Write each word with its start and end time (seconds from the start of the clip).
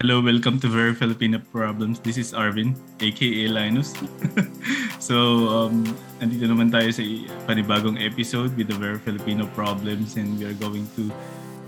Hello, 0.00 0.18
welcome 0.18 0.58
to 0.60 0.66
Very 0.66 0.94
Filipino 0.94 1.36
Problems. 1.52 2.00
This 2.00 2.16
is 2.16 2.32
Arvin, 2.32 2.72
aka 3.04 3.48
Linus. 3.52 3.92
so, 4.98 5.44
um, 5.52 5.84
andito 6.24 6.48
naman 6.48 6.72
tayo 6.72 6.88
sa 6.88 7.04
panibagong 7.44 8.00
episode 8.00 8.48
with 8.56 8.72
the 8.72 8.78
Very 8.80 8.96
Filipino 8.96 9.44
Problems 9.52 10.16
and 10.16 10.40
we 10.40 10.48
are 10.48 10.56
going 10.56 10.88
to 10.96 11.12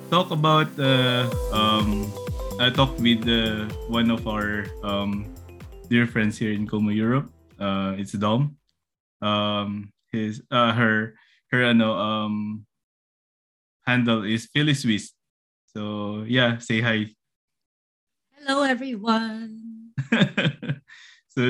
talk 0.09 0.33
about 0.33 0.73
uh, 0.81 1.29
um, 1.53 2.09
I 2.57 2.73
talk 2.73 2.97
with 2.97 3.21
uh, 3.29 3.69
one 3.93 4.09
of 4.09 4.25
our 4.25 4.65
um, 4.81 5.29
dear 5.93 6.09
friends 6.09 6.41
here 6.41 6.57
in 6.57 6.65
Como, 6.65 6.89
Europe. 6.89 7.29
Uh, 7.61 8.01
it's 8.01 8.17
Dom. 8.17 8.57
Um, 9.21 9.93
his 10.09 10.41
uh, 10.49 10.73
her 10.73 11.21
her 11.53 11.69
ano 11.69 11.93
um 11.93 12.65
handle 13.85 14.25
is 14.25 14.49
Philly 14.49 14.73
Swiss. 14.73 15.13
So 15.77 16.25
yeah, 16.25 16.57
say 16.65 16.81
hi. 16.81 17.13
Hello, 18.43 18.67
everyone. 18.67 19.95
so 21.31 21.47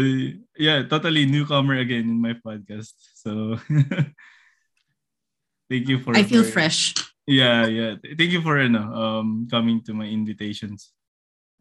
yeah, 0.60 0.84
totally 0.84 1.24
newcomer 1.24 1.80
again 1.80 2.04
in 2.04 2.20
my 2.20 2.36
podcast. 2.36 2.92
So 3.16 3.56
thank 5.72 5.88
you 5.88 6.04
for. 6.04 6.12
I 6.12 6.20
feel 6.20 6.44
for, 6.44 6.60
fresh. 6.60 6.92
Yeah, 7.24 7.64
yeah. 7.64 7.96
Thank 7.96 8.36
you 8.36 8.44
for 8.44 8.60
ano, 8.60 8.92
um 8.92 9.48
coming 9.48 9.80
to 9.88 9.96
my 9.96 10.04
invitations. 10.04 10.92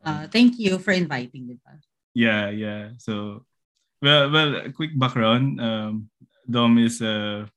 Uh, 0.03 0.27
thank 0.27 0.59
you 0.59 0.75
for 0.84 0.91
inviting 0.91 1.48
me. 1.48 1.55
Yeah, 2.11 2.52
yeah. 2.52 3.00
So 3.00 3.48
well, 4.03 4.27
well, 4.27 4.67
quick 4.75 5.00
background. 5.00 5.63
Um, 5.63 6.11
Dom 6.44 6.75
is 6.75 7.00
uh, 7.00 7.48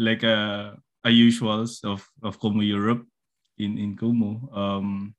like 0.00 0.24
a 0.24 0.80
a 1.04 1.12
usuals 1.12 1.84
of 1.84 2.08
of 2.24 2.40
Como 2.40 2.64
Europe 2.64 3.04
in 3.60 3.76
in 3.76 4.00
Como. 4.00 4.48
Um, 4.48 5.12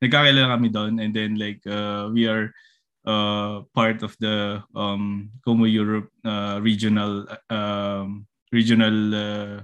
nagkakilala 0.00 0.56
kami 0.56 0.68
doon 0.72 0.94
and 0.98 1.12
then 1.12 1.36
like 1.36 1.60
uh, 1.68 2.08
we 2.12 2.24
are 2.24 2.50
uh, 3.06 3.62
part 3.72 4.02
of 4.02 4.16
the 4.20 4.60
um, 4.74 5.30
Como 5.44 5.64
Europe 5.64 6.10
uh, 6.24 6.60
regional 6.60 7.28
um, 7.48 8.26
regional 8.52 8.96
uh, 9.14 9.56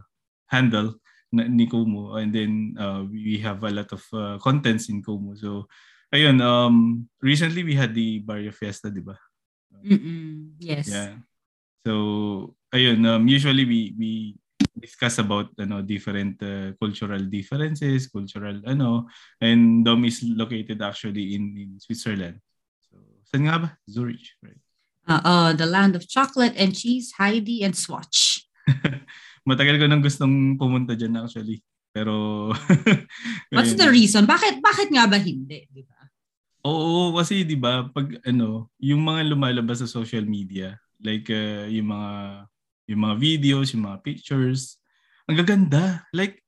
handle 0.46 0.96
ni 1.32 1.66
Como. 1.66 2.16
And 2.16 2.32
then 2.32 2.76
uh, 2.78 3.04
we 3.04 3.38
have 3.42 3.64
a 3.64 3.70
lot 3.70 3.92
of 3.92 4.02
uh, 4.12 4.38
contents 4.38 4.88
in 4.88 5.02
Como. 5.02 5.34
So 5.34 5.68
ayun 6.14 6.40
um 6.40 7.08
recently 7.20 7.66
we 7.66 7.74
had 7.74 7.92
the 7.92 8.22
Barrio 8.22 8.52
Fiesta 8.54 8.88
di 8.88 9.02
ba? 9.02 9.18
Mm-mm. 9.84 10.56
yes. 10.62 10.88
Yeah. 10.88 11.20
So 11.84 12.54
ayun 12.72 13.04
um, 13.04 13.24
usually 13.28 13.66
we 13.66 13.92
we 13.98 14.10
discuss 14.76 15.18
about 15.18 15.50
ano 15.56 15.80
different 15.80 16.36
uh, 16.44 16.76
cultural 16.76 17.20
differences, 17.26 18.06
cultural 18.12 18.60
ano, 18.68 19.08
and 19.40 19.82
Dom 19.82 20.04
is 20.04 20.20
located 20.22 20.84
actually 20.84 21.34
in 21.34 21.44
in 21.56 21.70
Switzerland. 21.80 22.38
So, 22.86 23.00
saan 23.32 23.48
nga 23.48 23.56
ba? 23.56 23.68
Zurich, 23.88 24.36
right? 24.44 24.60
Uh, 25.06 25.22
uh, 25.22 25.50
the 25.56 25.66
land 25.66 25.96
of 25.96 26.04
chocolate 26.04 26.54
and 26.58 26.74
cheese, 26.76 27.14
Heidi 27.16 27.62
and 27.64 27.72
Swatch. 27.72 28.44
Matagal 29.48 29.78
ko 29.78 29.86
nang 29.86 30.02
gustong 30.02 30.58
pumunta 30.58 30.98
diyan 30.98 31.24
actually. 31.24 31.62
Pero 31.94 32.50
What's 33.56 33.78
the 33.78 33.88
reason? 33.88 34.28
Bakit 34.28 34.60
bakit 34.60 34.92
nga 34.92 35.08
ba 35.08 35.16
hindi, 35.16 35.64
di 35.72 35.80
ba? 35.86 35.96
Oo, 36.66 37.14
kasi 37.14 37.46
'di 37.46 37.56
ba, 37.56 37.86
pag 37.86 38.18
ano, 38.26 38.74
yung 38.82 39.00
mga 39.06 39.30
lumalabas 39.30 39.80
sa 39.80 39.88
social 39.88 40.26
media, 40.26 40.74
like 40.98 41.30
uh, 41.30 41.70
yung 41.70 41.94
mga 41.94 42.10
yung 42.86 43.02
mga 43.02 43.16
videos, 43.18 43.74
yung 43.74 43.86
mga 43.86 44.02
pictures. 44.02 44.78
Ang 45.26 45.38
gaganda. 45.42 46.06
Like, 46.14 46.42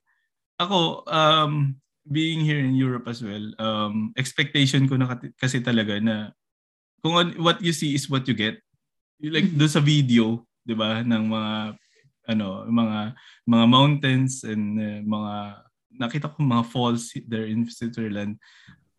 ako, 0.59 1.07
um, 1.07 1.79
being 2.09 2.41
here 2.43 2.63
in 2.63 2.79
Europe 2.79 3.07
as 3.11 3.21
well, 3.21 3.53
um, 3.61 4.15
expectation 4.17 4.89
ko 4.89 4.97
na 4.97 5.19
kasi 5.37 5.61
talaga 5.61 5.99
na 6.01 6.33
kung 7.03 7.15
what 7.39 7.61
you 7.63 7.75
see 7.75 7.95
is 7.95 8.11
what 8.11 8.27
you 8.27 8.35
get. 8.35 8.59
Like, 9.23 9.51
mm-hmm. 9.51 9.59
doon 9.59 9.73
sa 9.75 9.83
video, 9.83 10.47
di 10.63 10.75
ba, 10.75 11.03
ng 11.03 11.25
mga, 11.31 11.55
ano, 12.31 12.67
mga, 12.71 12.99
mga 13.47 13.65
mountains 13.67 14.43
and 14.47 14.79
uh, 14.79 15.01
mga, 15.03 15.35
nakita 15.99 16.31
ko 16.31 16.39
mga 16.39 16.67
falls 16.71 17.11
there 17.27 17.51
in 17.51 17.67
Switzerland 17.67 18.39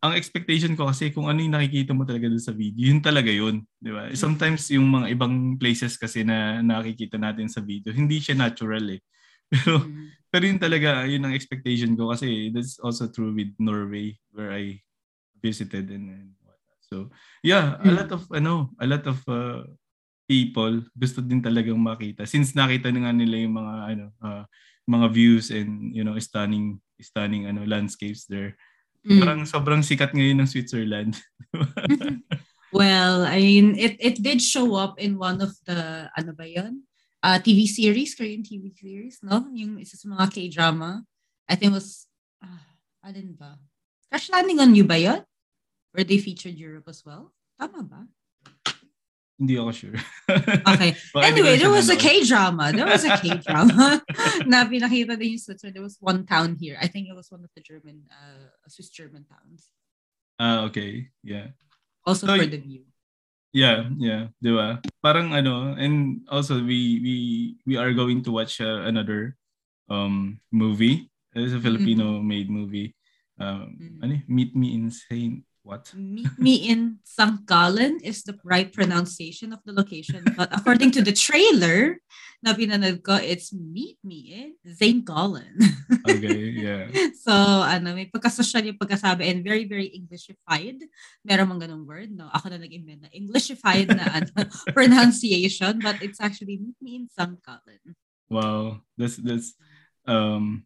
ang 0.00 0.16
expectation 0.16 0.72
ko 0.72 0.88
kasi 0.88 1.12
kung 1.12 1.28
ano 1.28 1.44
yung 1.44 1.52
nakikita 1.52 1.92
mo 1.92 2.08
talaga 2.08 2.24
doon 2.32 2.40
sa 2.40 2.56
video, 2.56 2.88
yun 2.88 3.04
talaga 3.04 3.28
yun. 3.28 3.68
Di 3.76 3.92
ba? 3.92 4.08
Sometimes 4.16 4.72
yung 4.72 4.88
mga 4.88 5.12
ibang 5.12 5.60
places 5.60 6.00
kasi 6.00 6.24
na 6.24 6.64
nakikita 6.64 7.20
natin 7.20 7.52
sa 7.52 7.60
video, 7.60 7.92
hindi 7.92 8.16
siya 8.16 8.32
natural 8.32 8.96
eh. 8.96 9.00
Pero, 9.50 9.82
mm-hmm. 9.82 10.30
pero 10.30 10.42
yun 10.46 10.60
talaga, 10.62 11.02
yun 11.10 11.26
ang 11.26 11.34
expectation 11.34 11.98
ko 11.98 12.14
kasi 12.14 12.54
that's 12.54 12.78
also 12.78 13.10
true 13.10 13.34
with 13.34 13.50
Norway 13.58 14.14
where 14.30 14.54
I 14.54 14.78
visited 15.42 15.90
and, 15.90 16.06
and 16.06 16.30
whatnot. 16.38 16.80
So, 16.86 16.96
yeah, 17.42 17.74
mm-hmm. 17.74 17.90
a 17.90 17.92
lot 17.98 18.10
of, 18.14 18.22
ano, 18.30 18.70
a 18.78 18.86
lot 18.86 19.04
of 19.10 19.18
uh, 19.26 19.66
people 20.30 20.86
gusto 20.94 21.18
din 21.18 21.42
talagang 21.42 21.82
makita. 21.82 22.30
Since 22.30 22.54
nakita 22.54 22.94
na 22.94 23.10
nga 23.10 23.12
nila 23.12 23.42
yung 23.42 23.58
mga, 23.58 23.74
ano, 23.90 24.04
uh, 24.22 24.46
mga 24.86 25.06
views 25.10 25.50
and, 25.50 25.90
you 25.98 26.06
know, 26.06 26.14
stunning, 26.22 26.78
stunning, 27.02 27.50
ano, 27.50 27.66
landscapes 27.66 28.30
there 28.30 28.54
Mm. 29.06 29.20
Parang 29.20 29.42
sobrang 29.48 29.82
sikat 29.84 30.12
ngayon 30.12 30.44
ng 30.44 30.50
Switzerland. 30.50 31.16
well, 32.76 33.24
I 33.24 33.40
mean, 33.40 33.72
it 33.80 33.96
it 33.96 34.16
did 34.20 34.44
show 34.44 34.76
up 34.76 35.00
in 35.00 35.16
one 35.16 35.40
of 35.40 35.56
the, 35.64 36.10
ano 36.12 36.36
ba 36.36 36.44
yun? 36.44 36.84
Uh, 37.20 37.40
TV 37.40 37.68
series, 37.68 38.16
Korean 38.16 38.44
TV 38.44 38.72
series, 38.72 39.20
no? 39.24 39.48
Yung 39.52 39.80
isa 39.80 39.96
sa 39.96 40.08
mga 40.08 40.24
K-drama. 40.32 41.04
I 41.48 41.54
think 41.56 41.72
was, 41.72 42.08
uh, 42.44 42.64
alin 43.04 43.36
ba? 43.36 43.56
Crash 44.08 44.28
Landing 44.28 44.60
on 44.60 44.76
You 44.76 44.84
ba 44.84 45.00
yun? 45.00 45.20
Where 45.92 46.04
they 46.04 46.20
featured 46.20 46.56
Europe 46.56 46.88
as 46.88 47.04
well? 47.04 47.32
Tama 47.56 47.84
ba? 47.84 48.04
Hindi 49.40 49.56
ako 49.56 49.72
sure. 49.72 49.96
okay. 50.68 50.92
anyway, 51.24 51.56
there 51.56 51.72
was 51.72 51.88
a 51.88 51.96
K-drama. 51.96 52.76
There 52.76 52.84
was 52.84 53.08
a 53.08 53.16
K-drama 53.24 54.04
na 54.52 54.68
pinakita 54.68 55.16
din 55.16 55.40
yung 55.40 55.40
Switzerland. 55.40 55.80
There 55.80 55.86
was 55.88 55.96
one 55.96 56.28
town 56.28 56.60
here. 56.60 56.76
I 56.76 56.92
think 56.92 57.08
it 57.08 57.16
was 57.16 57.32
one 57.32 57.40
of 57.40 57.48
the 57.56 57.64
German, 57.64 58.04
uh, 58.12 58.52
Swiss 58.68 58.92
German 58.92 59.24
towns. 59.24 59.72
Ah, 60.36 60.44
uh, 60.44 60.68
okay. 60.68 61.08
Yeah. 61.24 61.56
Also 62.04 62.28
so, 62.28 62.36
for 62.36 62.44
the 62.44 62.60
view. 62.60 62.84
Yeah, 63.50 63.90
yeah, 63.98 64.30
di 64.38 64.54
ba? 64.54 64.78
Parang 65.02 65.34
ano, 65.34 65.74
and 65.74 66.22
also 66.30 66.62
we 66.62 67.02
we 67.02 67.14
we 67.66 67.74
are 67.74 67.90
going 67.90 68.22
to 68.22 68.30
watch 68.30 68.62
uh, 68.62 68.86
another 68.86 69.34
um 69.90 70.38
movie. 70.54 71.10
It's 71.34 71.56
a 71.56 71.58
Filipino 71.58 72.20
mm-hmm. 72.20 72.28
made 72.30 72.48
movie. 72.52 72.94
Um, 73.40 73.74
mm-hmm. 73.74 73.98
ano, 74.04 74.14
Meet 74.30 74.52
Me 74.54 74.68
in 74.78 74.92
Saint 74.94 75.42
what? 75.70 75.94
Meet 75.94 76.34
me 76.34 76.66
in 76.66 76.98
St. 77.06 77.46
Gallen 77.46 78.02
is 78.02 78.26
the 78.26 78.34
right 78.42 78.66
pronunciation 78.66 79.54
of 79.54 79.62
the 79.62 79.70
location. 79.70 80.26
But 80.34 80.50
according 80.50 80.90
to 80.98 81.02
the 81.06 81.14
trailer 81.14 82.02
na 82.42 82.58
pinanood 82.58 83.06
ko, 83.06 83.14
it's 83.22 83.54
Meet 83.54 84.02
Me 84.02 84.18
in 84.34 84.48
St. 84.66 85.06
Gallen. 85.06 85.54
okay, 86.02 86.50
yeah. 86.50 86.90
so, 87.24 87.30
ano, 87.62 87.94
may 87.94 88.10
pagkasosyal 88.10 88.66
yung 88.66 88.82
pagkasabi 88.82 89.30
and 89.30 89.46
very, 89.46 89.70
very 89.70 89.94
Englishified. 89.94 90.82
Meron 91.22 91.54
mang 91.54 91.62
ganung 91.62 91.86
word, 91.86 92.10
no? 92.10 92.26
Ako 92.34 92.50
na 92.50 92.58
nag-invent 92.58 93.06
na 93.06 93.14
Englishified 93.14 93.94
na 93.94 94.10
ano, 94.10 94.50
pronunciation, 94.76 95.78
but 95.78 96.02
it's 96.02 96.18
actually 96.18 96.58
Meet 96.58 96.78
Me 96.82 96.90
in 96.98 97.06
St. 97.06 97.38
Gallen. 97.46 97.94
Wow, 98.26 98.82
that's 98.94 99.18
that's 99.18 99.58
um 100.06 100.62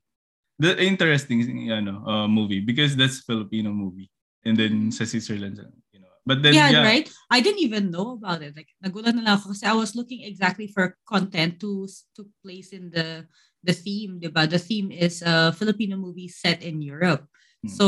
the 0.60 0.76
interesting 0.78 1.40
you 1.64 1.80
know 1.80 2.04
uh, 2.04 2.28
movie 2.28 2.60
because 2.60 2.92
that's 2.92 3.24
Filipino 3.24 3.72
movie 3.72 4.12
and 4.44 4.56
then 4.56 4.92
sa 4.92 5.04
Switzerland 5.04 5.60
you 5.92 6.00
know. 6.00 6.12
But 6.24 6.40
then 6.40 6.56
yeah, 6.56 6.70
yeah, 6.72 6.84
right? 6.84 7.08
I 7.28 7.44
didn't 7.44 7.60
even 7.60 7.92
know 7.92 8.16
about 8.16 8.40
it. 8.40 8.56
Like 8.56 8.72
nagulat 8.80 9.12
na 9.12 9.24
lang 9.24 9.36
ako 9.36 9.52
kasi 9.52 9.68
I 9.68 9.76
was 9.76 9.92
looking 9.92 10.24
exactly 10.24 10.72
for 10.72 10.96
content 11.04 11.60
to 11.60 11.84
to 12.16 12.24
place 12.40 12.72
in 12.72 12.88
the 12.88 13.28
the 13.64 13.76
theme 13.76 14.20
diba? 14.20 14.48
The 14.48 14.60
theme 14.60 14.92
is 14.92 15.24
a 15.24 15.52
Filipino 15.52 15.96
movie 15.96 16.28
set 16.28 16.60
in 16.64 16.84
Europe. 16.84 17.28
Hmm. 17.64 17.72
so 17.72 17.86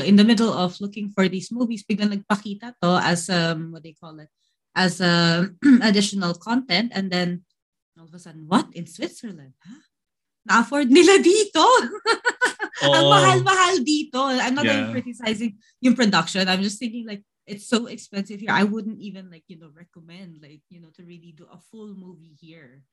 in 0.00 0.16
the 0.16 0.24
middle 0.24 0.48
of 0.48 0.80
looking 0.80 1.12
for 1.12 1.28
these 1.28 1.52
movies 1.52 1.84
biglang 1.84 2.16
nagpakita 2.16 2.72
to 2.80 2.96
as 3.04 3.28
um 3.28 3.76
what 3.76 3.84
they 3.84 3.92
call 3.92 4.16
it? 4.20 4.32
As 4.72 5.00
a 5.04 5.48
additional 5.84 6.36
content. 6.36 6.92
And 6.96 7.12
then 7.12 7.44
all 7.96 8.08
of 8.08 8.16
a 8.16 8.20
sudden 8.20 8.48
what? 8.48 8.72
In 8.72 8.88
Switzerland? 8.88 9.56
Huh? 9.60 9.87
Na-afford 10.48 10.88
nila 10.88 11.20
dito. 11.20 11.62
Oh. 12.80 12.94
Ang 12.96 13.06
mahal-mahal 13.12 13.84
dito. 13.84 14.18
I'm 14.24 14.56
not 14.56 14.64
yeah. 14.64 14.80
even 14.80 14.96
criticizing 14.96 15.60
yung 15.84 15.92
production. 15.92 16.48
I'm 16.48 16.64
just 16.64 16.80
thinking 16.80 17.04
like, 17.04 17.22
it's 17.44 17.68
so 17.68 17.86
expensive 17.86 18.40
here. 18.40 18.52
I 18.52 18.64
wouldn't 18.64 19.00
even 19.00 19.28
like, 19.28 19.44
you 19.48 19.60
know, 19.60 19.68
recommend 19.72 20.40
like, 20.40 20.64
you 20.72 20.80
know, 20.80 20.88
to 20.96 21.04
really 21.04 21.36
do 21.36 21.44
a 21.52 21.60
full 21.70 21.92
movie 21.92 22.36
here. 22.40 22.84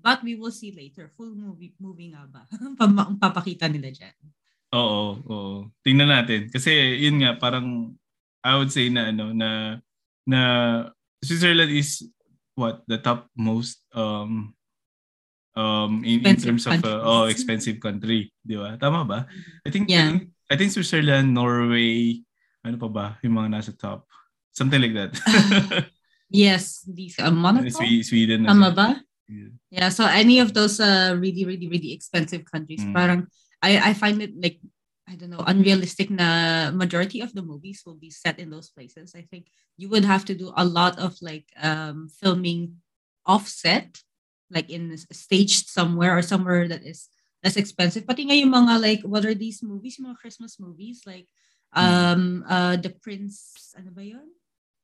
But 0.00 0.24
we 0.24 0.36
will 0.36 0.52
see 0.52 0.72
later. 0.72 1.12
Full 1.16 1.36
movie, 1.36 1.76
movie 1.76 2.12
nga 2.12 2.24
ba? 2.24 2.48
Ang 2.64 3.20
papakita 3.20 3.68
nila 3.68 3.92
dyan. 3.92 4.16
Oo, 4.72 5.20
oo. 5.24 5.56
Tingnan 5.84 6.08
natin. 6.08 6.48
Kasi 6.48 6.96
yun 7.00 7.20
nga, 7.20 7.36
parang 7.36 7.96
I 8.40 8.56
would 8.56 8.72
say 8.72 8.88
na 8.88 9.12
ano, 9.12 9.36
na 9.36 9.80
na 10.24 10.40
Switzerland 11.20 11.72
is 11.72 12.08
what 12.56 12.80
the 12.88 12.96
top 12.96 13.28
most 13.36 13.84
um 13.92 14.56
um 15.60 16.00
in, 16.00 16.24
in 16.24 16.36
terms 16.40 16.64
of 16.64 16.80
uh, 16.80 17.04
oh 17.04 17.24
expensive 17.28 17.76
country, 17.76 18.32
di 18.40 18.56
ba? 18.56 18.80
Tama 18.80 19.04
ba? 19.04 19.28
I 19.66 19.68
think 19.68 19.92
yeah. 19.92 20.16
I 20.48 20.54
think 20.56 20.72
Switzerland, 20.72 21.36
Norway, 21.36 22.24
ano 22.64 22.76
pa 22.80 22.88
ba? 22.88 23.06
Yung 23.20 23.36
mga 23.36 23.48
nasa 23.52 23.72
top. 23.76 24.08
Something 24.50 24.80
like 24.82 24.96
that. 24.96 25.12
yes, 26.32 26.82
these 26.88 27.20
uh, 27.20 27.30
Monaco. 27.30 27.68
Sweden. 27.70 28.02
Sweden 28.02 28.40
Tama 28.48 28.72
ba? 28.72 28.88
Yeah. 29.30 29.52
yeah. 29.70 29.88
So 29.94 30.08
any 30.08 30.42
of 30.42 30.56
those 30.56 30.80
uh, 30.82 31.14
really, 31.14 31.46
really, 31.46 31.70
really 31.70 31.94
expensive 31.94 32.42
countries, 32.48 32.82
mm. 32.82 32.90
parang 32.90 33.30
I 33.62 33.90
I 33.90 33.92
find 33.94 34.18
it 34.18 34.34
like 34.34 34.58
I 35.10 35.16
don't 35.18 35.30
know, 35.30 35.42
unrealistic 35.42 36.10
na 36.10 36.70
majority 36.70 37.20
of 37.20 37.34
the 37.34 37.42
movies 37.42 37.82
will 37.84 37.98
be 37.98 38.14
set 38.14 38.38
in 38.38 38.50
those 38.50 38.70
places. 38.70 39.14
I 39.18 39.26
think 39.26 39.50
you 39.74 39.90
would 39.90 40.06
have 40.06 40.24
to 40.30 40.34
do 40.38 40.54
a 40.54 40.64
lot 40.64 41.02
of 41.02 41.18
like 41.18 41.50
um, 41.58 42.06
filming 42.22 42.78
offset, 43.26 43.98
like 44.50 44.68
in 44.68 44.90
a 44.92 45.14
stage 45.14 45.66
somewhere 45.66 46.18
or 46.18 46.22
somewhere 46.22 46.66
that 46.68 46.82
is 46.82 47.08
less 47.42 47.56
expensive. 47.56 48.06
Pati 48.06 48.28
nga 48.28 48.36
yung 48.36 48.52
mga 48.52 48.74
like, 48.82 49.02
what 49.02 49.24
are 49.24 49.34
these 49.34 49.62
movies? 49.62 49.96
Yung 49.98 50.12
mga 50.12 50.20
Christmas 50.20 50.60
movies, 50.60 51.02
like 51.06 51.26
um, 51.72 52.44
uh, 52.48 52.76
The 52.76 52.90
Prince, 52.90 53.72
ano 53.78 53.90
ba 53.94 54.02
yun? 54.04 54.28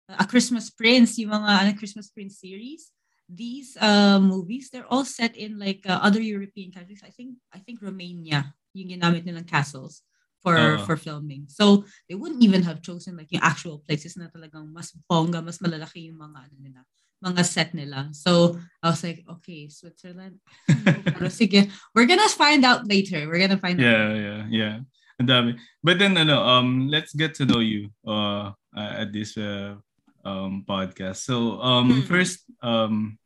Uh, 0.08 0.22
a 0.22 0.24
Christmas 0.24 0.70
Prince, 0.70 1.18
yung 1.18 1.34
mga 1.34 1.50
ano, 1.66 1.70
Christmas 1.76 2.08
Prince 2.08 2.40
series. 2.40 2.90
These 3.26 3.74
uh, 3.82 4.22
movies, 4.22 4.70
they're 4.70 4.86
all 4.86 5.04
set 5.04 5.34
in 5.34 5.58
like 5.58 5.82
uh, 5.82 5.98
other 5.98 6.22
European 6.22 6.70
countries. 6.70 7.02
I 7.02 7.10
think 7.10 7.42
I 7.50 7.58
think 7.58 7.82
Romania, 7.82 8.54
yung 8.70 8.94
ginamit 8.94 9.26
nilang 9.26 9.50
castles 9.50 10.06
for 10.46 10.54
uh 10.54 10.78
for 10.86 10.94
filming. 10.94 11.50
So 11.50 11.82
they 12.06 12.14
wouldn't 12.14 12.46
even 12.46 12.62
have 12.62 12.86
chosen 12.86 13.18
like 13.18 13.34
yung 13.34 13.42
actual 13.42 13.82
places 13.82 14.14
na 14.14 14.30
talagang 14.30 14.70
mas 14.70 14.94
bongga, 15.10 15.42
mas 15.42 15.58
malalaki 15.58 16.06
yung 16.06 16.22
mga 16.22 16.38
ano 16.38 16.56
nila, 16.62 16.80
mga 17.24 17.42
set 17.44 17.72
nila. 17.72 18.12
So 18.12 18.58
I 18.82 18.92
was 18.92 19.02
like, 19.02 19.24
okay, 19.40 19.68
Switzerland. 19.68 20.40
Pero 21.16 21.28
sige, 21.32 21.72
we're 21.94 22.06
gonna 22.06 22.28
find 22.28 22.64
out 22.64 22.84
later. 22.84 23.24
We're 23.28 23.40
gonna 23.40 23.60
find 23.60 23.80
yeah, 23.80 23.88
out. 23.88 23.96
Yeah, 23.96 24.20
yeah, 24.20 24.42
yeah. 24.50 24.74
Ang 25.16 25.28
dami. 25.28 25.52
But 25.80 25.96
then 25.96 26.16
ano, 26.20 26.44
um 26.44 26.92
let's 26.92 27.16
get 27.16 27.32
to 27.40 27.48
know 27.48 27.64
you 27.64 27.88
uh, 28.04 28.52
at 28.76 29.16
this 29.16 29.36
uh, 29.40 29.80
um 30.28 30.64
podcast. 30.68 31.24
So 31.24 31.56
um 31.64 32.04
hmm. 32.04 32.04
first 32.04 32.44
um 32.60 33.16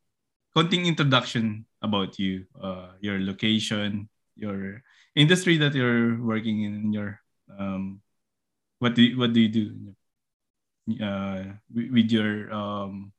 konting 0.54 0.86
introduction 0.86 1.66
about 1.82 2.18
you, 2.22 2.46
uh 2.62 2.94
your 3.02 3.18
location, 3.18 4.06
your 4.38 4.86
industry 5.18 5.58
that 5.58 5.74
you're 5.74 6.14
working 6.22 6.62
in 6.62 6.94
your 6.94 7.18
um 7.58 7.98
what 8.78 8.94
do 8.94 9.02
you, 9.02 9.18
what 9.18 9.34
do 9.34 9.40
you 9.42 9.50
do 9.50 9.66
uh 11.02 11.42
with 11.74 12.10
your 12.14 12.54
um 12.54 13.10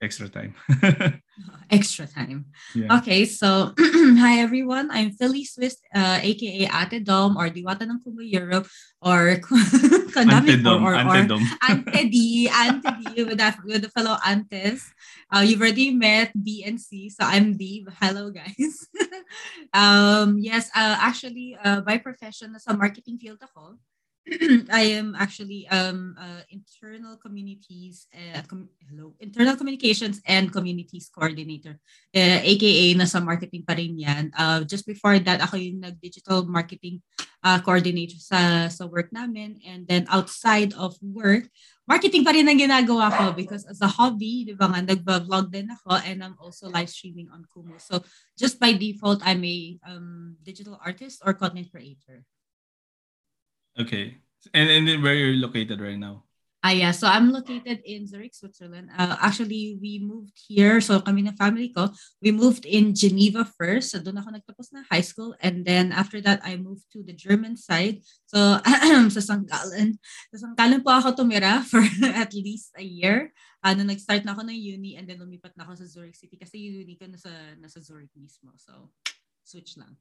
extra 0.00 0.28
time 0.28 0.54
extra 1.70 2.06
time 2.06 2.48
yeah. 2.74 2.88
okay 2.96 3.24
so 3.24 3.72
hi 4.20 4.40
everyone 4.40 4.88
i'm 4.90 5.12
philly 5.12 5.44
swiss 5.44 5.76
uh, 5.94 6.18
aka 6.22 6.64
ate 6.66 7.04
dom 7.04 7.36
or 7.36 7.52
diwata 7.52 7.84
ng 7.84 8.00
kumu 8.00 8.24
europe 8.24 8.66
or 9.04 9.36
antedom 10.16 10.80
or, 10.82 10.92
or, 10.92 10.98
antedom 10.98 11.40
ante 11.68 12.00
d 12.08 12.48
ante 12.48 12.90
d 13.14 13.24
with, 13.24 13.38
that, 13.38 13.60
with 13.64 13.82
the 13.84 13.92
fellow 13.92 14.16
antes 14.24 14.88
uh, 15.30 15.40
you've 15.40 15.60
already 15.60 15.94
met 15.94 16.32
B 16.34 16.64
and 16.66 16.80
C, 16.80 17.08
so 17.08 17.22
I'm 17.22 17.54
B. 17.54 17.86
Hello, 18.00 18.30
guys. 18.30 18.88
um, 19.72 20.38
yes, 20.38 20.68
uh, 20.74 20.98
actually, 20.98 21.56
uh, 21.62 21.80
by 21.82 21.98
profession, 21.98 22.58
sa 22.58 22.74
marketing 22.74 23.18
field 23.18 23.38
ako. 23.38 23.78
I 24.70 25.00
am 25.00 25.16
actually 25.16 25.66
um, 25.68 26.14
uh, 26.20 26.44
internal 26.50 27.16
communities, 27.16 28.06
uh, 28.12 28.42
com- 28.46 28.68
hello, 28.88 29.14
internal 29.18 29.56
communications 29.56 30.20
and 30.26 30.52
communities 30.52 31.08
coordinator, 31.08 31.80
uh, 32.14 32.40
aka 32.44 32.94
nasa 32.94 33.24
marketing 33.24 33.64
pa 33.64 33.72
rin 33.74 33.96
yan. 33.96 34.30
Uh, 34.36 34.60
just 34.68 34.84
before 34.84 35.18
that, 35.18 35.40
ako 35.40 35.56
yung 35.56 35.80
nag-digital 35.80 36.44
marketing 36.44 37.00
uh, 37.40 37.58
coordinator 37.64 38.20
sa, 38.20 38.68
sa 38.68 38.84
work 38.84 39.08
namin. 39.08 39.56
And 39.64 39.88
then 39.88 40.04
outside 40.12 40.76
of 40.76 41.00
work, 41.00 41.48
marketing 41.88 42.20
pa 42.20 42.36
rin 42.36 42.44
ang 42.44 42.60
ginagawa 42.60 43.08
ko 43.16 43.32
because 43.32 43.64
as 43.64 43.80
a 43.80 43.88
hobby, 43.88 44.44
di 44.44 44.52
ba 44.52 44.68
nga, 44.68 44.84
nagba-vlog 44.84 45.48
din 45.48 45.72
ako 45.72 45.96
and 46.04 46.20
I'm 46.20 46.36
also 46.36 46.68
live 46.68 46.92
streaming 46.92 47.32
on 47.32 47.48
Kumu. 47.48 47.80
So 47.80 48.04
just 48.36 48.60
by 48.60 48.76
default, 48.76 49.24
I'm 49.24 49.42
a 49.48 49.80
um, 49.88 50.36
digital 50.44 50.76
artist 50.84 51.24
or 51.24 51.32
content 51.32 51.72
creator. 51.72 52.28
Okay. 53.78 54.18
And 54.54 54.70
and 54.70 54.88
then 54.88 55.02
where 55.02 55.14
you're 55.14 55.36
located 55.36 55.80
right 55.80 55.98
now? 55.98 56.24
Ah, 56.60 56.76
yeah. 56.76 56.92
So 56.92 57.08
I'm 57.08 57.32
located 57.32 57.80
in 57.88 58.04
Zurich, 58.04 58.36
Switzerland. 58.36 58.92
Uh, 58.92 59.16
actually, 59.16 59.80
we 59.80 59.96
moved 59.96 60.36
here. 60.36 60.76
So 60.84 61.00
kami 61.00 61.24
na 61.24 61.32
family 61.32 61.72
ko, 61.72 61.88
we 62.20 62.36
moved 62.36 62.68
in 62.68 62.92
Geneva 62.92 63.48
first. 63.48 63.96
So 63.96 64.04
doon 64.04 64.20
ako 64.20 64.36
nagtapos 64.36 64.68
na 64.76 64.84
high 64.92 65.00
school. 65.00 65.32
And 65.40 65.64
then 65.64 65.88
after 65.88 66.20
that, 66.20 66.44
I 66.44 66.60
moved 66.60 66.92
to 66.92 67.00
the 67.00 67.16
German 67.16 67.56
side. 67.56 68.04
So 68.28 68.60
sa 69.16 69.22
Sangkalan. 69.24 69.96
Sa 70.36 70.36
Sangkalan 70.36 70.84
po 70.84 70.92
ako 70.92 71.16
tumira 71.16 71.64
for 71.64 71.80
at 72.12 72.36
least 72.36 72.76
a 72.76 72.84
year. 72.84 73.32
Ano, 73.64 73.80
uh, 73.80 73.96
nag-start 73.96 74.28
na 74.28 74.36
ako 74.36 74.44
ng 74.44 74.60
uni 74.60 75.00
and 75.00 75.08
then 75.08 75.16
lumipat 75.16 75.56
na 75.56 75.64
ako 75.64 75.80
sa 75.80 75.88
Zurich 75.88 76.16
City 76.16 76.36
kasi 76.36 76.60
uni 76.60 76.92
ko 77.00 77.08
nasa, 77.08 77.32
nasa 77.56 77.80
Zurich 77.80 78.12
mismo. 78.20 78.52
So, 78.60 78.92
switch 79.48 79.80
lang. 79.80 79.96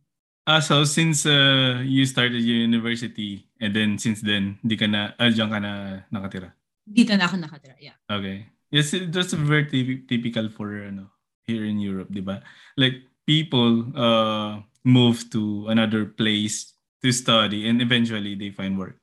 Ah, 0.49 0.65
so 0.65 0.81
since 0.81 1.29
uh, 1.29 1.77
you 1.85 2.09
started 2.09 2.41
your 2.41 2.65
university 2.65 3.45
and 3.61 3.69
then 3.69 4.01
since 4.01 4.25
then, 4.25 4.57
di 4.65 4.73
ka 4.73 4.89
na, 4.89 5.13
ah, 5.21 5.29
diyan 5.29 5.45
ka 5.45 5.61
na 5.61 6.01
nakatira? 6.09 6.57
Dito 6.89 7.13
na 7.13 7.29
ako 7.29 7.37
nakatira, 7.37 7.77
yeah. 7.77 7.93
Okay. 8.09 8.49
Yes, 8.73 8.89
that's 9.13 9.37
very 9.37 9.69
typical 10.09 10.49
for 10.49 10.73
ano, 10.73 11.13
here 11.45 11.69
in 11.69 11.77
Europe, 11.77 12.09
di 12.09 12.25
ba? 12.25 12.41
Like 12.81 13.05
people 13.29 13.93
uh, 13.93 14.65
move 14.81 15.21
to 15.37 15.69
another 15.69 16.09
place 16.09 16.73
to 17.05 17.13
study 17.13 17.69
and 17.69 17.77
eventually 17.77 18.33
they 18.33 18.49
find 18.49 18.73
work. 18.73 18.97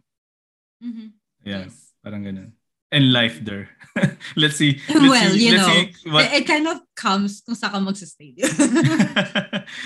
Mm-hmm. 0.82 1.14
Yeah, 1.46 1.70
yes. 1.70 1.94
parang 2.02 2.26
ganun. 2.26 2.58
And 2.92 3.12
life 3.12 3.44
there. 3.44 3.68
let's 4.36 4.56
see. 4.56 4.80
Let's 4.88 5.08
well, 5.08 5.30
see, 5.30 5.48
you 5.48 5.56
know, 5.56 5.84
what... 6.12 6.32
it, 6.32 6.46
kind 6.46 6.68
of 6.68 6.80
comes 6.94 7.40
kung 7.40 7.56
saan 7.56 7.72
ka 7.72 7.80
magsistay. 7.80 8.36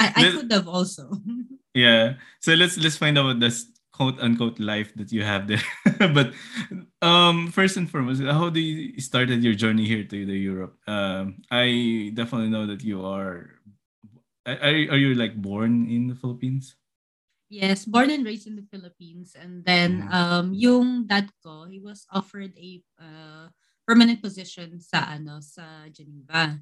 I, 0.03 0.07
I 0.17 0.23
could 0.35 0.51
have 0.53 0.69
also. 0.69 1.11
yeah. 1.75 2.19
So 2.41 2.53
let's 2.55 2.77
let's 2.77 2.99
find 2.99 3.17
out 3.17 3.27
what 3.27 3.41
this 3.41 3.71
quote 3.95 4.19
unquote 4.21 4.59
life 4.59 4.93
that 4.97 5.13
you 5.13 5.23
have 5.23 5.47
there. 5.47 5.63
but 6.13 6.35
um, 7.03 7.49
first 7.55 7.77
and 7.77 7.89
foremost, 7.89 8.23
how 8.23 8.51
do 8.51 8.61
you 8.61 9.01
started 9.01 9.45
your 9.45 9.55
journey 9.55 9.87
here 9.87 10.05
to 10.05 10.27
the 10.27 10.37
Europe? 10.37 10.77
Um, 10.87 11.43
I 11.51 12.11
definitely 12.15 12.51
know 12.51 12.67
that 12.67 12.83
you 12.83 13.07
are. 13.07 13.57
Are 14.45 14.75
are 14.91 15.01
you 15.01 15.15
like 15.15 15.39
born 15.39 15.87
in 15.87 16.09
the 16.09 16.19
Philippines? 16.19 16.80
Yes, 17.51 17.83
born 17.83 18.15
and 18.15 18.23
raised 18.23 18.47
in 18.47 18.55
the 18.55 18.63
Philippines, 18.71 19.35
and 19.35 19.67
then 19.67 20.07
mm-hmm. 20.07 20.15
um, 20.15 20.47
yung 20.55 21.03
dad 21.03 21.27
ko, 21.43 21.67
he 21.67 21.83
was 21.83 22.07
offered 22.15 22.55
a 22.55 22.79
uh, 22.95 23.51
permanent 23.83 24.23
position 24.23 24.79
sa 24.79 25.11
ano 25.11 25.43
sa 25.43 25.91
Geneva. 25.91 26.55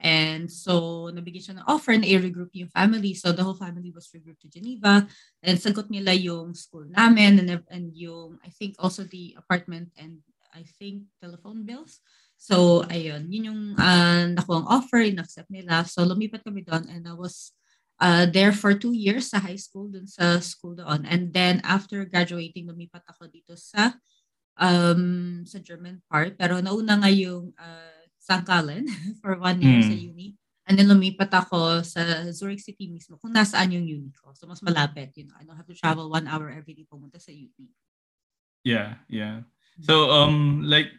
And 0.00 0.48
so, 0.48 1.12
nabigyan 1.12 1.44
siya 1.44 1.56
ng 1.60 1.68
offer 1.68 1.92
na 1.92 2.08
i-regroup 2.08 2.56
yung 2.56 2.72
family. 2.72 3.12
So, 3.12 3.36
the 3.36 3.44
whole 3.44 3.60
family 3.60 3.92
was 3.92 4.08
regrouped 4.16 4.40
to 4.40 4.48
Geneva. 4.48 5.04
And 5.44 5.60
sagot 5.60 5.92
nila 5.92 6.16
yung 6.16 6.56
school 6.56 6.88
namin 6.88 7.36
and, 7.44 7.60
and 7.68 7.92
yung, 7.92 8.40
I 8.40 8.48
think, 8.48 8.80
also 8.80 9.04
the 9.04 9.36
apartment 9.36 9.92
and 10.00 10.24
I 10.56 10.64
think 10.80 11.04
telephone 11.20 11.68
bills. 11.68 12.00
So, 12.40 12.80
ayun. 12.88 13.28
Yun 13.28 13.52
yung 13.52 13.62
uh, 13.76 14.32
nakuha 14.40 14.64
offer, 14.72 15.04
in-accept 15.04 15.52
nila. 15.52 15.84
So, 15.84 16.08
lumipat 16.08 16.48
kami 16.48 16.64
doon 16.64 16.88
and 16.88 17.04
I 17.04 17.12
was 17.12 17.52
uh, 18.00 18.24
there 18.26 18.50
for 18.50 18.72
two 18.74 18.96
years 18.96 19.30
sa 19.30 19.38
high 19.38 19.60
school, 19.60 19.92
dun 19.92 20.08
sa 20.08 20.40
school 20.40 20.74
doon. 20.74 21.04
And 21.04 21.30
then, 21.30 21.60
after 21.62 22.02
graduating, 22.08 22.66
lumipat 22.66 23.04
ako 23.06 23.28
dito 23.28 23.54
sa 23.54 23.94
um, 24.56 25.44
sa 25.44 25.60
German 25.60 26.00
part. 26.08 26.34
Pero 26.40 26.58
nauna 26.58 26.96
nga 26.98 27.12
yung 27.12 27.52
uh, 27.54 28.00
Sangkalan 28.20 28.88
for 29.20 29.36
one 29.40 29.60
year 29.60 29.80
mm. 29.84 29.88
sa 29.88 29.96
uni. 29.96 30.28
And 30.68 30.78
then 30.78 30.86
lumipat 30.86 31.34
ako 31.34 31.82
sa 31.82 32.30
Zurich 32.30 32.62
City 32.62 32.86
mismo 32.86 33.18
kung 33.18 33.34
nasaan 33.34 33.74
yung 33.74 33.86
uni 33.90 34.12
ko. 34.14 34.30
So 34.38 34.46
mas 34.46 34.62
malapit, 34.62 35.10
you 35.18 35.26
know. 35.26 35.34
I 35.34 35.42
don't 35.42 35.58
have 35.58 35.66
to 35.66 35.74
travel 35.74 36.06
one 36.06 36.30
hour 36.30 36.46
every 36.46 36.78
day 36.78 36.86
pumunta 36.86 37.18
sa 37.18 37.34
uni. 37.34 37.74
Yeah, 38.62 39.00
yeah. 39.10 39.42
So 39.82 40.12
um 40.12 40.62
like 40.62 40.92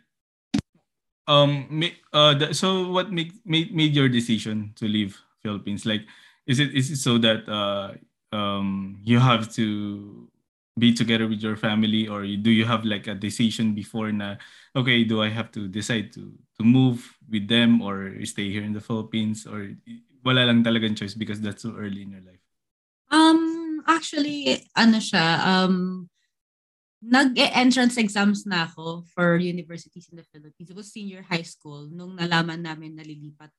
um 1.29 1.69
uh 2.11 2.35
so 2.51 2.89
what 2.89 3.13
made, 3.13 3.37
made 3.45 3.71
made 3.71 3.93
your 3.93 4.09
decision 4.09 4.75
to 4.75 4.89
leave 4.89 5.15
Philippines? 5.39 5.87
Like 5.87 6.03
is 6.47 6.59
it 6.59 6.73
is 6.73 6.91
it 6.91 6.97
so 6.97 7.17
that 7.17 7.47
uh 7.49 7.93
um 8.35 8.97
you 9.03 9.19
have 9.19 9.51
to 9.53 10.27
be 10.79 10.93
together 10.93 11.27
with 11.27 11.43
your 11.43 11.57
family 11.57 12.07
or 12.07 12.23
do 12.23 12.49
you 12.49 12.63
have 12.65 12.85
like 12.85 13.07
a 13.07 13.15
decision 13.15 13.75
before 13.75 14.11
na 14.11 14.39
okay 14.75 15.03
do 15.03 15.21
I 15.21 15.29
have 15.29 15.51
to 15.51 15.67
decide 15.67 16.15
to 16.15 16.31
to 16.57 16.63
move 16.63 17.03
with 17.27 17.47
them 17.47 17.83
or 17.83 18.15
stay 18.23 18.49
here 18.49 18.63
in 18.63 18.71
the 18.71 18.81
Philippines 18.81 19.43
or 19.43 19.75
wala 20.23 20.47
lang 20.47 20.63
talagang 20.63 20.95
choice 20.95 21.13
because 21.13 21.43
that's 21.43 21.67
so 21.67 21.75
early 21.75 22.07
in 22.07 22.15
your 22.15 22.23
life 22.23 22.41
um 23.11 23.83
actually 23.83 24.63
ano 24.73 25.03
siya 25.03 25.43
um 25.43 26.07
nag-entrance 27.01 27.97
exams 27.97 28.45
na 28.45 28.69
ako 28.69 29.01
for 29.09 29.41
universities 29.41 30.05
in 30.13 30.21
the 30.21 30.27
Philippines. 30.29 30.69
It 30.69 30.77
was 30.77 30.93
senior 30.93 31.25
high 31.25 31.41
school 31.41 31.89
nung 31.89 32.13
nalaman 32.13 32.61
namin 32.61 32.93
nalilipat 32.93 33.49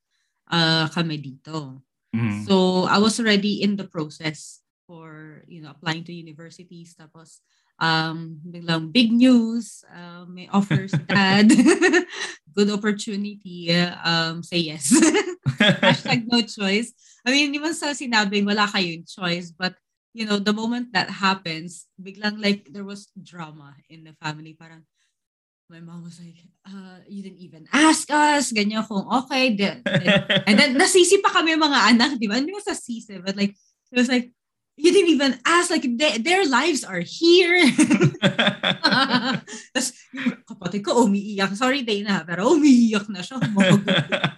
uh, 0.47 0.87
kami 0.95 1.19
dito. 1.19 1.83
Mm-hmm. 2.14 2.45
So 2.45 2.85
I 2.85 2.99
was 2.99 3.19
already 3.19 3.62
in 3.62 3.76
the 3.76 3.88
process 3.88 4.61
for 4.87 5.42
you 5.49 5.62
know 5.62 5.71
applying 5.73 6.04
to 6.04 6.12
universities 6.12 6.92
tapos 6.99 7.40
um 7.81 8.37
biglang 8.45 8.92
big 8.92 9.09
news 9.09 9.83
kung 10.23 10.38
may 10.38 10.47
offers, 10.54 10.95
dad, 11.11 11.50
good 12.57 12.71
opportunity, 12.71 13.75
um, 14.07 14.42
say 14.42 14.62
yes. 14.62 14.95
Hashtag 15.83 16.31
no 16.31 16.42
choice. 16.47 16.95
I 17.26 17.35
mean, 17.35 17.50
hindi 17.50 17.59
man 17.59 17.75
sa 17.75 17.90
sinabing 17.90 18.47
wala 18.47 18.71
kayong 18.71 19.02
choice, 19.02 19.50
but 19.50 19.75
you 20.14 20.26
know, 20.26 20.38
the 20.38 20.54
moment 20.54 20.95
that 20.95 21.11
happens, 21.11 21.90
biglang 21.99 22.38
like 22.38 22.71
there 22.71 22.87
was 22.87 23.11
drama 23.19 23.75
in 23.90 24.07
the 24.07 24.14
family. 24.23 24.54
Parang, 24.54 24.87
my 25.73 25.81
mom 25.81 26.05
was 26.05 26.21
like, 26.21 26.37
uh, 26.69 27.00
you 27.09 27.25
didn't 27.25 27.41
even 27.41 27.64
ask 27.73 28.05
us, 28.12 28.52
ganyan 28.52 28.85
kung 28.85 29.09
okay. 29.25 29.57
Then, 29.57 29.81
then, 29.88 30.21
and 30.45 30.57
then 30.61 30.71
nasisi 30.76 31.25
pa 31.25 31.33
kami 31.33 31.57
mga 31.57 31.97
anak, 31.97 32.21
di 32.21 32.29
ba? 32.29 32.37
Hindi 32.37 32.52
mo 32.52 32.61
sa 32.61 32.76
sisi, 32.76 33.17
but 33.25 33.41
like, 33.41 33.57
it 33.88 33.97
was 33.97 34.12
like, 34.12 34.29
you 34.76 34.93
didn't 34.93 35.17
even 35.17 35.41
ask, 35.49 35.73
like, 35.73 35.85
they, 35.85 36.21
their 36.21 36.45
lives 36.45 36.85
are 36.85 37.00
here. 37.00 37.57
Tapos, 39.73 39.88
kapatid 40.49 40.81
ko, 40.85 41.09
umiiyak. 41.09 41.57
Sorry, 41.57 41.85
Dana, 41.85 42.25
pero 42.25 42.57
umiiyak 42.57 43.09
na 43.12 43.21
siya. 43.21 43.37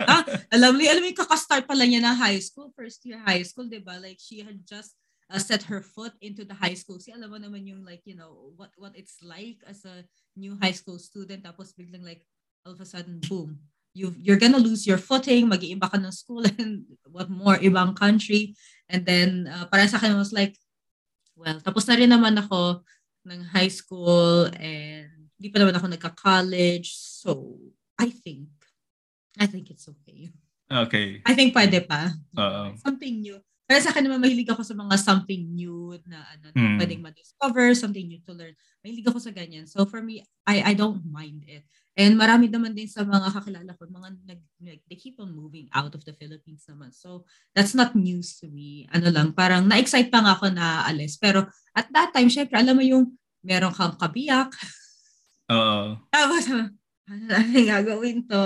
ah, 0.07 0.23
alam 0.55 0.75
mo, 0.75 0.83
alam 0.83 1.03
mo, 1.03 1.11
kakastart 1.15 1.67
pala 1.67 1.87
niya 1.87 2.03
ng 2.03 2.19
high 2.19 2.43
school, 2.43 2.71
first 2.75 3.03
year 3.07 3.23
high 3.23 3.43
school, 3.47 3.71
di 3.71 3.79
ba? 3.79 3.99
Like, 3.99 4.19
she 4.19 4.43
had 4.43 4.59
just 4.67 4.99
uh, 5.31 5.39
set 5.39 5.65
her 5.65 5.81
foot 5.81 6.13
into 6.21 6.45
the 6.45 6.55
high 6.55 6.75
school. 6.75 7.01
Si 7.01 7.13
alam 7.13 7.31
mo 7.31 7.39
naman 7.39 7.65
yung 7.65 7.85
like, 7.85 8.03
you 8.05 8.17
know, 8.17 8.53
what 8.57 8.71
what 8.77 8.93
it's 8.97 9.21
like 9.25 9.61
as 9.65 9.85
a 9.85 10.05
new 10.37 10.57
high 10.61 10.75
school 10.75 10.99
student 10.99 11.45
tapos 11.45 11.73
biglang 11.73 12.05
like 12.05 12.25
all 12.65 12.73
of 12.77 12.81
a 12.81 12.89
sudden 12.89 13.21
boom. 13.25 13.59
You 13.95 14.11
you're 14.19 14.41
gonna 14.41 14.61
lose 14.61 14.85
your 14.85 14.99
footing, 14.99 15.47
mag-iiba 15.47 15.87
ka 15.87 15.99
ng 15.99 16.13
school 16.13 16.43
and 16.59 16.85
what 17.07 17.31
more 17.31 17.57
ibang 17.63 17.95
country. 17.95 18.59
And 18.91 19.07
then 19.07 19.47
uh, 19.47 19.71
para 19.71 19.87
sa 19.87 20.03
akin 20.03 20.19
was 20.19 20.35
like 20.35 20.59
well, 21.39 21.59
tapos 21.63 21.87
na 21.87 21.99
rin 21.99 22.11
naman 22.11 22.39
ako 22.39 22.83
ng 23.27 23.41
high 23.55 23.71
school 23.71 24.51
and 24.59 25.11
hindi 25.39 25.49
pa 25.51 25.59
naman 25.59 25.75
ako 25.75 25.87
nagka-college. 25.91 26.95
So, 26.95 27.59
I 27.99 28.11
think 28.11 28.51
I 29.39 29.47
think 29.51 29.71
it's 29.71 29.91
okay. 29.91 30.31
Okay. 30.71 31.23
I 31.27 31.33
think 31.35 31.55
pwede 31.55 31.83
pa. 31.87 32.15
Uh-oh. 32.39 32.79
Something 32.79 33.21
new. 33.21 33.39
Pero 33.65 33.79
sa 33.81 33.91
akin 33.97 34.05
naman, 34.05 34.21
mahilig 34.21 34.49
ako 34.53 34.61
sa 34.61 34.77
mga 34.77 34.95
something 35.01 35.43
new 35.57 35.97
na 36.05 36.21
ano, 36.37 36.53
mm. 36.53 36.77
pwedeng 36.77 37.01
ma-discover, 37.01 37.73
something 37.73 38.05
new 38.05 38.21
to 38.21 38.37
learn. 38.37 38.53
Mahilig 38.85 39.09
ako 39.09 39.17
sa 39.17 39.33
ganyan. 39.33 39.65
So 39.65 39.89
for 39.89 40.05
me, 40.05 40.21
I 40.45 40.61
I 40.61 40.73
don't 40.77 41.01
mind 41.09 41.49
it. 41.49 41.65
And 41.95 42.19
marami 42.19 42.51
naman 42.51 42.75
din 42.75 42.91
sa 42.91 43.07
mga 43.07 43.31
kakilala 43.31 43.71
ko, 43.79 43.87
mga 43.87 44.19
nag, 44.27 44.41
like, 44.67 44.83
they 44.91 44.99
keep 44.99 45.15
on 45.23 45.31
moving 45.31 45.71
out 45.71 45.95
of 45.95 46.03
the 46.03 46.11
Philippines 46.11 46.67
naman. 46.67 46.91
So, 46.91 47.23
that's 47.55 47.71
not 47.71 47.95
news 47.95 48.35
to 48.43 48.51
me. 48.51 48.91
Ano 48.91 49.15
lang, 49.15 49.31
parang 49.31 49.71
na-excite 49.71 50.11
pa 50.11 50.19
nga 50.19 50.35
ako 50.35 50.51
na 50.51 50.83
alis. 50.91 51.15
Pero 51.15 51.47
at 51.71 51.87
that 51.95 52.11
time, 52.11 52.27
syempre, 52.27 52.59
alam 52.59 52.75
mo 52.75 52.83
yung 52.83 53.15
meron 53.47 53.71
kang 53.71 53.95
kabiyak. 53.95 54.51
Oo. 55.55 55.95
Tapos, 56.15 56.45
ano 57.05 57.23
na 57.29 57.41
gagawin 57.45 58.25
to? 58.25 58.45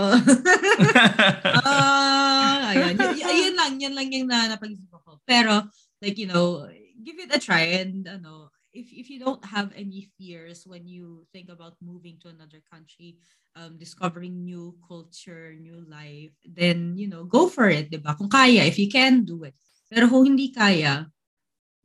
uh, 1.62 2.60
ayun. 2.74 2.94
Y- 2.98 3.22
y- 3.22 3.38
yun 3.48 3.54
lang, 3.54 3.72
yun 3.78 3.94
lang 3.94 4.08
yung 4.10 4.28
na 4.28 4.50
napag-isip 4.50 4.90
ko. 4.90 5.22
Pero, 5.22 5.62
like, 6.02 6.18
you 6.18 6.26
know, 6.26 6.66
give 7.02 7.18
it 7.22 7.30
a 7.34 7.38
try 7.38 7.78
and, 7.82 8.06
ano, 8.08 8.50
if, 8.74 8.90
if 8.92 9.10
you 9.10 9.18
don't 9.22 9.44
have 9.44 9.70
any 9.74 10.10
fears 10.18 10.66
when 10.66 10.86
you 10.86 11.26
think 11.32 11.48
about 11.48 11.78
moving 11.80 12.18
to 12.22 12.28
another 12.28 12.62
country, 12.66 13.18
um, 13.56 13.78
discovering 13.78 14.44
new 14.44 14.74
culture, 14.86 15.54
new 15.58 15.82
life, 15.86 16.34
then, 16.46 16.94
you 16.98 17.06
know, 17.06 17.24
go 17.24 17.48
for 17.48 17.70
it, 17.70 17.90
di 17.90 17.98
ba? 17.98 18.14
Kung 18.14 18.28
kaya, 18.30 18.62
if 18.66 18.78
you 18.78 18.90
can, 18.90 19.24
do 19.24 19.42
it. 19.44 19.54
Pero 19.90 20.06
kung 20.10 20.26
hindi 20.26 20.50
kaya, 20.52 21.06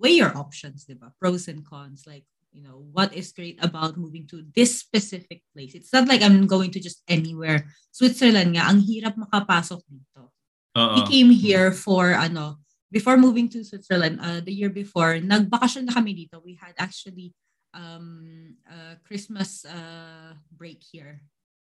weigh 0.02 0.20
your 0.20 0.36
options, 0.36 0.86
di 0.86 0.94
ba? 0.98 1.14
Pros 1.18 1.48
and 1.48 1.64
cons. 1.66 2.04
Like, 2.06 2.26
you 2.54 2.62
know, 2.62 2.86
what 2.94 3.12
is 3.18 3.34
great 3.34 3.58
about 3.66 3.98
moving 3.98 4.30
to 4.30 4.46
this 4.54 4.78
specific 4.80 5.42
place. 5.52 5.74
It's 5.74 5.92
not 5.92 6.08
like 6.08 6.22
I'm 6.22 6.46
going 6.46 6.70
to 6.72 6.80
just 6.80 7.02
anywhere. 7.10 7.66
Switzerland 7.90 8.54
nga, 8.54 8.70
ang 8.70 8.80
hirap 8.86 9.18
makapasok 9.18 9.82
dito. 9.90 10.30
Uh-oh. 10.78 11.02
We 11.02 11.02
came 11.10 11.34
here 11.34 11.74
for, 11.74 12.14
ano, 12.14 12.62
before 12.94 13.18
moving 13.18 13.50
to 13.50 13.66
Switzerland, 13.66 14.22
uh, 14.22 14.42
the 14.46 14.54
year 14.54 14.70
before, 14.70 15.18
nagbakasyon 15.18 15.90
na 15.90 15.98
kami 15.98 16.14
dito. 16.14 16.38
We 16.46 16.54
had 16.62 16.78
actually 16.78 17.34
um, 17.74 18.54
uh, 18.70 19.02
Christmas 19.02 19.66
uh, 19.66 20.38
break 20.54 20.86
here. 20.86 21.26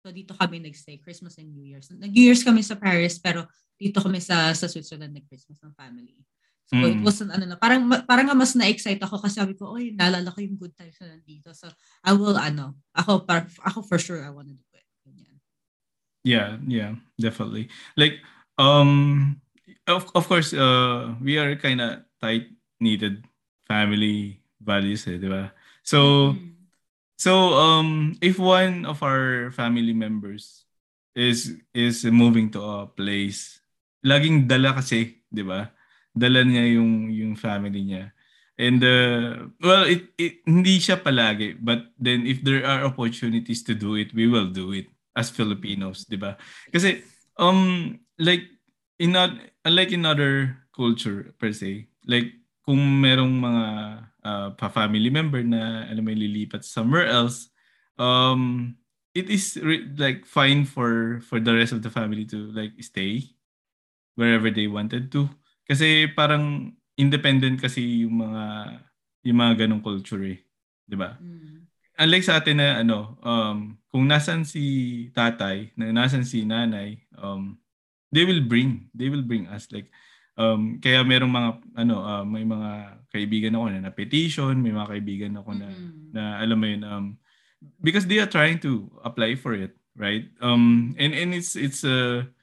So 0.05 0.13
dito 0.13 0.37
kami 0.37 0.61
nagstay, 0.61 1.01
Christmas 1.01 1.41
and 1.41 1.49
New 1.49 1.65
Year's. 1.65 1.89
Nag-New 1.89 2.21
Year's 2.21 2.45
kami 2.45 2.61
sa 2.61 2.77
Paris, 2.77 3.17
pero 3.17 3.49
dito 3.81 3.97
kami 3.97 4.21
sa 4.21 4.53
sa 4.53 4.69
Switzerland 4.69 5.17
nag-Christmas 5.17 5.57
ng 5.65 5.73
family. 5.73 6.21
So 6.67 6.75
mm. 6.75 6.83
it 6.83 6.99
wasn't 6.99 7.31
ano 7.31 7.47
na, 7.47 7.55
parang 7.55 7.87
parang 8.03 8.27
mas 8.35 8.51
na-excite 8.51 8.99
ako 8.99 9.23
kasi 9.23 9.39
sabi 9.39 9.55
ko, 9.55 9.71
oy, 9.71 9.95
naalala 9.95 10.35
ko 10.35 10.43
yung 10.43 10.59
good 10.59 10.75
times 10.75 10.99
na 10.99 11.15
nandito. 11.15 11.55
So 11.55 11.71
I 12.03 12.11
will 12.11 12.35
ano, 12.35 12.75
ako 12.91 13.23
par, 13.23 13.47
ako 13.63 13.87
for 13.87 13.95
sure 13.95 14.19
I 14.19 14.27
want 14.27 14.51
to 14.51 14.55
do 14.59 14.67
it. 14.75 14.83
Ganyan. 15.07 15.39
Yeah, 16.27 16.59
yeah, 16.67 16.91
definitely. 17.15 17.71
Like 17.95 18.19
um 18.59 19.39
of 19.87 20.11
of 20.11 20.27
course 20.27 20.51
uh 20.51 21.15
we 21.23 21.39
are 21.39 21.55
kind 21.55 21.79
of 21.79 22.03
tight 22.19 22.51
knitted 22.83 23.23
family 23.63 24.43
values, 24.59 25.07
eh, 25.07 25.15
di 25.15 25.31
ba? 25.31 25.55
So 25.87 26.35
mm. 26.35 26.67
so 27.15 27.55
um 27.55 28.19
if 28.19 28.35
one 28.35 28.83
of 28.83 28.99
our 29.07 29.55
family 29.55 29.95
members 29.95 30.67
is 31.15 31.55
is 31.71 32.03
moving 32.11 32.51
to 32.51 32.59
a 32.59 32.91
place, 32.91 33.63
laging 34.03 34.51
dala 34.51 34.75
kasi, 34.75 35.23
di 35.31 35.47
ba? 35.47 35.71
Dala 36.17 36.43
niya 36.43 36.77
yung 36.77 37.09
yung 37.13 37.33
family 37.37 37.85
niya. 37.85 38.11
And 38.57 38.81
uh, 38.81 39.53
well, 39.61 39.85
it, 39.85 40.09
it 40.17 40.41
hindi 40.49 40.81
siya 40.81 40.97
palagi, 40.97 41.61
but 41.61 41.93
then 42.01 42.25
if 42.25 42.41
there 42.41 42.65
are 42.65 42.89
opportunities 42.89 43.61
to 43.69 43.77
do 43.77 43.93
it, 43.93 44.09
we 44.17 44.25
will 44.25 44.49
do 44.49 44.73
it 44.73 44.89
as 45.13 45.29
Filipinos, 45.29 46.09
'di 46.09 46.17
ba? 46.17 46.37
Kasi 46.73 47.05
um 47.37 47.93
like 48.17 48.49
in 48.97 49.13
not 49.13 49.33
unlike 49.61 49.93
in 49.93 50.09
other 50.09 50.57
culture 50.73 51.33
per 51.37 51.53
se, 51.53 51.89
like 52.09 52.33
kung 52.65 52.81
merong 53.01 53.37
mga 53.37 53.65
uh, 54.25 54.49
pa-family 54.57 55.13
member 55.13 55.45
na 55.45 55.85
alam 55.87 56.03
mo 56.03 56.11
lilipat 56.11 56.65
somewhere 56.65 57.05
else, 57.05 57.53
um 58.01 58.73
it 59.13 59.29
is 59.29 59.57
re- 59.61 59.89
like 59.97 60.25
fine 60.25 60.65
for 60.65 61.21
for 61.25 61.37
the 61.41 61.53
rest 61.53 61.73
of 61.73 61.81
the 61.81 61.93
family 61.93 62.25
to 62.25 62.49
like 62.53 62.73
stay 62.81 63.37
wherever 64.17 64.49
they 64.49 64.65
wanted 64.65 65.13
to. 65.13 65.29
Kasi 65.67 66.07
parang 66.15 66.71
independent 66.97 67.61
kasi 67.61 68.07
yung 68.07 68.23
mga 68.23 68.43
yung 69.27 69.37
mga 69.37 69.53
ganong 69.67 69.83
culture 69.83 70.23
eh, 70.23 70.39
'di 70.87 70.95
ba? 70.95 71.19
Mm. 71.19 71.67
Unlike 71.97 72.25
sa 72.25 72.39
atin 72.39 72.57
na 72.57 72.81
ano, 72.81 73.19
um 73.21 73.75
kung 73.91 74.07
nasan 74.07 74.47
si 74.47 74.63
tatay, 75.11 75.75
na 75.75 75.91
nasan 75.91 76.23
si 76.23 76.47
nanay, 76.47 76.97
um 77.19 77.59
they 78.09 78.23
will 78.23 78.41
bring, 78.41 78.87
they 78.95 79.11
will 79.11 79.25
bring 79.25 79.45
us 79.51 79.67
like 79.69 79.91
um 80.39 80.79
kaya 80.79 81.03
merong 81.03 81.33
mga 81.33 81.49
ano 81.75 81.95
uh, 82.01 82.23
may 82.23 82.47
mga 82.47 83.03
kaibigan 83.11 83.55
ako 83.59 83.65
na 83.69 83.83
na 83.83 83.93
petition, 83.93 84.55
may 84.57 84.71
mga 84.71 84.89
kaibigan 84.95 85.33
ako 85.35 85.51
na 85.53 85.67
mm-hmm. 85.67 86.15
na 86.15 86.23
alam 86.39 86.57
mo 86.57 86.65
yun 86.65 86.83
um 86.87 87.05
because 87.81 88.05
they 88.07 88.21
are 88.23 88.29
trying 88.29 88.57
to 88.57 88.87
apply 89.03 89.35
for 89.35 89.51
it, 89.51 89.75
right? 89.99 90.31
Um 90.39 90.95
and 90.95 91.11
and 91.11 91.35
it's 91.35 91.59
it's 91.59 91.83
a 91.83 91.91
uh, 91.91 92.36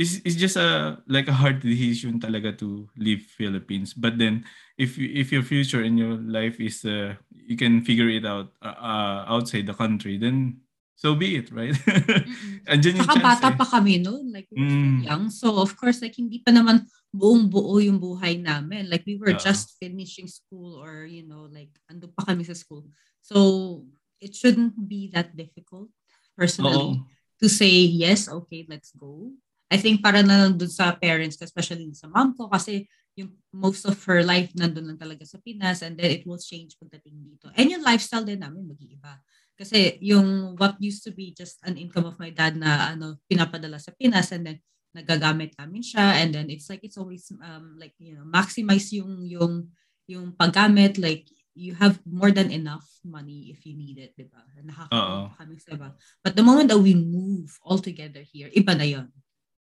it's, 0.00 0.24
it's 0.24 0.40
just 0.40 0.56
a 0.56 0.96
like 1.04 1.28
a 1.28 1.36
hard 1.36 1.60
decision 1.60 2.16
talaga 2.16 2.56
to 2.56 2.88
leave 2.96 3.28
Philippines. 3.36 3.92
But 3.92 4.16
then 4.16 4.48
if 4.80 4.96
if 4.96 5.28
your 5.28 5.44
future 5.44 5.84
in 5.84 6.00
your 6.00 6.16
life 6.16 6.56
is 6.56 6.80
uh, 6.88 7.20
you 7.28 7.60
can 7.60 7.84
figure 7.84 8.08
it 8.08 8.24
out 8.24 8.56
uh, 8.64 8.80
uh, 8.80 9.20
outside 9.28 9.68
the 9.68 9.76
country, 9.76 10.16
then 10.16 10.64
so 10.96 11.12
be 11.12 11.36
it, 11.36 11.52
right? 11.52 11.76
Andiyan 12.72 13.04
yung 13.04 13.08
Saka 13.08 13.20
chance. 13.20 13.28
bata 13.28 13.48
eh. 13.52 13.56
pa 13.60 13.66
kami 13.68 14.00
noon, 14.00 14.32
like 14.32 14.48
we 14.48 14.64
mm. 14.64 15.04
young. 15.04 15.28
So 15.28 15.60
of 15.60 15.76
course, 15.76 16.00
like 16.00 16.16
hindi 16.16 16.40
pa 16.40 16.48
naman 16.56 16.88
buong 17.12 17.52
buo 17.52 17.76
yung 17.76 18.00
buhay 18.00 18.40
namin. 18.40 18.88
Like 18.88 19.04
we 19.04 19.20
were 19.20 19.36
uh, 19.36 19.40
just 19.40 19.76
finishing 19.76 20.32
school 20.32 20.80
or 20.80 21.04
you 21.04 21.28
know, 21.28 21.44
like 21.52 21.76
ando 21.92 22.08
pa 22.08 22.24
kami 22.32 22.48
sa 22.48 22.56
school. 22.56 22.88
So 23.20 23.84
it 24.16 24.32
shouldn't 24.32 24.80
be 24.80 25.12
that 25.12 25.36
difficult 25.36 25.92
personally 26.40 26.96
Oo. 26.96 27.04
to 27.44 27.52
say 27.52 27.84
yes, 27.84 28.32
okay, 28.32 28.64
let's 28.64 28.96
go. 28.96 29.28
I 29.70 29.78
think 29.78 30.02
para 30.02 30.20
na 30.26 30.44
lang 30.44 30.58
dun 30.58 30.68
sa 30.68 30.90
parents, 30.98 31.38
especially 31.38 31.86
sa 31.94 32.10
mom 32.10 32.34
ko, 32.34 32.50
kasi 32.50 32.90
yung 33.14 33.30
most 33.54 33.86
of 33.86 33.94
her 34.06 34.22
life 34.26 34.50
nandun 34.54 34.90
lang 34.90 34.98
talaga 34.98 35.22
sa 35.22 35.38
Pinas 35.38 35.86
and 35.86 35.94
then 35.94 36.10
it 36.10 36.26
will 36.26 36.38
change 36.42 36.74
pagdating 36.78 37.22
dito. 37.22 37.46
And 37.54 37.70
yung 37.70 37.86
lifestyle 37.86 38.26
din 38.26 38.42
namin 38.42 38.66
mag-iiba. 38.66 39.22
Kasi 39.54 40.00
yung 40.00 40.56
what 40.56 40.74
used 40.80 41.04
to 41.06 41.12
be 41.14 41.36
just 41.36 41.60
an 41.62 41.76
income 41.78 42.08
of 42.08 42.18
my 42.18 42.34
dad 42.34 42.56
na 42.56 42.96
ano 42.96 43.20
pinapadala 43.30 43.78
sa 43.78 43.94
Pinas 43.94 44.34
and 44.34 44.46
then 44.46 44.58
nagagamit 44.90 45.54
namin 45.54 45.86
siya 45.86 46.18
and 46.18 46.34
then 46.34 46.50
it's 46.50 46.66
like 46.66 46.82
it's 46.82 46.98
always 46.98 47.30
um 47.46 47.78
like 47.78 47.94
you 48.02 48.10
know 48.10 48.26
maximize 48.26 48.90
yung 48.90 49.22
yung 49.22 49.70
yung 50.10 50.34
paggamit 50.34 50.98
like 50.98 51.30
you 51.54 51.78
have 51.78 52.02
more 52.02 52.34
than 52.34 52.50
enough 52.50 52.88
money 53.04 53.52
if 53.54 53.62
you 53.66 53.76
need 53.76 53.98
it, 53.98 54.16
di 54.16 54.26
ba? 54.26 54.40
Nakaka 54.64 55.34
kami 55.38 55.60
sa 55.60 55.76
iba. 55.76 55.94
But 56.24 56.34
the 56.34 56.46
moment 56.46 56.70
that 56.72 56.80
we 56.80 56.94
move 56.96 57.52
all 57.62 57.78
together 57.78 58.22
here, 58.22 58.48
iba 58.54 58.72
na 58.74 58.86
yon 58.86 59.06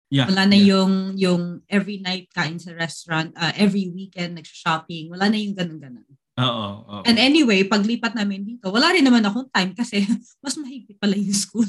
Yeah. 0.08 0.28
Wala 0.28 0.48
na 0.48 0.56
yeah. 0.56 0.68
yung 0.72 0.92
yung 1.20 1.42
every 1.68 2.00
night 2.00 2.32
kain 2.32 2.56
sa 2.56 2.72
restaurant, 2.72 3.32
uh, 3.36 3.52
every 3.56 3.92
weekend 3.92 4.40
nag-shopping. 4.40 5.12
Wala 5.12 5.28
na 5.28 5.36
yung 5.36 5.52
ganun-ganun. 5.52 6.08
Oo, 6.38 6.66
oo. 6.86 7.02
And 7.02 7.18
anyway, 7.18 7.66
paglipat 7.66 8.14
namin 8.14 8.46
dito, 8.46 8.70
wala 8.70 8.94
rin 8.94 9.02
naman 9.02 9.26
akong 9.26 9.50
time 9.50 9.74
kasi 9.74 10.06
mas 10.44 10.54
mahigpit 10.54 10.96
pala 11.02 11.18
yung 11.18 11.34
school. 11.34 11.66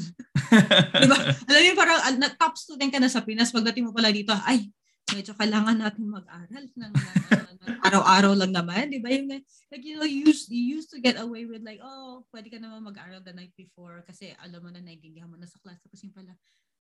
diba? 1.02 1.18
Alam 1.50 1.60
mo, 1.60 1.74
parang 1.74 1.98
uh, 1.98 2.30
top 2.38 2.54
student 2.54 2.90
ka 2.94 3.02
na 3.02 3.10
sa 3.10 3.26
Pinas, 3.26 3.50
pagdating 3.50 3.90
mo 3.90 3.92
pala 3.92 4.14
dito, 4.14 4.30
ay, 4.46 4.70
medyo 5.10 5.34
kailangan 5.34 5.74
natin 5.74 6.06
mag-aral 6.06 6.64
ng, 6.70 6.92
araw-araw 7.90 8.32
lang 8.38 8.54
naman, 8.54 8.94
di 8.94 9.02
ba? 9.02 9.10
Yung, 9.10 9.26
like, 9.34 9.82
you 9.82 9.98
know, 9.98 10.06
you 10.06 10.30
used, 10.30 10.46
you 10.54 10.78
used 10.78 10.94
to 10.94 11.02
get 11.02 11.18
away 11.18 11.50
with 11.50 11.66
like, 11.66 11.82
oh, 11.82 12.22
pwede 12.30 12.46
ka 12.46 12.62
naman 12.62 12.86
mag-aral 12.86 13.18
the 13.26 13.34
night 13.34 13.50
before 13.58 14.06
kasi 14.06 14.30
alam 14.38 14.62
mo 14.62 14.70
na, 14.70 14.78
naintindihan 14.78 15.26
mo 15.26 15.34
na 15.34 15.50
sa 15.50 15.58
class. 15.58 15.82
Tapos 15.82 15.98
yung 16.06 16.14
pala, 16.14 16.38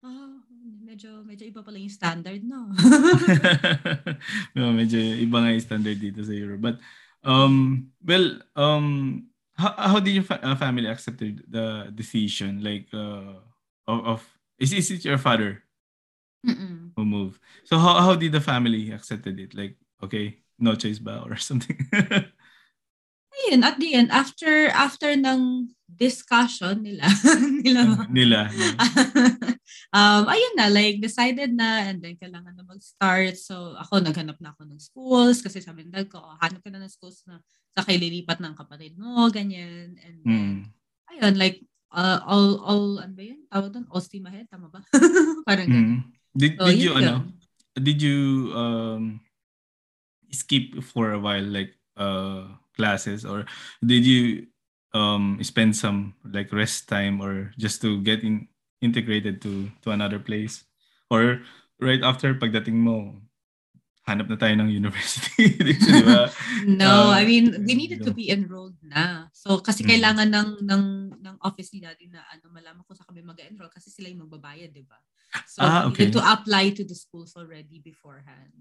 oh, 0.03 0.41
medyo, 0.85 1.25
medyo 1.25 1.45
iba 1.47 1.63
pala 1.63 1.79
yung 1.79 1.93
standard, 1.93 2.43
no? 2.45 2.73
no, 4.57 4.73
medyo 4.77 4.99
iba 4.99 5.37
nga 5.43 5.53
yung 5.55 5.65
standard 5.65 5.99
dito 5.99 6.21
sa 6.25 6.35
Europe. 6.35 6.61
But, 6.61 6.77
um, 7.25 7.89
well, 8.05 8.41
um, 8.57 9.29
how, 9.57 9.73
how 9.77 9.99
did 10.01 10.15
your 10.15 10.27
fa- 10.27 10.43
uh, 10.43 10.57
family 10.57 10.87
accept 10.89 11.19
the 11.21 11.91
decision? 11.95 12.63
Like, 12.63 12.89
uh, 12.93 13.41
of, 13.89 13.99
of 14.07 14.21
is, 14.59 14.73
is 14.73 14.91
it 14.91 15.05
your 15.05 15.19
father 15.19 15.63
Mm-mm. 16.47 16.97
who 16.97 17.05
moved? 17.05 17.41
So 17.65 17.79
how, 17.79 18.01
how 18.01 18.15
did 18.15 18.33
the 18.33 18.41
family 18.41 18.91
accepted 18.93 19.39
it? 19.41 19.55
Like, 19.55 19.77
okay, 20.03 20.39
no 20.59 20.75
choice 20.75 20.99
ba 20.99 21.23
or 21.25 21.37
something? 21.41 21.79
Ayun, 23.37 23.61
at 23.69 23.77
the 23.77 23.91
end, 23.93 24.09
after 24.09 24.73
after 24.73 25.13
ng 25.13 25.69
discussion 25.97 26.85
nila, 26.85 27.05
nila, 27.65 27.83
nila. 28.13 28.41
um, 29.97 30.23
ayun 30.29 30.55
na, 30.57 30.69
like, 30.69 31.01
decided 31.01 31.53
na, 31.57 31.89
and 31.89 32.05
then 32.05 32.17
kailangan 32.21 32.53
na 32.53 32.65
mag-start. 32.65 33.37
So, 33.41 33.77
ako, 33.81 34.05
naghanap 34.05 34.37
na 34.41 34.53
ako 34.53 34.69
ng 34.69 34.81
schools, 34.81 35.41
kasi 35.41 35.65
sabi 35.65 35.85
ng 35.85 35.93
dad 35.93 36.09
ko, 36.13 36.21
oh, 36.21 36.37
hanap 36.41 36.61
ka 36.61 36.69
na 36.69 36.85
ng 36.85 36.93
schools 36.93 37.25
na 37.25 37.41
sa 37.73 37.85
lilipat 37.89 38.41
ng 38.41 38.55
kapatid 38.57 38.97
mo, 39.01 39.29
ganyan. 39.33 39.97
And 40.01 40.17
then, 40.25 40.33
mm. 40.37 40.57
ayun, 41.17 41.35
like, 41.41 41.65
uh, 41.97 42.21
all, 42.29 42.61
all, 42.61 42.87
ano 43.01 43.13
ba 43.17 43.25
yun? 43.25 43.41
Tawag 43.49 43.73
doon? 43.73 43.87
All 43.89 44.05
steam 44.05 44.29
ahead? 44.29 44.49
Tama 44.53 44.69
ba? 44.69 44.85
Parang 45.49 45.69
mm. 45.69 45.73
ganyan. 45.73 46.01
Did, 46.37 46.53
so, 46.61 46.69
did 46.69 46.81
you, 46.81 46.93
yun. 46.93 47.01
ano, 47.01 47.15
did 47.77 47.99
you, 48.01 48.19
um, 48.53 49.03
skip 50.29 50.77
for 50.85 51.17
a 51.17 51.21
while, 51.21 51.45
like, 51.45 51.73
uh, 51.97 52.53
classes? 52.77 53.25
Or 53.25 53.49
did 53.81 54.05
you 54.05 54.47
um 54.95 55.41
spend 55.43 55.75
some 55.75 56.15
like 56.23 56.53
rest 56.53 56.89
time 56.89 57.21
or 57.21 57.53
just 57.59 57.83
to 57.83 58.01
get 58.05 58.23
in 58.23 58.47
integrated 58.85 59.41
to 59.43 59.73
to 59.83 59.91
another 59.91 60.21
place? 60.21 60.63
Or 61.11 61.43
right 61.81 62.05
after 62.05 62.37
pagdating 62.37 62.77
mo 62.77 63.21
hanap 64.07 64.31
na 64.31 64.39
tayo 64.39 64.55
ng 64.55 64.71
university 64.71 65.51
di 65.67 65.75
ba? 66.07 66.31
No 66.79 67.11
uh, 67.11 67.19
i 67.19 67.27
mean 67.27 67.51
we 67.67 67.75
needed 67.75 68.07
to 68.07 68.15
be 68.15 68.31
enrolled 68.31 68.79
na. 68.79 69.27
So 69.35 69.59
kasi 69.59 69.83
mm. 69.83 69.89
kailangan 69.91 70.29
ng 70.31 70.51
ng 70.63 70.85
ng 71.19 71.37
office 71.43 71.75
ni 71.75 71.83
daddy 71.83 72.07
na 72.07 72.23
ano 72.31 72.47
malaman 72.55 72.87
ko 72.87 72.95
sa 72.95 73.03
kami 73.03 73.27
mag-enroll 73.27 73.73
kasi 73.75 73.91
sila 73.91 74.07
yung 74.07 74.31
magbabayad 74.31 74.71
di 74.71 74.87
ba? 74.87 75.03
So 75.51 75.67
ah, 75.67 75.91
okay. 75.91 76.07
we 76.07 76.15
needed 76.15 76.15
to 76.15 76.23
apply 76.23 76.71
to 76.79 76.87
the 76.87 76.95
schools 76.95 77.35
already 77.35 77.83
beforehand 77.83 78.55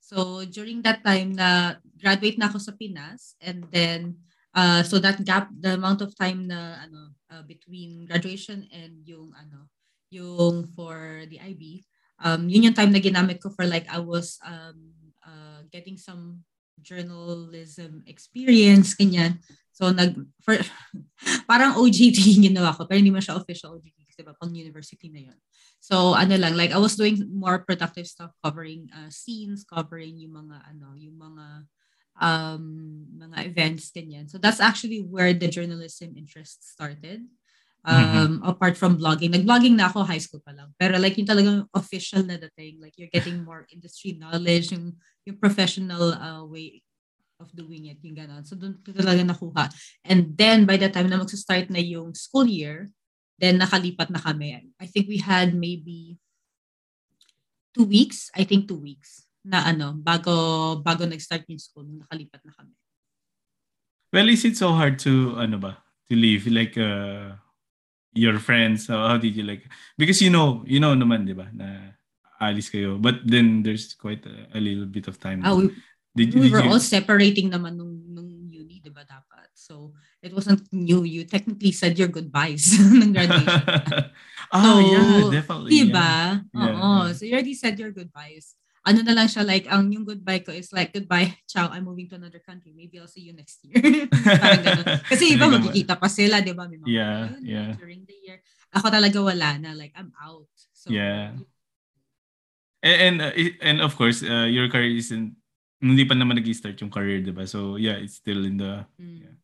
So 0.00 0.42
during 0.48 0.82
that 0.82 1.04
time 1.04 1.36
na 1.36 1.78
graduate 2.00 2.40
na 2.40 2.48
ako 2.48 2.58
sa 2.58 2.72
Pinas 2.74 3.36
and 3.44 3.68
then 3.70 4.16
uh, 4.56 4.82
so 4.82 4.98
that 4.98 5.22
gap 5.22 5.52
the 5.52 5.76
amount 5.76 6.02
of 6.02 6.16
time 6.16 6.48
na 6.48 6.82
ano 6.82 7.14
uh, 7.30 7.44
between 7.46 8.08
graduation 8.08 8.66
and 8.72 9.04
yung 9.06 9.30
ano 9.36 9.70
yung 10.10 10.66
for 10.74 11.22
the 11.30 11.38
IB 11.38 11.84
um 12.24 12.50
yun 12.50 12.66
yung 12.66 12.76
time 12.76 12.90
na 12.90 12.98
ginamit 12.98 13.38
ko 13.38 13.52
for 13.52 13.62
like 13.68 13.86
I 13.86 14.02
was 14.02 14.40
um 14.42 14.90
uh, 15.22 15.62
getting 15.70 15.94
some 15.94 16.42
journalism 16.80 18.02
experience 18.08 18.96
kanyan 18.96 19.38
so 19.70 19.92
nag 19.92 20.16
for 20.42 20.58
parang 21.50 21.76
OJT 21.78 22.18
ginawa 22.50 22.74
ko 22.74 22.88
pero 22.88 22.98
hindi 22.98 23.14
mo 23.14 23.22
siya 23.22 23.38
official 23.38 23.78
OJT 23.78 23.99
kasi 24.20 24.28
ba 24.28 24.36
pang 24.36 24.52
university 24.52 25.08
na 25.08 25.32
yun 25.32 25.40
So 25.80 26.12
ano 26.12 26.36
lang, 26.36 26.60
like 26.60 26.76
I 26.76 26.78
was 26.78 26.94
doing 26.94 27.24
more 27.32 27.64
productive 27.64 28.04
stuff 28.04 28.36
covering 28.44 28.92
uh, 28.92 29.08
scenes, 29.08 29.64
covering 29.64 30.20
yung 30.20 30.36
mga 30.36 30.60
ano, 30.68 30.92
yung 30.92 31.16
mga 31.16 31.46
um 32.20 32.64
mga 33.16 33.48
events 33.48 33.88
ganyan. 33.88 34.28
So 34.28 34.36
that's 34.36 34.60
actually 34.60 35.00
where 35.00 35.32
the 35.32 35.48
journalism 35.48 36.12
interest 36.20 36.60
started. 36.68 37.24
Um 37.80 37.96
mm-hmm. 37.96 38.34
apart 38.44 38.76
from 38.76 39.00
blogging. 39.00 39.32
Nag-blogging 39.32 39.80
na 39.80 39.88
ako 39.88 40.04
high 40.04 40.20
school 40.20 40.44
pa 40.44 40.52
lang. 40.52 40.68
Pero 40.76 41.00
like 41.00 41.16
yung 41.16 41.32
talagang 41.32 41.64
official 41.72 42.20
na 42.20 42.36
dating, 42.36 42.76
like 42.76 42.92
you're 43.00 43.08
getting 43.08 43.40
more 43.40 43.64
industry 43.72 44.20
knowledge, 44.20 44.76
yung 44.76 45.00
yung 45.24 45.40
professional 45.40 46.12
uh, 46.12 46.44
way 46.44 46.84
of 47.40 47.48
doing 47.56 47.88
it, 47.88 47.96
yung 48.04 48.20
ganun. 48.20 48.44
So 48.44 48.52
doon 48.52 48.84
ko 48.84 48.92
talaga 48.92 49.24
nakuha. 49.24 49.72
And 50.04 50.36
then 50.36 50.68
by 50.68 50.76
the 50.76 50.92
time 50.92 51.08
na 51.08 51.16
magsa-start 51.16 51.72
na 51.72 51.80
yung 51.80 52.12
school 52.12 52.44
year, 52.44 52.92
Then 53.40 53.56
nakalipat 53.56 54.12
na 54.12 54.20
kami. 54.20 54.68
I 54.76 54.86
think 54.86 55.08
we 55.08 55.16
had 55.16 55.56
maybe 55.56 56.20
two 57.72 57.88
weeks. 57.88 58.28
I 58.36 58.44
think 58.44 58.68
two 58.68 58.76
weeks 58.76 59.24
na 59.40 59.64
ano, 59.64 59.96
bago, 59.96 60.76
bago 60.84 61.08
nag-start 61.08 61.48
yung 61.48 61.56
school, 61.56 61.88
nakalipat 61.88 62.44
na 62.44 62.52
kami. 62.52 62.76
Well, 64.12 64.28
is 64.28 64.44
it 64.44 64.60
so 64.60 64.76
hard 64.76 65.00
to, 65.08 65.40
ano 65.40 65.56
ba, 65.56 65.80
to 66.10 66.14
leave? 66.14 66.44
Like, 66.52 66.76
uh, 66.76 67.40
your 68.12 68.36
friends, 68.36 68.92
how, 68.92 69.08
how 69.08 69.16
did 69.16 69.32
you 69.32 69.46
like, 69.46 69.64
because 69.96 70.20
you 70.20 70.28
know, 70.28 70.60
you 70.66 70.76
know 70.82 70.92
naman, 70.92 71.24
di 71.24 71.32
ba, 71.32 71.48
na 71.54 71.96
alis 72.36 72.68
kayo. 72.68 73.00
But 73.00 73.24
then 73.24 73.62
there's 73.62 73.94
quite 73.94 74.26
a, 74.26 74.52
a 74.52 74.60
little 74.60 74.84
bit 74.84 75.08
of 75.08 75.16
time. 75.16 75.40
Ah, 75.46 75.54
we, 75.54 75.72
did, 76.12 76.34
we 76.34 76.50
did 76.50 76.52
were 76.52 76.60
you, 76.60 76.70
all 76.74 76.82
separating 76.82 77.48
naman 77.48 77.80
nung, 77.80 78.02
nung 78.12 78.28
uni, 78.50 78.82
di 78.84 78.90
ba 78.90 79.06
dapat? 79.06 79.48
So, 79.54 79.94
it 80.22 80.32
wasn't 80.32 80.68
new. 80.72 81.02
You 81.04 81.24
technically 81.24 81.72
said 81.72 81.98
your 81.98 82.08
goodbyes 82.08 82.76
ng 83.00 83.12
graduation. 83.12 83.64
oh, 84.52 84.60
so, 84.60 84.70
yeah, 84.84 85.20
definitely. 85.32 85.70
Diba? 85.72 86.12
Yeah. 86.52 86.60
Oo. 86.60 87.08
Yeah. 87.08 87.12
So, 87.16 87.24
you 87.24 87.34
already 87.34 87.56
said 87.56 87.80
your 87.80 87.92
goodbyes. 87.92 88.54
Ano 88.80 89.04
na 89.04 89.12
lang 89.12 89.28
siya, 89.28 89.44
like, 89.44 89.68
ang 89.68 89.92
yung 89.92 90.08
goodbye 90.08 90.40
ko 90.40 90.56
is 90.56 90.72
like, 90.72 90.92
goodbye, 90.92 91.36
ciao, 91.44 91.68
I'm 91.68 91.84
moving 91.84 92.08
to 92.08 92.16
another 92.16 92.40
country. 92.40 92.72
Maybe 92.72 92.96
I'll 92.96 93.12
see 93.12 93.28
you 93.28 93.36
next 93.36 93.60
year. 93.64 93.76
Parang 94.40 94.64
ganun. 94.64 95.04
Kasi 95.04 95.36
iba, 95.36 95.52
magkikita 95.52 96.00
pa 96.00 96.08
sila, 96.08 96.40
di 96.40 96.56
ba? 96.56 96.64
May 96.64 96.80
mga 96.80 96.88
yeah, 96.88 97.20
yeah. 97.44 97.70
during 97.76 98.08
the 98.08 98.16
year. 98.24 98.40
Ako 98.72 98.88
talaga 98.88 99.20
wala 99.20 99.60
na. 99.60 99.76
Like, 99.76 99.92
I'm 99.92 100.16
out. 100.16 100.48
So, 100.72 100.88
yeah. 100.88 101.36
And, 102.80 102.96
and, 103.04 103.16
uh, 103.20 103.32
and 103.60 103.78
of 103.84 104.00
course, 104.00 104.24
uh, 104.24 104.48
your 104.48 104.72
career 104.72 104.96
isn't, 104.96 105.36
hindi 105.80 106.04
pa 106.08 106.16
naman 106.16 106.40
nag-start 106.40 106.80
yung 106.80 106.92
career, 106.92 107.20
di 107.20 107.36
ba? 107.36 107.44
So, 107.44 107.76
yeah, 107.76 108.00
it's 108.00 108.16
still 108.16 108.48
in 108.48 108.56
the, 108.56 108.88
mm. 108.96 109.28
yeah. 109.28 109.39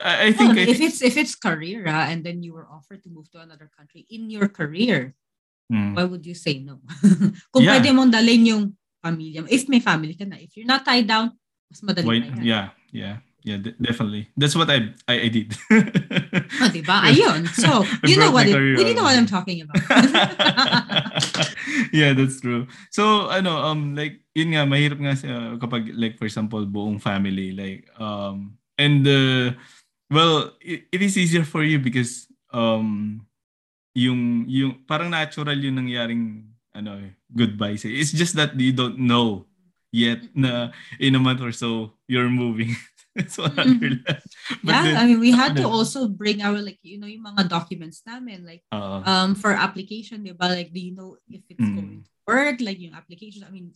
I, 0.00 0.28
I 0.28 0.32
think, 0.32 0.56
well, 0.56 0.58
I 0.58 0.68
if 0.68 0.78
think, 0.78 0.92
it's 0.92 1.00
if 1.02 1.16
it's 1.16 1.34
career 1.34 1.88
uh, 1.88 2.06
and 2.08 2.24
then 2.24 2.42
you 2.42 2.52
were 2.52 2.68
offered 2.68 3.02
to 3.04 3.10
move 3.10 3.30
to 3.32 3.40
another 3.40 3.70
country 3.72 4.04
in 4.10 4.28
your 4.28 4.48
career, 4.48 5.14
mm. 5.72 5.96
why 5.96 6.04
would 6.04 6.26
you 6.26 6.34
say 6.34 6.60
no? 6.60 6.80
Kung 7.52 7.64
yeah. 7.64 7.80
pwede 7.80 7.96
mong 7.96 8.12
dalhin 8.12 8.44
yung 8.44 8.64
pamilya 9.00 9.44
mo, 9.44 9.48
if 9.48 9.68
may 9.68 9.80
family 9.80 10.12
ka 10.12 10.28
na, 10.28 10.36
if 10.36 10.52
you're 10.56 10.68
not 10.68 10.84
tied 10.84 11.08
down, 11.08 11.32
mas 11.72 11.80
madali 11.80 12.06
why, 12.06 12.18
na 12.20 12.26
yan. 12.28 12.44
Yeah, 12.44 12.66
yeah. 12.92 13.16
Yeah, 13.46 13.62
d- 13.62 13.78
definitely. 13.78 14.26
That's 14.34 14.58
what 14.58 14.66
I 14.66 14.90
I, 15.06 15.14
I 15.22 15.28
did. 15.30 15.54
oh, 15.54 16.66
diba? 16.74 16.98
Ayun. 17.14 17.46
So, 17.54 17.86
you 18.02 18.18
know 18.18 18.34
what 18.34 18.50
it, 18.50 18.58
you 18.58 18.90
know 18.90 19.06
what 19.06 19.14
I'm 19.14 19.30
talking 19.30 19.62
about. 19.62 19.78
yeah, 21.94 22.10
that's 22.10 22.42
true. 22.42 22.66
So, 22.90 23.30
ano, 23.30 23.54
um, 23.54 23.94
like, 23.94 24.18
yun 24.34 24.50
nga, 24.50 24.66
mahirap 24.66 24.98
nga 24.98 25.14
uh, 25.30 25.54
kapag, 25.62 25.94
like, 25.94 26.18
for 26.18 26.26
example, 26.26 26.66
buong 26.66 26.98
family, 26.98 27.54
like, 27.54 27.86
um, 28.02 28.58
and, 28.82 29.06
uh, 29.06 29.54
Well, 30.10 30.54
it, 30.60 30.86
it 30.92 31.02
is 31.02 31.18
easier 31.18 31.44
for 31.44 31.62
you 31.62 31.78
because 31.78 32.26
um 32.54 33.22
yung 33.96 34.44
yung 34.46 34.84
parang 34.86 35.10
natural 35.10 35.56
yung 35.56 35.80
nangyaring 35.80 36.46
ano 36.76 37.10
goodbye 37.32 37.80
say. 37.80 37.96
It's 37.96 38.12
just 38.12 38.36
that 38.36 38.54
you 38.60 38.72
don't 38.72 39.00
know 39.00 39.48
yet 39.90 40.20
na 40.36 40.70
in 41.00 41.16
a 41.16 41.22
month 41.22 41.40
or 41.40 41.50
so 41.50 41.96
you're 42.06 42.30
moving. 42.30 42.76
so 43.32 43.48
mm-hmm. 43.48 44.04
yeah, 44.60 44.84
then, 44.84 44.96
I 45.00 45.08
mean 45.08 45.18
we 45.18 45.32
had 45.32 45.56
to 45.56 45.64
also 45.64 46.06
bring 46.06 46.44
our 46.44 46.60
like 46.60 46.78
you 46.84 47.00
know 47.00 47.08
yung 47.08 47.24
mga 47.24 47.48
documents 47.48 48.04
namin 48.04 48.44
like 48.44 48.60
uh, 48.70 49.00
um 49.08 49.32
for 49.32 49.56
application, 49.56 50.20
diba? 50.20 50.44
Like 50.52 50.70
do 50.70 50.80
you 50.84 50.92
know 50.92 51.16
if 51.26 51.40
it's 51.48 51.64
mm. 51.64 51.74
going 51.74 52.04
to 52.04 52.10
work 52.28 52.60
like 52.60 52.76
yung 52.76 52.92
application 52.92 53.48
I 53.48 53.50
mean 53.50 53.72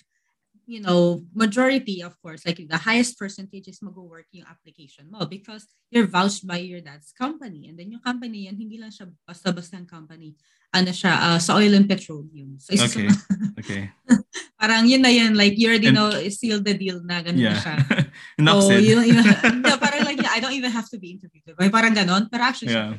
you 0.71 0.79
know, 0.79 1.27
majority, 1.35 1.99
of 2.07 2.15
course, 2.23 2.47
like 2.47 2.63
the 2.63 2.79
highest 2.79 3.19
percentage 3.19 3.67
is 3.67 3.83
mag-work 3.83 4.31
yung 4.31 4.47
application 4.47 5.11
mo 5.11 5.27
because 5.27 5.67
you're 5.91 6.07
vouched 6.07 6.47
by 6.47 6.63
your 6.63 6.79
dad's 6.79 7.11
company. 7.11 7.67
And 7.67 7.75
then 7.75 7.91
yung 7.91 8.07
company 8.07 8.47
yan, 8.47 8.55
hindi 8.55 8.79
lang 8.79 8.95
siya 8.95 9.11
basta-basta 9.27 9.83
company. 9.91 10.39
Ano 10.71 10.95
siya, 10.95 11.35
uh, 11.35 11.39
sa 11.43 11.59
oil 11.59 11.75
and 11.75 11.91
petroleum. 11.91 12.55
So, 12.63 12.79
okay. 12.79 13.11
okay. 13.61 13.83
parang 14.55 14.87
yun 14.87 15.03
na 15.03 15.11
yun, 15.11 15.35
like 15.35 15.59
you 15.59 15.67
already 15.67 15.91
and, 15.91 15.99
know, 15.99 16.15
seal 16.31 16.63
the 16.63 16.79
deal 16.79 17.03
na 17.03 17.19
ganun 17.19 17.51
yeah. 17.51 17.59
na 17.59 17.63
siya. 17.67 17.77
so, 18.63 18.79
you 18.79 19.03
you 19.03 19.19
know, 19.19 19.27
no, 19.67 19.75
parang 19.83 20.07
like, 20.07 20.23
I 20.31 20.39
don't 20.39 20.55
even 20.55 20.71
have 20.71 20.87
to 20.95 21.03
be 21.03 21.19
interviewed. 21.19 21.59
Parang 21.75 21.99
ganon. 21.99 22.31
Pero 22.31 22.47
actually, 22.47 22.79
yeah. 22.79 22.95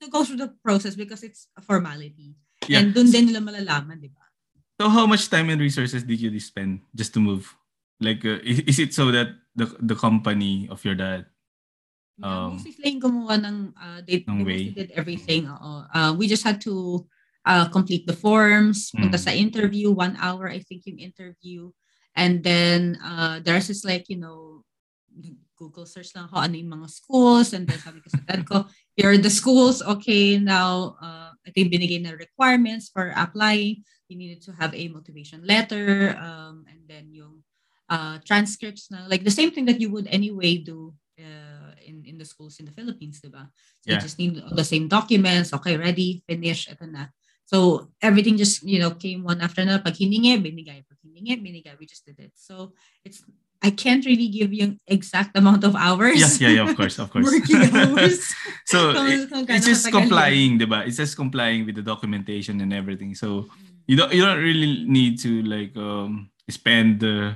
to 0.00 0.08
go 0.08 0.24
through 0.24 0.40
the 0.40 0.48
process 0.64 0.96
because 0.96 1.20
it's 1.20 1.52
a 1.52 1.60
formality. 1.60 2.32
Yeah. 2.64 2.80
And 2.80 2.96
dun 2.96 3.12
din 3.12 3.28
nila 3.28 3.44
malalaman, 3.44 4.00
di 4.00 4.08
ba? 4.08 4.25
So 4.76 4.88
how 4.92 5.06
much 5.08 5.28
time 5.32 5.48
and 5.48 5.60
resources 5.60 6.04
did 6.04 6.20
you 6.20 6.28
spend 6.40 6.84
just 6.94 7.14
to 7.14 7.20
move? 7.20 7.48
Like, 8.00 8.24
uh, 8.24 8.44
is, 8.44 8.60
is 8.68 8.78
it 8.78 8.92
so 8.92 9.08
that 9.10 9.32
the 9.56 9.72
the 9.80 9.96
company 9.96 10.68
of 10.68 10.84
your 10.84 10.94
dad. 10.94 11.24
Um, 12.20 12.56
mostly 12.60 12.72
sila 12.76 12.88
yung 12.92 13.00
gumawa 13.00 13.34
ng, 13.40 13.56
uh, 13.76 14.00
they, 14.04 14.24
ng 14.24 14.44
way. 14.44 14.72
did 14.72 14.92
everything. 14.96 15.48
Uh, 15.48 16.12
we 16.16 16.28
just 16.28 16.44
had 16.44 16.60
to 16.64 17.04
uh, 17.44 17.68
complete 17.68 18.08
the 18.08 18.16
forms, 18.16 18.88
punta 18.92 19.20
Mm. 19.20 19.24
sa 19.24 19.32
interview, 19.36 19.92
one 19.92 20.16
hour, 20.20 20.48
I 20.48 20.64
think, 20.64 20.88
yung 20.88 20.96
interview. 21.00 21.72
And 22.16 22.40
then, 22.40 22.96
uh, 23.04 23.44
there's 23.44 23.68
just 23.68 23.84
like, 23.84 24.08
you 24.08 24.16
know, 24.16 24.64
Google 25.56 25.88
search 25.88 26.12
lang 26.12 26.28
ako 26.28 26.36
ano 26.36 26.56
yung 26.56 26.72
mga 26.72 26.88
schools. 26.92 27.52
And 27.56 27.64
then 27.64 27.80
sabi 27.80 28.00
ko 28.04 28.08
sa 28.12 28.20
dad 28.28 28.44
ko, 28.44 28.68
here 28.96 29.12
are 29.12 29.20
the 29.20 29.32
schools. 29.32 29.80
Okay, 29.80 30.36
now, 30.36 30.96
uh, 31.00 31.32
ito 31.48 31.64
yung 31.64 31.72
binigay 31.72 32.00
na 32.00 32.12
requirements 32.16 32.92
for 32.92 33.12
applying. 33.16 33.80
You 34.08 34.16
needed 34.16 34.42
to 34.46 34.52
have 34.54 34.74
a 34.74 34.88
motivation 34.88 35.42
letter. 35.46 36.14
Um, 36.18 36.64
and 36.70 36.80
then 36.86 37.10
yung 37.10 37.42
uh, 37.90 38.18
transcripts 38.24 38.90
na, 38.90 39.06
like 39.10 39.24
the 39.24 39.34
same 39.34 39.50
thing 39.50 39.66
that 39.66 39.80
you 39.80 39.90
would 39.90 40.06
anyway 40.06 40.58
do 40.58 40.94
uh, 41.18 41.74
in, 41.84 42.04
in 42.06 42.18
the 42.18 42.24
schools 42.24 42.58
in 42.60 42.66
the 42.66 42.72
Philippines, 42.72 43.20
diba? 43.20 43.50
So 43.82 43.90
Yeah. 43.90 43.94
you 43.98 44.00
just 44.02 44.18
need 44.18 44.38
the 44.38 44.64
same 44.64 44.86
documents. 44.86 45.52
Okay, 45.54 45.76
ready, 45.76 46.22
finish, 46.26 46.70
ito 46.70 46.86
na. 46.86 47.10
So 47.46 47.90
everything 48.02 48.36
just, 48.38 48.62
you 48.66 48.78
know, 48.82 48.90
came 48.98 49.22
one 49.22 49.38
after 49.40 49.62
another. 49.62 49.82
Pag 49.82 49.94
hiningi, 49.98 50.34
binigay. 50.42 50.82
Pag 50.86 50.98
hiningi, 51.02 51.38
binigay. 51.38 51.78
We 51.78 51.86
just 51.86 52.02
did 52.06 52.18
it. 52.18 52.34
So 52.34 52.74
it's, 53.06 53.22
I 53.62 53.70
can't 53.70 54.04
really 54.06 54.26
give 54.28 54.52
you 54.52 54.62
an 54.70 54.74
exact 54.86 55.38
amount 55.38 55.62
of 55.62 55.74
hours. 55.74 56.18
Yes, 56.18 56.38
yeah, 56.42 56.50
yeah, 56.50 56.68
of 56.68 56.74
course, 56.76 56.98
of 56.98 57.10
course. 57.14 57.26
Working 57.26 57.70
hours. 57.74 58.18
so 58.70 58.94
Kung- 58.94 59.10
it- 59.10 59.30
it's 59.50 59.66
just 59.66 59.90
complying, 59.90 60.58
diba? 60.58 60.86
It's 60.86 60.98
just 60.98 61.14
complying 61.16 61.66
with 61.66 61.74
the 61.78 61.82
documentation 61.86 62.60
and 62.60 62.70
everything. 62.74 63.14
So 63.14 63.46
you 63.86 63.96
don't 63.96 64.12
you 64.12 64.22
don't 64.22 64.42
really 64.42 64.84
need 64.86 65.18
to 65.22 65.42
like 65.42 65.76
um 65.76 66.30
spend 66.50 67.00
the 67.00 67.34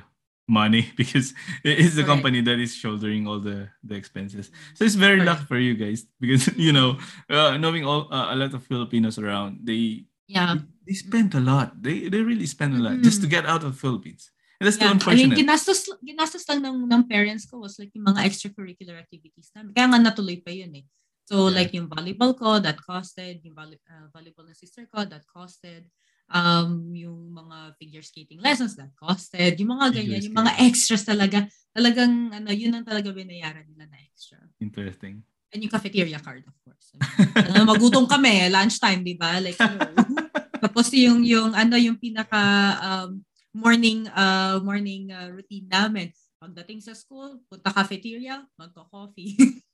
money 0.50 0.90
because 1.00 1.32
it's 1.62 1.94
the 1.94 2.02
Correct. 2.02 2.08
company 2.10 2.40
that 2.42 2.58
is 2.58 2.74
shouldering 2.74 3.26
all 3.26 3.38
the 3.38 3.70
the 3.86 3.94
expenses. 3.94 4.50
So 4.74 4.84
it's 4.84 4.98
very 4.98 5.22
Correct. 5.22 5.30
lucky 5.30 5.44
for 5.46 5.58
you 5.58 5.74
guys 5.74 6.06
because 6.18 6.50
you 6.58 6.72
know 6.74 6.98
uh, 7.30 7.56
knowing 7.56 7.86
all 7.86 8.10
uh, 8.12 8.34
a 8.34 8.36
lot 8.36 8.54
of 8.54 8.62
Filipinos 8.66 9.18
around, 9.18 9.62
they 9.64 10.06
Yeah. 10.30 10.62
they 10.86 10.94
spend 10.94 11.34
a 11.34 11.42
lot. 11.42 11.74
They 11.82 12.06
they 12.06 12.22
really 12.22 12.46
spend 12.46 12.78
a 12.78 12.82
lot 12.82 13.02
just 13.02 13.18
to 13.22 13.26
get 13.26 13.46
out 13.50 13.66
of 13.66 13.74
Philippines. 13.78 14.30
And 14.62 14.66
that's 14.70 14.78
Yeah. 14.78 14.94
the 14.94 15.10
I 15.10 15.18
mean, 15.18 15.34
unfortunate. 15.34 15.38
ginastos, 15.42 15.80
ginastos 16.06 16.46
lang 16.46 16.62
ng, 16.62 16.86
ng 16.86 17.02
parents 17.10 17.50
ko 17.50 17.58
was 17.58 17.74
like 17.82 17.90
yung 17.98 18.06
mga 18.06 18.22
extracurricular 18.30 18.94
activities 18.94 19.50
namin. 19.56 19.74
Kaya 19.74 19.90
nga 19.90 19.98
natuloy 19.98 20.38
pa 20.38 20.54
yun 20.54 20.70
eh. 20.78 20.84
So 21.26 21.50
Yeah. 21.50 21.58
like 21.58 21.70
yung 21.74 21.90
volleyball 21.90 22.34
ko, 22.38 22.62
that 22.62 22.78
costed. 22.78 23.42
Yung 23.42 23.58
volley, 23.58 23.78
uh, 23.90 24.06
volleyball 24.14 24.46
ng 24.46 24.54
sister 24.54 24.86
ko, 24.86 25.02
that 25.02 25.26
costed. 25.26 25.90
Um, 26.30 26.94
yung 26.94 27.34
mga 27.34 27.74
figure 27.74 28.06
skating 28.06 28.38
lessons, 28.38 28.78
that 28.78 28.94
costed. 28.94 29.58
Yung 29.58 29.74
mga 29.74 29.98
ganyan, 29.98 30.22
yung 30.30 30.38
mga 30.38 30.62
extras 30.62 31.02
talaga. 31.02 31.44
Talagang, 31.74 32.30
ano, 32.30 32.48
yun 32.54 32.74
ang 32.74 32.86
talaga 32.86 33.10
binayaran 33.10 33.66
nila 33.66 33.90
na 33.90 33.98
extra. 33.98 34.38
Interesting. 34.62 35.26
And 35.50 35.60
yung 35.66 35.74
cafeteria 35.74 36.22
card, 36.22 36.46
of 36.46 36.54
course. 36.62 36.94
ano, 37.34 37.66
magutom 37.74 38.06
kami, 38.06 38.46
lunchtime, 38.46 39.02
di 39.02 39.18
ba? 39.18 39.42
Like, 39.42 39.58
hello. 39.58 39.90
Tapos 40.62 40.86
yung, 40.94 41.26
yung, 41.26 41.50
ano, 41.50 41.74
yung 41.74 41.98
pinaka, 41.98 42.42
um, 42.78 43.18
morning, 43.50 44.06
uh, 44.14 44.62
morning 44.62 45.10
uh, 45.10 45.28
routine 45.34 45.66
namin. 45.66 46.14
Pagdating 46.38 46.80
sa 46.80 46.94
school, 46.94 47.42
punta 47.50 47.74
cafeteria, 47.74 48.46
magko-coffee. 48.56 49.34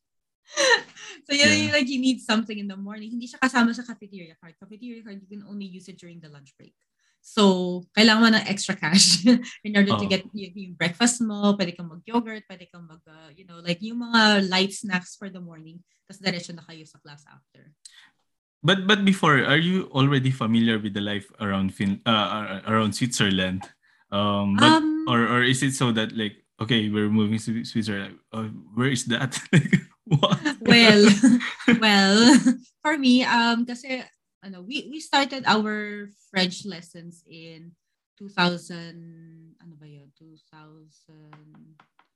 so 1.26 1.34
yun 1.34 1.70
Yeah. 1.70 1.72
like 1.74 1.88
you 1.90 1.98
need 2.00 2.22
something 2.22 2.56
in 2.58 2.68
the 2.70 2.78
morning. 2.78 3.10
Hindi 3.10 3.26
siya 3.28 3.42
kasama 3.42 3.74
sa 3.74 3.82
cafeteria 3.82 4.38
card. 4.38 4.54
Cafeteria 4.58 5.02
card, 5.02 5.20
you 5.22 5.28
can 5.28 5.44
only 5.46 5.66
use 5.66 5.88
it 5.90 5.98
during 5.98 6.22
the 6.22 6.30
lunch 6.30 6.54
break. 6.56 6.74
So, 7.26 7.82
kailangan 7.98 8.22
mo 8.22 8.28
ng 8.38 8.46
extra 8.46 8.78
cash 8.78 9.26
in 9.66 9.74
order 9.74 9.98
to 9.98 10.06
Oo. 10.06 10.10
get 10.10 10.22
yung, 10.30 10.54
yung 10.54 10.74
breakfast 10.78 11.18
mo, 11.18 11.58
pwede 11.58 11.74
kang 11.74 11.90
mag-yogurt, 11.90 12.46
pwede 12.46 12.70
kang 12.70 12.86
mag, 12.86 13.02
uh, 13.02 13.34
you 13.34 13.42
know, 13.42 13.58
like 13.58 13.82
yung 13.82 13.98
mga 13.98 14.46
light 14.46 14.70
snacks 14.70 15.18
for 15.18 15.26
the 15.26 15.42
morning, 15.42 15.82
tapos 16.06 16.22
diretso 16.22 16.54
na 16.54 16.62
kayo 16.62 16.86
sa 16.86 17.02
class 17.02 17.26
after. 17.26 17.74
But 18.62 18.86
but 18.86 19.02
before, 19.02 19.42
are 19.42 19.58
you 19.58 19.90
already 19.90 20.30
familiar 20.30 20.78
with 20.78 20.94
the 20.94 21.02
life 21.02 21.26
around 21.38 21.74
fin 21.74 21.98
uh, 22.06 22.62
around 22.66 22.94
Switzerland? 22.94 23.62
Um, 24.10 24.54
but 24.58 24.78
Um, 24.82 25.06
or 25.06 25.26
or 25.26 25.42
is 25.42 25.62
it 25.62 25.74
so 25.74 25.90
that 25.94 26.14
like 26.14 26.46
okay, 26.62 26.86
we're 26.90 27.10
moving 27.10 27.38
to 27.42 27.62
Switzerland? 27.66 28.18
Uh, 28.30 28.50
where 28.74 28.90
is 28.90 29.06
that? 29.10 29.38
what? 30.06 30.38
well, 30.60 31.02
well, 31.80 32.38
for 32.82 32.96
me, 32.98 33.24
um, 33.24 33.66
kasi, 33.66 34.02
ano, 34.42 34.62
we, 34.62 34.88
we 34.90 35.00
started 35.00 35.44
our 35.46 36.08
French 36.30 36.64
lessons 36.64 37.22
in 37.26 37.72
2000, 38.18 39.56
ano 39.60 39.74
ba 39.76 39.86
yun? 39.86 40.08
2000, 40.18 40.88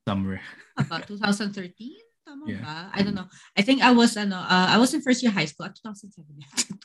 somewhere. 0.06 0.42
about 0.78 1.06
2013? 1.06 2.09
Tama 2.26 2.44
Yeah. 2.46 2.60
ba? 2.62 2.76
I 2.92 3.00
don't 3.02 3.16
know. 3.16 3.26
I 3.56 3.62
think 3.62 3.80
I 3.80 3.90
was, 3.90 4.12
ano, 4.16 4.36
uh, 4.36 4.68
I 4.70 4.76
was 4.76 4.92
in 4.92 5.00
first 5.00 5.22
year 5.24 5.32
high 5.32 5.48
school 5.48 5.66
at 5.66 5.74
2007. 5.80 6.36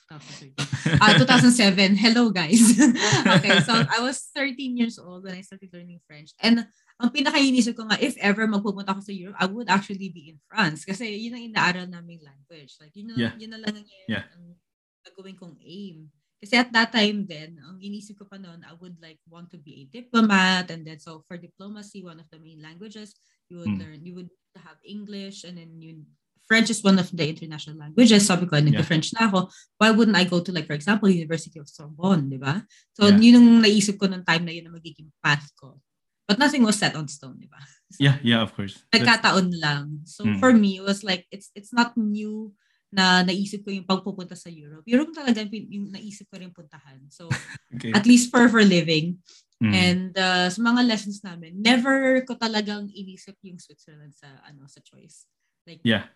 2013. 0.07 0.55
Uh, 0.95 1.13
2007. 1.19 1.95
Hello, 1.99 2.31
guys. 2.31 2.63
okay, 3.35 3.59
so 3.67 3.73
I 3.75 3.99
was 3.99 4.31
13 4.31 4.77
years 4.79 4.95
old 4.97 5.27
when 5.27 5.35
I 5.35 5.43
started 5.43 5.69
learning 5.75 5.99
French. 6.07 6.31
And 6.39 6.63
ang 6.97 7.09
pinakainisip 7.11 7.75
ko 7.75 7.83
nga, 7.91 7.99
if 7.99 8.15
ever 8.23 8.47
magpupunta 8.47 8.95
ako 8.95 9.03
sa 9.03 9.11
Europe, 9.11 9.35
I 9.37 9.45
would 9.51 9.67
actually 9.67 10.07
be 10.09 10.31
in 10.31 10.39
France. 10.47 10.87
Kasi 10.87 11.03
yun 11.19 11.35
ang 11.35 11.45
inaaral 11.51 11.87
naming 11.91 12.23
language. 12.23 12.79
Like, 12.79 12.95
yun, 12.95 13.11
na- 13.11 13.19
Yeah. 13.19 13.33
yun 13.35 13.51
na 13.51 13.59
lang 13.59 13.75
ang, 13.75 13.87
Yeah. 14.07 14.23
ang 14.31 14.55
gagawin 15.03 15.35
kong 15.35 15.59
aim. 15.61 16.09
Kasi 16.41 16.53
at 16.59 16.69
that 16.75 16.91
time 16.91 17.25
then, 17.25 17.57
ang 17.63 17.79
inisip 17.79 18.19
ko 18.19 18.25
pa 18.27 18.37
noon, 18.37 18.61
I 18.67 18.75
would 18.77 18.99
like 19.01 19.19
want 19.31 19.49
to 19.55 19.59
be 19.59 19.81
a 19.81 19.83
diplomat. 19.89 20.69
And 20.69 20.85
then, 20.85 20.99
so 20.99 21.23
for 21.25 21.39
diplomacy, 21.39 22.03
one 22.03 22.19
of 22.19 22.27
the 22.29 22.37
main 22.39 22.61
languages, 22.61 23.15
you 23.49 23.63
would 23.63 23.75
Mm. 23.75 23.81
learn, 23.81 23.99
you 24.05 24.13
would 24.19 24.31
have 24.59 24.77
English 24.83 25.43
and 25.43 25.57
then 25.57 25.79
you 25.81 26.03
French 26.45 26.69
is 26.69 26.85
one 26.85 27.01
of 27.01 27.09
the 27.09 27.25
international 27.25 27.73
languages. 27.81 28.29
Sabi 28.29 28.45
ko, 28.45 28.61
nag-French 28.61 29.17
na 29.17 29.25
ako. 29.25 29.49
Why 29.81 29.89
wouldn't 29.89 30.13
I 30.13 30.29
go 30.29 30.45
to 30.45 30.53
like, 30.53 30.69
for 30.69 30.77
example, 30.77 31.09
University 31.09 31.57
of 31.57 31.65
Sorbonne, 31.65 32.29
di 32.29 32.37
ba? 32.37 32.61
So, 32.93 33.09
Yeah. 33.09 33.17
yun 33.17 33.35
ang 33.41 33.49
naisip 33.65 33.97
ko 33.97 34.05
ng 34.05 34.21
time 34.21 34.45
na 34.45 34.53
yun 34.53 34.69
na 34.69 34.77
magiging 34.77 35.09
path 35.25 35.49
ko. 35.57 35.81
But 36.29 36.37
nothing 36.37 36.61
was 36.61 36.77
set 36.77 36.93
on 36.93 37.09
stone, 37.09 37.41
di 37.41 37.49
ba? 37.49 37.57
So, 37.89 37.97
Yeah, 37.97 38.21
yeah, 38.21 38.41
of 38.45 38.53
course. 38.53 38.77
That's- 38.93 39.01
Nagkataon 39.01 39.57
lang. 39.57 40.05
So, 40.05 40.21
Mm. 40.21 40.37
for 40.37 40.53
me, 40.53 40.77
it 40.77 40.85
was 40.85 41.01
like, 41.01 41.25
it's 41.33 41.49
it's 41.57 41.73
not 41.73 41.97
new 41.97 42.53
na 42.95 43.27
naisip 43.27 43.67
ko 43.67 43.75
yung 43.75 43.83
pagpupunta 43.83 44.39
sa 44.39 44.47
Europe. 44.47 44.87
Europe 44.87 45.11
talaga 45.11 45.43
yung, 45.43 45.67
yung 45.67 45.87
naisip 45.91 46.31
ko 46.31 46.39
rin 46.39 46.55
puntahan. 46.55 47.03
So, 47.11 47.27
okay. 47.75 47.91
at 47.91 48.07
least 48.07 48.31
for 48.31 48.47
for 48.47 48.63
living. 48.63 49.19
Mm. 49.59 49.73
And 49.75 50.11
uh, 50.15 50.47
sa 50.47 50.59
mga 50.63 50.87
lessons 50.87 51.19
namin, 51.19 51.59
never 51.59 52.23
ko 52.23 52.39
talagang 52.39 52.87
inisip 52.95 53.35
yung 53.43 53.59
Switzerland 53.59 54.15
sa 54.15 54.39
ano 54.47 54.63
sa 54.71 54.79
choice. 54.79 55.27
Like, 55.67 55.83
Yeah. 55.83 56.07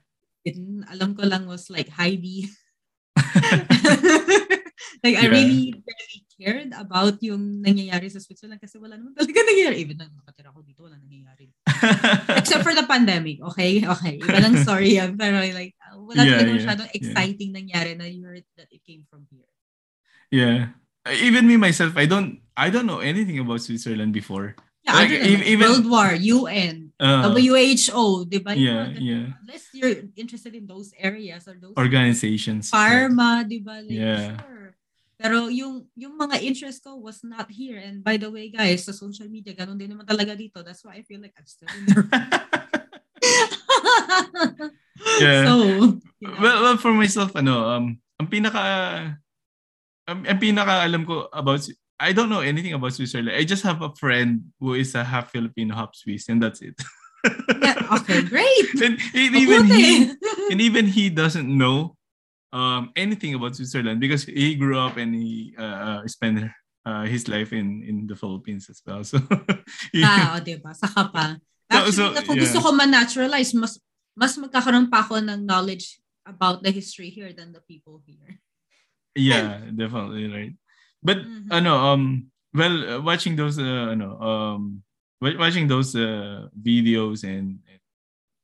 din, 0.48 0.88
alam 0.88 1.13
ko 1.20 1.28
lang 1.28 1.46
was 1.46 1.68
like 1.68 1.92
Heidi. 1.92 2.48
like, 5.03 5.15
I 5.15 5.27
Yeah. 5.27 5.33
really, 5.33 5.62
really 5.75 6.19
cared 6.39 6.71
about 6.73 7.19
yung 7.19 7.59
nangyayari 7.59 8.07
sa 8.07 8.19
Switzerland 8.19 8.59
kasi 8.59 8.79
wala 8.79 8.95
naman 8.95 9.12
talaga 9.13 9.39
nangyayari. 9.49 9.77
Even 9.83 9.97
na 9.99 10.07
nakatira 10.07 10.51
ko 10.51 10.63
dito, 10.63 10.83
wala 10.88 10.95
nangyayari. 10.95 11.51
Except 12.39 12.63
for 12.63 12.71
the 12.73 12.88
pandemic, 12.88 13.39
okay? 13.53 13.83
Okay. 13.83 14.19
Iba 14.19 14.39
lang 14.39 14.55
story 14.63 14.95
yan. 14.95 15.15
Pero 15.15 15.39
like, 15.39 15.75
wala 15.99 16.21
Yeah, 16.23 16.39
talaga 16.39 16.47
yeah, 16.47 16.57
masyadong 16.63 16.89
yeah. 16.89 16.97
exciting 16.99 17.49
nangyari 17.51 17.91
na 17.95 18.05
you 18.07 18.23
heard 18.23 18.47
that 18.55 18.71
it 18.71 18.81
came 18.83 19.03
from 19.07 19.27
here. 19.29 19.47
yeah. 20.31 20.75
Even 21.09 21.47
me 21.47 21.57
myself, 21.57 21.95
I 21.97 22.05
don't 22.05 22.43
I 22.53 22.69
don't 22.69 22.85
know 22.85 22.99
anything 23.01 23.39
about 23.39 23.63
Switzerland 23.63 24.12
before. 24.13 24.53
Yeah, 24.83 24.93
Like, 24.99 25.09
e- 25.09 25.19
like, 25.19 25.47
even- 25.47 25.65
World 25.65 25.88
War, 25.89 26.09
UN, 26.13 26.91
Uh, 26.99 27.31
WHO, 27.31 28.27
di 28.27 28.43
ba? 28.43 28.51
Yeah, 28.51 28.91
yeah. 28.99 29.31
Unless 29.39 29.71
you're 29.71 30.03
interested 30.19 30.51
in 30.51 30.67
those 30.67 30.91
areas 30.99 31.47
or 31.47 31.55
those 31.55 31.71
Organizations. 31.79 32.67
pharma, 32.67 33.47
di 33.47 33.63
ba? 33.63 33.79
Like, 33.79 33.95
Yeah. 33.95 34.35
sure. 34.35 34.59
Pero 35.19 35.51
yung 35.51 35.84
yung 35.99 36.15
mga 36.15 36.39
interest 36.39 36.79
ko 36.79 36.95
was 36.95 37.19
not 37.27 37.51
here. 37.51 37.75
And 37.75 37.99
by 37.99 38.15
the 38.15 38.32
way, 38.32 38.47
guys, 38.47 38.88
sa 38.88 38.95
social 38.95 39.27
media, 39.27 39.51
ganun 39.51 39.75
din 39.75 39.91
naman 39.91 40.08
talaga 40.08 40.32
dito. 40.32 40.63
That's 40.63 40.79
why 40.88 40.95
I 40.95 41.03
feel 41.03 41.19
like 41.19 41.36
I'm 41.36 41.43
still 41.43 41.67
in 41.67 41.84
the 41.91 41.99
Yeah. 45.19 45.43
So, 45.43 45.63
you 45.63 45.99
know. 46.23 46.36
well, 46.39 46.58
well, 46.63 46.77
for 46.79 46.95
myself, 46.95 47.36
ano, 47.36 47.67
um, 47.67 47.86
ang 48.19 48.27
pinaka, 48.27 48.63
ang, 50.08 50.19
ang 50.27 50.39
pinaka 50.39 50.84
alam 50.84 51.03
ko 51.03 51.27
about, 51.32 51.63
I 51.99 52.15
don't 52.15 52.32
know 52.32 52.39
anything 52.39 52.73
about 52.73 52.95
Switzerland. 52.95 53.36
I 53.36 53.43
just 53.43 53.63
have 53.63 53.84
a 53.84 53.91
friend 53.95 54.51
who 54.60 54.75
is 54.75 54.95
a 54.95 55.03
half 55.03 55.32
Filipino, 55.32 55.75
half 55.75 55.95
Swiss, 55.95 56.32
and 56.32 56.39
that's 56.39 56.63
it. 56.63 56.75
Yeah, 57.60 57.75
okay, 57.99 58.23
great. 58.23 58.67
and, 58.84 58.95
and 58.95 59.36
even 59.36 59.67
Mabuti. 59.67 59.75
he, 59.75 59.91
and 60.51 60.60
even 60.63 60.88
he 60.88 61.12
doesn't 61.12 61.47
know 61.47 61.98
um, 62.53 62.91
anything 62.95 63.35
about 63.35 63.55
Switzerland 63.55 63.99
because 63.99 64.25
he 64.25 64.55
grew 64.55 64.77
up 64.79 64.97
and 64.97 65.13
he 65.15 65.53
uh, 65.57 66.01
uh, 66.01 66.07
spent 66.07 66.49
uh, 66.85 67.05
his 67.05 67.27
life 67.27 67.53
in 67.53 67.83
in 67.83 68.07
the 68.07 68.15
Philippines 68.15 68.69
as 68.69 68.81
well. 68.85 69.03
So, 69.03 69.19
Ah, 70.05 70.38
o, 70.38 70.41
diba? 70.41 70.73
Saka 70.73 71.09
pa. 71.09 71.38
Actually, 71.69 72.17
so, 72.17 72.25
kung 72.25 72.38
yeah. 72.38 72.49
gusto 72.49 72.59
ko 72.65 72.69
ma-naturalize, 72.73 73.53
mas, 73.53 73.77
mas 74.17 74.33
magkakaroon 74.41 74.89
pa 74.89 75.05
ako 75.05 75.21
ng 75.21 75.45
knowledge 75.45 76.01
about 76.25 76.65
the 76.65 76.73
history 76.73 77.13
here 77.13 77.29
than 77.29 77.53
the 77.53 77.62
people 77.69 78.01
here. 78.05 78.41
yeah, 79.13 79.62
definitely 79.73 80.25
right. 80.29 80.53
But 80.99 81.23
Mhm. 81.23 81.47
ano 81.53 81.71
um 81.77 82.03
well 82.53 82.75
uh, 82.83 82.99
watching 83.01 83.38
those 83.38 83.55
uh, 83.62 83.93
ano 83.95 84.17
um 84.19 84.62
watching 85.21 85.67
those 85.69 85.95
uh, 85.95 86.49
videos 86.55 87.23
and, 87.23 87.63
and 87.63 87.81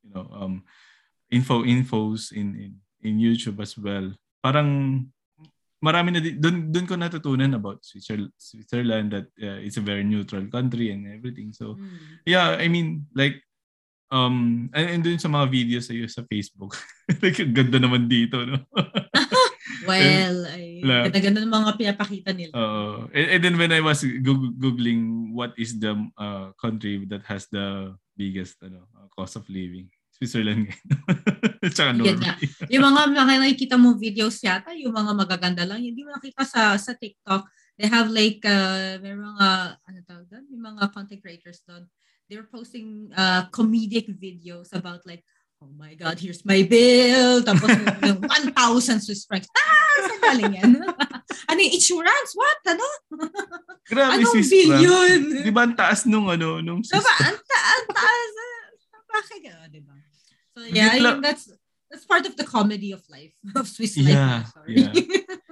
you 0.05 0.11
know 0.13 0.25
um 0.31 0.63
info 1.31 1.63
infos 1.65 2.31
in 2.31 2.55
in 2.55 2.71
in 3.05 3.21
YouTube 3.21 3.61
as 3.61 3.77
well. 3.77 4.09
Parang 4.41 5.01
marami 5.85 6.09
na 6.09 6.19
doon 6.19 6.73
doon 6.73 6.85
ko 6.89 6.97
natutunan 6.97 7.53
about 7.53 7.85
Switzerland, 7.85 8.33
Switzerland 8.41 9.07
that 9.13 9.27
uh, 9.37 9.61
it's 9.61 9.77
a 9.77 9.85
very 9.85 10.01
neutral 10.01 10.49
country 10.49 10.89
and 10.89 11.05
everything. 11.05 11.53
So 11.53 11.77
mm. 11.77 12.25
yeah, 12.25 12.57
I 12.57 12.65
mean 12.65 13.05
like 13.13 13.45
um 14.09 14.69
and, 14.73 14.87
and 14.97 15.01
dun 15.05 15.21
sa 15.21 15.29
mga 15.29 15.45
videos 15.53 15.85
sa 15.85 15.93
sa 16.09 16.25
Facebook. 16.25 16.73
like 17.21 17.37
ganda 17.53 17.77
naman 17.77 18.09
dito, 18.09 18.41
no? 18.41 18.57
well, 19.89 20.37
ay, 20.49 20.81
ganda-ganda 20.81 21.41
ng 21.41 21.53
mga 21.53 21.71
pinapakita 21.77 22.31
nila. 22.33 22.53
Uh, 22.53 23.05
and, 23.13 23.27
and 23.37 23.41
then 23.45 23.55
when 23.57 23.71
I 23.73 23.81
was 23.81 24.01
googling 24.57 25.33
what 25.37 25.53
is 25.57 25.77
the 25.77 25.93
uh, 26.17 26.49
country 26.57 27.05
that 27.09 27.21
has 27.29 27.45
the 27.53 27.93
biggest 28.17 28.57
ano, 28.65 28.89
uh, 28.97 29.05
cost 29.13 29.37
of 29.37 29.45
living, 29.51 29.91
Switzerland 30.15 30.71
Tsaka 31.75 31.91
Norway. 31.91 32.15
yung 32.71 32.83
mga, 32.87 33.01
mga 33.11 33.33
nakikita 33.41 33.75
mo 33.75 33.99
videos 33.99 34.39
yata, 34.39 34.71
yung 34.77 34.95
mga 34.95 35.11
magaganda 35.11 35.67
lang, 35.67 35.83
hindi 35.83 36.05
mo 36.05 36.13
nakita 36.13 36.45
sa 36.47 36.77
sa 36.79 36.95
TikTok. 36.95 37.43
They 37.75 37.91
have 37.91 38.07
like, 38.07 38.39
uh, 38.47 38.95
may 39.03 39.11
mga, 39.11 39.47
ano 39.75 39.97
tawag 40.07 40.25
doon? 40.31 40.43
May 40.47 40.61
mga 40.71 40.83
content 40.95 41.19
creators 41.19 41.59
doon. 41.67 41.83
They're 42.31 42.47
posting 42.47 43.11
uh, 43.11 43.51
comedic 43.51 44.07
videos 44.15 44.71
about 44.71 45.03
like, 45.03 45.25
oh 45.59 45.67
my 45.75 45.91
God, 45.97 46.15
here's 46.15 46.45
my 46.47 46.63
bill. 46.63 47.43
Tapos 47.43 47.67
yung 48.05 48.23
1,000 48.55 49.03
Swiss 49.03 49.27
francs. 49.27 49.51
Ah, 49.51 49.95
saan 50.07 50.19
galing 50.23 50.53
yan? 50.55 50.71
ano 51.51 51.59
yung 51.59 51.73
insurance? 51.75 52.31
What? 52.37 52.59
Ano? 52.71 52.85
Grabe, 53.85 54.21
Anong 54.21 54.31
Swiss 54.31 54.49
billion? 54.53 55.43
Di 55.43 55.51
ba 55.51 55.67
ang 55.67 55.75
taas 55.75 56.07
nung 56.07 56.31
ano? 56.31 56.63
Nung 56.63 56.79
Swiss 56.79 56.95
diba, 57.01 57.15
ang, 57.27 57.37
ta- 57.43 57.67
ang 57.75 57.85
taas. 57.91 58.14
Ka, 59.45 59.69
di 59.69 59.81
ba? 59.85 59.93
So 60.57 60.65
yeah, 60.65 60.95
I 60.95 60.99
mean, 60.99 61.21
that's 61.21 61.51
that's 61.91 62.05
part 62.05 62.25
of 62.25 62.33
the 62.35 62.47
comedy 62.47 62.91
of 62.91 63.05
life 63.11 63.35
of 63.59 63.69
Swiss 63.69 63.97
life. 63.97 64.15
Yeah, 64.15 64.43
yeah. 64.67 64.91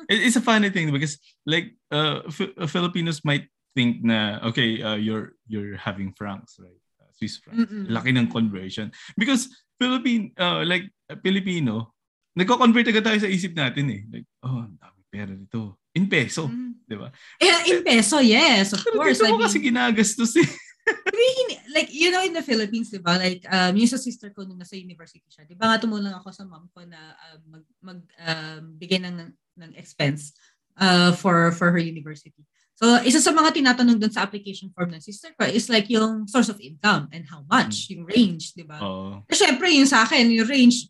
it's 0.09 0.35
a 0.35 0.43
funny 0.43 0.73
thing 0.73 0.89
because 0.89 1.19
like 1.45 1.77
uh, 1.91 2.25
F- 2.27 2.55
uh, 2.57 2.67
Filipinos 2.67 3.21
might 3.21 3.47
think 3.75 4.03
na 4.03 4.39
okay, 4.49 4.81
uh, 4.81 4.97
you're 4.97 5.37
you're 5.45 5.77
having 5.77 6.13
francs, 6.17 6.57
right? 6.57 6.81
Uh, 6.97 7.11
Swiss 7.13 7.37
francs. 7.37 7.69
Mm-mm. 7.69 7.91
Laki 7.91 8.15
ng 8.15 8.31
conversion 8.31 8.89
because 9.19 9.51
Philippine 9.77 10.31
uh, 10.39 10.63
like 10.65 10.89
uh, 11.11 11.19
Filipino, 11.21 11.93
nagko-convert 12.33 12.89
agad 12.89 13.05
tayo 13.05 13.19
sa 13.21 13.29
isip 13.29 13.53
natin 13.53 13.85
eh. 13.93 14.01
Like, 14.09 14.27
oh, 14.47 14.65
ang 14.65 14.75
dami 14.79 15.01
pera 15.11 15.33
dito. 15.35 15.77
In 15.93 16.09
peso, 16.09 16.49
mm. 16.49 16.89
'di 16.89 16.97
ba? 16.97 17.13
Yeah, 17.37 17.61
in 17.69 17.85
peso, 17.85 18.17
yes, 18.17 18.73
of 18.73 18.81
Pero 18.81 18.97
course. 18.97 19.21
Dito 19.21 19.29
mo 19.29 19.37
I 19.37 19.37
mean, 19.37 19.45
kasi 19.45 19.57
ginagastos 19.61 20.33
eh. 20.41 20.49
Like, 21.75 21.89
you 21.91 22.11
know, 22.11 22.23
in 22.23 22.33
the 22.33 22.45
Philippines, 22.45 22.91
di 22.91 22.99
ba? 22.99 23.15
Like, 23.15 23.43
um, 23.49 23.73
yung 23.75 23.89
sa 23.89 23.99
sister 23.99 24.29
ko 24.35 24.43
nung 24.43 24.59
nasa 24.59 24.75
university 24.75 25.25
siya, 25.27 25.47
di 25.47 25.55
ba 25.55 25.71
nga 25.71 25.81
tumulong 25.81 26.13
ako 26.13 26.29
sa 26.31 26.43
mom 26.43 26.67
ko 26.71 26.83
na 26.83 27.15
um, 27.31 27.39
mag, 27.59 27.65
mag 27.79 27.99
um, 28.27 28.63
bigay 28.77 28.99
ng, 28.99 29.31
ng 29.31 29.71
expense 29.79 30.35
uh, 30.77 31.11
for 31.15 31.51
for 31.53 31.71
her 31.71 31.81
university. 31.81 32.43
So, 32.73 32.89
isa 33.05 33.21
sa 33.21 33.29
mga 33.29 33.53
tinatanong 33.53 34.01
doon 34.01 34.13
sa 34.13 34.25
application 34.25 34.73
form 34.73 34.89
ng 34.91 35.03
sister 35.03 35.29
ko 35.37 35.45
is 35.45 35.69
like 35.69 35.87
yung 35.93 36.25
source 36.25 36.49
of 36.49 36.57
income 36.57 37.05
and 37.13 37.23
how 37.29 37.45
much, 37.45 37.85
mm. 37.85 37.95
yung 37.95 38.03
range, 38.09 38.57
di 38.57 38.65
ba? 38.65 38.81
Oh. 38.81 39.21
Eh, 39.29 39.37
syempre, 39.37 39.69
yung 39.69 39.85
sa 39.85 40.03
akin, 40.03 40.25
yung 40.33 40.49
range, 40.49 40.89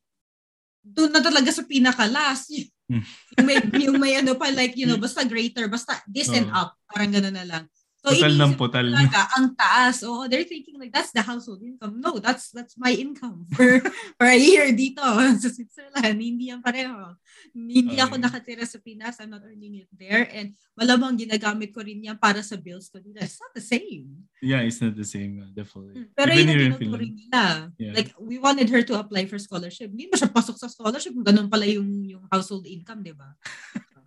doon 0.81 1.11
na 1.11 1.19
talaga 1.19 1.51
sa 1.51 1.63
pinaka-last. 1.63 2.51
Hmm. 2.83 2.99
yung, 3.39 3.47
may, 3.47 3.57
yung 3.79 3.95
may 3.95 4.13
ano 4.19 4.35
pa, 4.35 4.51
like, 4.51 4.75
you 4.75 4.83
know, 4.83 4.99
basta 4.99 5.23
greater, 5.23 5.71
basta 5.71 6.03
this 6.03 6.27
oh. 6.27 6.35
and 6.35 6.51
up, 6.51 6.75
parang 6.91 7.15
gano'n 7.15 7.31
na 7.31 7.47
lang. 7.47 7.63
So 8.03 8.11
putal 8.11 8.35
ng 8.35 8.53
putal. 8.59 8.87
Talaga, 8.91 9.31
ang 9.39 9.55
taas. 9.55 10.03
Oh, 10.03 10.27
they're 10.27 10.43
thinking 10.43 10.75
like 10.75 10.91
that's 10.91 11.15
the 11.15 11.23
household 11.23 11.63
income. 11.63 12.03
No, 12.03 12.19
that's 12.19 12.51
that's 12.51 12.75
my 12.75 12.91
income 12.91 13.47
for 13.55 13.79
for 14.19 14.27
a 14.27 14.35
year 14.35 14.75
dito 14.75 14.99
sa 15.43 15.47
Switzerland. 15.47 16.19
Hindi 16.19 16.51
yan 16.51 16.59
pareho. 16.59 17.15
Hindi 17.55 17.95
okay. 17.95 18.03
ako 18.03 18.19
nakatira 18.19 18.67
sa 18.67 18.83
Pinas. 18.83 19.23
I'm 19.23 19.31
not 19.31 19.47
earning 19.47 19.87
it 19.87 19.89
there. 19.95 20.27
And 20.35 20.51
malamang 20.75 21.15
ginagamit 21.15 21.71
ko 21.71 21.79
rin 21.79 22.03
yan 22.03 22.19
para 22.19 22.43
sa 22.43 22.59
bills 22.59 22.91
ko 22.91 22.99
dito. 22.99 23.23
It's 23.23 23.39
not 23.39 23.55
the 23.55 23.63
same. 23.63 24.27
Yeah, 24.43 24.67
it's 24.67 24.83
not 24.83 24.99
the 24.99 25.07
same. 25.07 25.39
Definitely. 25.55 26.03
Hmm. 26.03 26.11
Pero 26.11 26.29
Even 26.35 26.43
yun 26.43 26.59
ang 26.59 26.79
tinuturing 26.83 27.15
nila. 27.15 27.41
Yeah. 27.79 27.95
Like, 27.95 28.11
we 28.19 28.35
wanted 28.35 28.67
her 28.67 28.83
to 28.83 28.99
apply 28.99 29.31
for 29.31 29.39
scholarship. 29.39 29.87
Hindi 29.87 30.11
mo 30.11 30.19
siya 30.19 30.27
pasok 30.27 30.59
sa 30.59 30.67
scholarship 30.67 31.15
kung 31.15 31.23
ganun 31.23 31.47
pala 31.47 31.63
yung, 31.63 31.87
yung 32.03 32.27
household 32.27 32.67
income, 32.67 32.99
di 32.99 33.15
ba? 33.15 33.31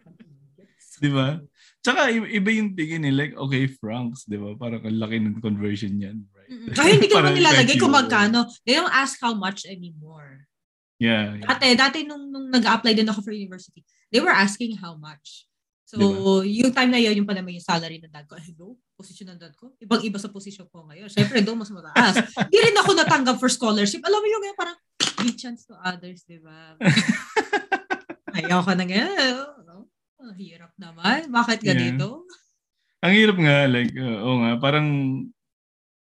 di 1.03 1.09
ba? 1.09 1.41
Tsaka 1.87 2.11
iba 2.11 2.51
yung 2.51 2.75
tingin 2.75 3.07
eh. 3.07 3.15
Like, 3.15 3.39
okay, 3.39 3.71
francs, 3.71 4.27
di 4.27 4.35
ba? 4.35 4.59
Parang 4.59 4.83
ang 4.83 4.99
laki 4.99 5.23
ng 5.23 5.39
conversion 5.39 5.95
yan. 5.95 6.27
Right? 6.35 6.51
Mm-hmm. 6.51 6.99
Hindi 6.99 7.07
ko 7.15 7.23
naman 7.23 7.39
nilalagay 7.39 7.77
kung 7.79 7.95
magkano. 7.95 8.43
They 8.67 8.75
don't 8.75 8.91
ask 8.91 9.23
how 9.23 9.39
much 9.39 9.63
anymore. 9.71 10.51
Yeah. 10.99 11.39
yeah. 11.39 11.47
Dati, 11.47 11.79
dati 11.79 11.99
nung, 12.03 12.35
nung 12.35 12.51
nag-apply 12.51 12.91
din 12.91 13.07
ako 13.07 13.23
for 13.23 13.31
university, 13.31 13.87
they 14.11 14.19
were 14.19 14.35
asking 14.35 14.75
how 14.83 14.99
much. 14.99 15.47
So, 15.87 16.03
diba? 16.03 16.43
yung 16.43 16.75
time 16.75 16.91
na 16.91 16.99
yun, 16.99 17.23
yung 17.23 17.29
pa 17.31 17.39
naman 17.39 17.55
yung 17.55 17.63
salary 17.63 18.03
ng 18.03 18.11
dad 18.11 18.27
ko. 18.27 18.35
Hello? 18.35 18.75
Position 18.99 19.31
ng 19.31 19.39
dad 19.39 19.55
ko? 19.55 19.71
Ibang-iba 19.79 20.19
sa 20.19 20.27
position 20.27 20.67
ko 20.67 20.83
ngayon. 20.91 21.07
Siyempre, 21.07 21.39
doon 21.47 21.63
mas 21.63 21.71
mataas. 21.71 22.19
Hindi 22.51 22.59
rin 22.59 22.75
ako 22.83 22.91
natanggap 22.99 23.39
for 23.39 23.47
scholarship. 23.47 24.03
Alam 24.03 24.19
mo 24.19 24.27
yung 24.27 24.43
ngayon, 24.43 24.59
parang 24.59 24.79
give 25.23 25.39
chance 25.39 25.63
to 25.63 25.79
others, 25.79 26.27
di 26.27 26.43
ba? 26.43 26.75
Ayaw 28.43 28.67
ka 28.67 28.75
na 28.75 28.83
ngayon. 28.83 29.56
Ang 30.27 30.39
hirap 30.43 30.73
naman. 30.75 31.31
Bakit 31.31 31.63
ganito? 31.63 32.27
Yeah. 32.27 33.05
Ang 33.07 33.13
hirap 33.15 33.37
nga, 33.39 33.59
like, 33.71 33.95
uh, 33.95 34.19
oo 34.27 34.37
nga, 34.43 34.53
parang 34.59 34.89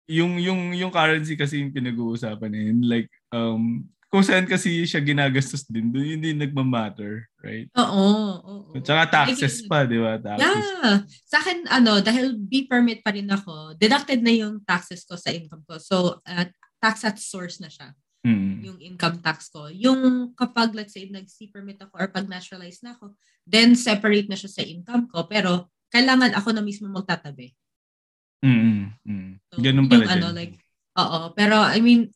yung 0.05 0.37
yung 0.37 0.75
yung 0.77 0.93
currency 0.93 1.33
kasi 1.33 1.65
yung 1.65 1.73
pinag-uusapan 1.73 2.53
eh. 2.53 2.69
Like, 2.85 3.09
um, 3.33 3.89
kung 4.11 4.21
saan 4.21 4.45
kasi 4.45 4.85
siya 4.85 5.01
ginagastos 5.01 5.65
din, 5.65 5.89
doon 5.89 6.05
yun 6.05 6.21
din 6.21 6.37
nagmamatter, 6.37 7.25
right? 7.41 7.65
Oo, 7.73 8.05
oo. 8.43 8.71
At 8.77 8.83
saka 8.85 9.03
taxes 9.09 9.65
pa, 9.65 9.87
di 9.87 9.97
ba? 9.97 10.21
Taxes. 10.21 10.67
Yeah. 10.67 10.97
Sa 11.25 11.41
akin, 11.41 11.57
ano, 11.71 12.03
dahil 12.03 12.35
B 12.37 12.67
permit 12.67 13.01
pa 13.01 13.15
rin 13.15 13.31
ako, 13.31 13.73
deducted 13.79 14.21
na 14.21 14.35
yung 14.35 14.61
taxes 14.67 15.07
ko 15.07 15.17
sa 15.17 15.31
income 15.33 15.63
ko. 15.65 15.79
So, 15.81 16.21
uh, 16.27 16.45
tax 16.77 17.07
at 17.07 17.17
source 17.17 17.57
na 17.57 17.71
siya 17.71 17.95
mm. 18.25 18.53
yung 18.65 18.79
income 18.81 19.19
tax 19.21 19.49
ko. 19.49 19.67
Yung 19.69 20.33
kapag, 20.37 20.73
let's 20.77 20.93
say, 20.93 21.09
nag-C 21.09 21.49
permit 21.49 21.81
ako 21.81 21.93
or 21.97 22.07
pag 22.09 22.29
naturalized 22.29 22.85
na 22.85 22.93
ako, 22.97 23.13
then 23.45 23.73
separate 23.73 24.29
na 24.29 24.37
siya 24.37 24.51
sa 24.51 24.63
income 24.65 25.09
ko. 25.09 25.25
Pero, 25.25 25.69
kailangan 25.91 26.33
ako 26.37 26.49
na 26.55 26.63
mismo 26.63 26.87
magtatabi. 26.87 27.51
Mm, 28.41 28.95
mm. 29.05 29.31
So, 29.53 29.61
Ganun 29.61 29.85
pala 29.89 30.05
yung, 30.07 30.13
ano, 30.17 30.27
like, 30.33 30.55
oo. 30.97 31.19
Pero, 31.37 31.57
I 31.61 31.79
mean, 31.83 32.09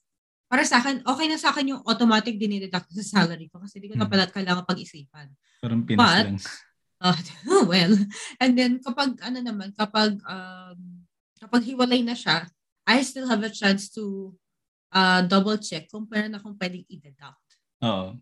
para 0.45 0.63
sa 0.63 0.79
akin, 0.79 1.03
okay 1.03 1.27
na 1.27 1.37
sa 1.41 1.51
akin 1.51 1.75
yung 1.75 1.81
automatic 1.83 2.37
dinideduct 2.37 2.89
sa 2.93 3.25
salary 3.25 3.49
ko 3.49 3.59
kasi 3.59 3.81
hindi 3.81 3.91
ko 3.91 3.97
na 3.97 4.07
mm. 4.07 4.11
pala 4.13 4.29
kailangan 4.29 4.65
pag-isipan. 4.65 5.27
Parang 5.61 5.81
pinas 5.83 6.01
But, 6.01 6.27
lang. 6.31 6.39
Uh, 6.95 7.11
well, 7.67 7.91
and 8.39 8.55
then 8.55 8.79
kapag 8.79 9.19
ano 9.19 9.43
naman, 9.43 9.75
kapag 9.75 10.15
um, 10.25 11.03
kapag 11.37 11.67
hiwalay 11.67 11.99
na 12.01 12.15
siya, 12.15 12.47
I 12.87 13.03
still 13.03 13.27
have 13.27 13.43
a 13.43 13.51
chance 13.51 13.91
to 13.99 14.31
uh, 14.95 15.21
double 15.27 15.59
check 15.59 15.91
kung 15.91 16.07
meron 16.07 16.39
akong 16.39 16.55
pwedeng 16.55 16.87
i-deduct. 16.87 17.47
Oo. 17.83 18.15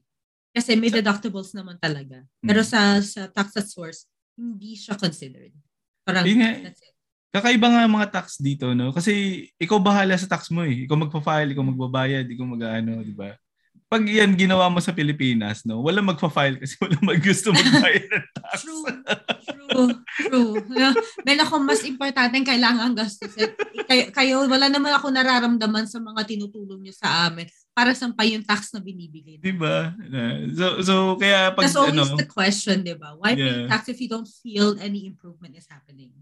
Kasi 0.53 0.73
may 0.77 0.89
deductibles 0.89 1.53
naman 1.53 1.77
talaga. 1.77 2.25
Pero 2.41 2.61
mm. 2.61 2.67
sa 2.67 3.01
sa 3.01 3.29
tax 3.29 3.57
at 3.57 3.69
source, 3.69 4.09
hindi 4.33 4.73
siya 4.73 4.97
considered. 4.97 5.53
Parang 6.01 6.25
Yun 6.25 6.65
that's 6.65 6.81
it. 6.81 6.93
Kakaiba 7.33 7.65
nga 7.65 7.89
mga 7.89 8.09
tax 8.13 8.37
dito, 8.37 8.77
no? 8.77 8.93
Kasi 8.93 9.45
ikaw 9.57 9.81
bahala 9.81 10.13
sa 10.21 10.29
tax 10.29 10.53
mo 10.53 10.61
eh. 10.61 10.85
Ikaw 10.85 10.93
magpa-file, 10.93 11.57
ikaw 11.57 11.65
magbabayad, 11.65 12.29
ikaw 12.29 12.45
mag-ano, 12.45 13.01
di 13.01 13.09
ba? 13.09 13.33
pag 13.93 14.09
yan 14.09 14.33
ginawa 14.33 14.73
mo 14.73 14.81
sa 14.81 14.89
Pilipinas, 14.89 15.61
no, 15.69 15.85
wala 15.85 16.01
magfa-file 16.01 16.57
kasi 16.57 16.73
wala 16.83 16.97
maggusto 17.05 17.53
magbayad 17.53 18.09
ng 18.09 18.27
tax. 18.33 18.65
True. 18.65 18.85
True. 19.45 19.61
True. 19.73 20.61
May 21.25 21.35
ako 21.41 21.59
mas 21.65 21.81
importante 21.83 22.37
kailangan 22.39 22.93
gastusin. 22.93 23.51
Kayo, 23.89 24.03
kayo, 24.13 24.35
wala 24.45 24.69
naman 24.69 24.93
ako 24.93 25.09
nararamdaman 25.09 25.89
sa 25.89 25.97
mga 25.99 26.21
tinutulong 26.29 26.85
nyo 26.85 26.93
sa 26.93 27.27
amin 27.27 27.49
para 27.73 27.91
sa 27.97 28.07
pa 28.13 28.23
yung 28.23 28.45
tax 28.45 28.69
na 28.71 28.79
binibigay. 28.79 29.41
Di 29.41 29.53
ba? 29.53 29.91
So, 30.53 30.65
so 30.85 30.93
kaya 31.17 31.51
pag 31.51 31.65
That's 31.65 31.77
always 31.77 32.09
ano, 32.09 32.17
the 32.21 32.29
question, 32.29 32.85
di 32.85 32.93
ba? 32.93 33.17
Why 33.17 33.33
yeah. 33.33 33.65
pay 33.65 33.73
tax 33.73 33.81
if 33.89 33.97
you 33.97 34.07
don't 34.07 34.29
feel 34.29 34.77
any 34.77 35.09
improvement 35.09 35.57
is 35.57 35.65
happening? 35.65 36.13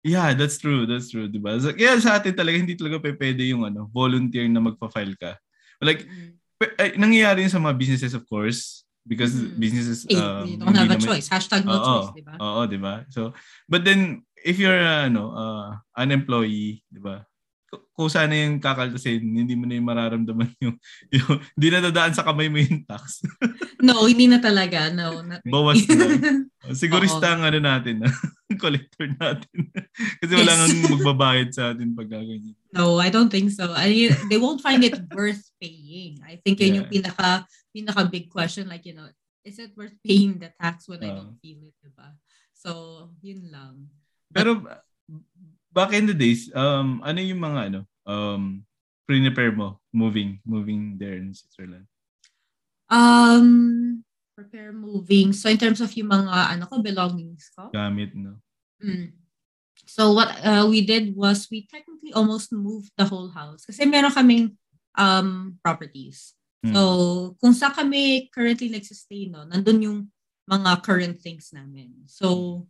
Yeah, 0.00 0.32
that's 0.32 0.56
true. 0.56 0.88
That's 0.88 1.12
true, 1.12 1.28
di 1.28 1.40
ba? 1.40 1.60
So, 1.60 1.76
kaya 1.76 2.00
sa 2.00 2.20
atin 2.20 2.32
talaga, 2.32 2.56
hindi 2.56 2.76
talaga 2.76 3.00
pwede 3.04 3.44
yung 3.48 3.68
ano, 3.68 3.88
volunteer 3.92 4.48
na 4.48 4.64
magpa-file 4.64 5.16
ka. 5.16 5.36
Like, 5.80 6.04
mm-hmm 6.04 6.40
ay, 6.76 7.00
nangyayari 7.00 7.44
yun 7.44 7.52
sa 7.52 7.62
mga 7.62 7.76
businesses 7.76 8.12
of 8.12 8.24
course 8.28 8.84
because 9.06 9.32
mm. 9.32 9.56
businesses 9.56 10.06
um, 10.16 10.44
you 10.46 10.56
don't 10.56 10.76
have 10.76 10.90
a 10.90 10.96
naman, 10.96 11.04
choice 11.04 11.26
hashtag 11.28 11.64
no 11.64 11.76
oh, 11.76 11.84
choice 11.84 12.10
di 12.16 12.22
ba 12.24 12.34
oo 12.36 12.60
di 12.68 12.78
ba 12.78 12.94
so 13.08 13.32
but 13.68 13.84
then 13.84 14.20
if 14.44 14.60
you're 14.60 14.80
uh, 14.80 15.08
ano 15.08 15.32
uh, 15.32 15.68
an 15.96 16.12
employee 16.12 16.84
di 16.88 17.00
ba 17.00 17.24
kung 17.94 18.10
sana 18.10 18.32
yung 18.34 18.58
kakaltasin, 18.58 19.20
hindi 19.20 19.54
mo 19.54 19.68
na 19.68 19.76
yung 19.78 19.86
mararamdaman 19.86 20.50
yung, 20.58 20.76
yung 21.14 21.36
hindi 21.54 21.68
na 21.68 21.80
dadaan 21.84 22.16
sa 22.16 22.24
kamay 22.26 22.48
mo 22.50 22.58
yung 22.58 22.82
tax. 22.88 23.22
no, 23.86 24.08
hindi 24.08 24.26
na 24.26 24.42
talaga. 24.42 24.90
No, 24.90 25.22
not 25.22 25.44
really. 25.44 25.52
Bawas 25.52 25.84
na. 25.86 26.06
Sigurista 26.80 27.36
ang 27.36 27.44
ano 27.44 27.60
natin, 27.60 28.00
collector 28.62 29.06
natin. 29.20 29.68
Kasi 30.18 30.32
wala 30.32 30.52
yes. 30.52 30.60
nang 30.60 30.74
magbabayad 30.96 31.48
sa 31.52 31.62
atin 31.72 31.92
pag 31.92 32.08
gaganyan. 32.08 32.56
No, 32.72 32.96
I 32.98 33.12
don't 33.12 33.30
think 33.30 33.52
so. 33.52 33.70
I 33.76 33.92
mean, 33.92 34.12
they 34.32 34.40
won't 34.40 34.64
find 34.64 34.80
it 34.80 34.96
worth 35.12 35.44
paying. 35.60 36.24
I 36.24 36.40
think 36.40 36.58
yun 36.58 36.66
Yeah. 36.70 36.78
yung 36.82 36.88
pinaka, 36.90 37.44
pinaka 37.74 38.06
big 38.10 38.28
question. 38.28 38.68
Like, 38.68 38.86
you 38.86 38.94
know, 38.94 39.08
is 39.42 39.58
it 39.58 39.72
worth 39.76 39.94
paying 40.04 40.38
the 40.38 40.52
tax 40.60 40.86
when 40.86 41.02
I 41.02 41.10
Oo. 41.10 41.16
don't 41.16 41.38
feel 41.40 41.60
it, 41.64 41.74
diba? 41.80 42.14
So, 42.54 43.10
yun 43.24 43.48
lang. 43.50 43.88
Pero 44.30 44.60
ba- 44.60 44.84
back 45.72 45.96
in 45.96 46.06
the 46.06 46.14
days, 46.14 46.52
um, 46.54 47.00
ano 47.00 47.18
yung 47.18 47.40
mga 47.40 47.60
ano, 47.72 47.80
um, 48.06 48.62
prepare 49.08 49.50
mo 49.50 49.80
moving, 49.90 50.38
moving 50.46 51.00
there 51.00 51.18
in 51.18 51.34
Switzerland? 51.34 51.88
Um, 52.90 54.02
prepare 54.36 54.74
moving. 54.74 55.32
So, 55.32 55.48
in 55.48 55.58
terms 55.58 55.80
of 55.80 55.90
yung 55.96 56.10
mga, 56.10 56.58
ano 56.58 56.64
ko, 56.66 56.82
belongings 56.82 57.50
ko. 57.54 57.70
Gamit, 57.72 58.14
no? 58.14 58.38
Mm. 58.82 59.20
So 59.86 60.12
what 60.12 60.30
uh, 60.44 60.66
we 60.68 60.86
did 60.86 61.16
was 61.16 61.48
we 61.50 61.66
technically 61.66 62.12
almost 62.12 62.52
moved 62.52 62.94
the 62.96 63.04
whole 63.04 63.30
house 63.30 63.64
kasi 63.64 63.86
meron 63.86 64.14
kaming 64.14 64.54
um, 64.94 65.58
properties. 65.64 66.34
Mm. 66.60 66.72
So 66.76 66.82
kung 67.40 67.54
sa 67.56 67.72
kami 67.72 68.28
currently 68.28 68.68
nagsistay, 68.68 69.32
no, 69.32 69.48
nandun 69.48 69.80
yung 69.80 69.98
mga 70.44 70.82
current 70.84 71.16
things 71.20 71.54
namin. 71.56 71.94
So 72.04 72.62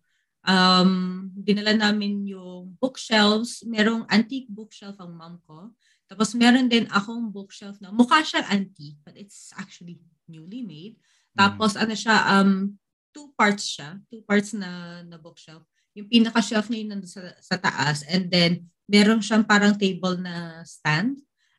um, 0.46 0.90
dinala 1.34 1.74
namin 1.74 2.28
yung 2.28 2.76
bookshelves. 2.78 3.66
Merong 3.66 4.06
antique 4.10 4.50
bookshelf 4.50 4.98
ang 5.02 5.16
mom 5.16 5.42
ko. 5.44 5.74
Tapos 6.10 6.34
meron 6.34 6.66
din 6.66 6.90
akong 6.90 7.30
bookshelf 7.30 7.78
na 7.78 7.94
mukha 7.94 8.22
siyang 8.22 8.46
antique 8.50 8.98
but 9.02 9.14
it's 9.14 9.50
actually 9.58 9.98
newly 10.30 10.62
made. 10.62 10.98
Tapos 11.34 11.78
ano 11.78 11.94
siya, 11.94 12.38
um, 12.38 12.74
two 13.14 13.30
parts 13.38 13.66
siya. 13.78 13.98
Two 14.10 14.22
parts 14.26 14.54
na, 14.54 15.02
na 15.06 15.18
bookshelf 15.18 15.62
yung 15.94 16.06
pinaka-shelf 16.06 16.70
niya 16.70 16.80
yung 16.86 16.90
nandun 16.94 17.10
sa, 17.10 17.22
sa 17.42 17.56
taas 17.58 18.06
and 18.06 18.30
then 18.30 18.64
meron 18.86 19.22
siyang 19.22 19.42
parang 19.42 19.74
table 19.74 20.18
na 20.18 20.62
stand 20.62 21.18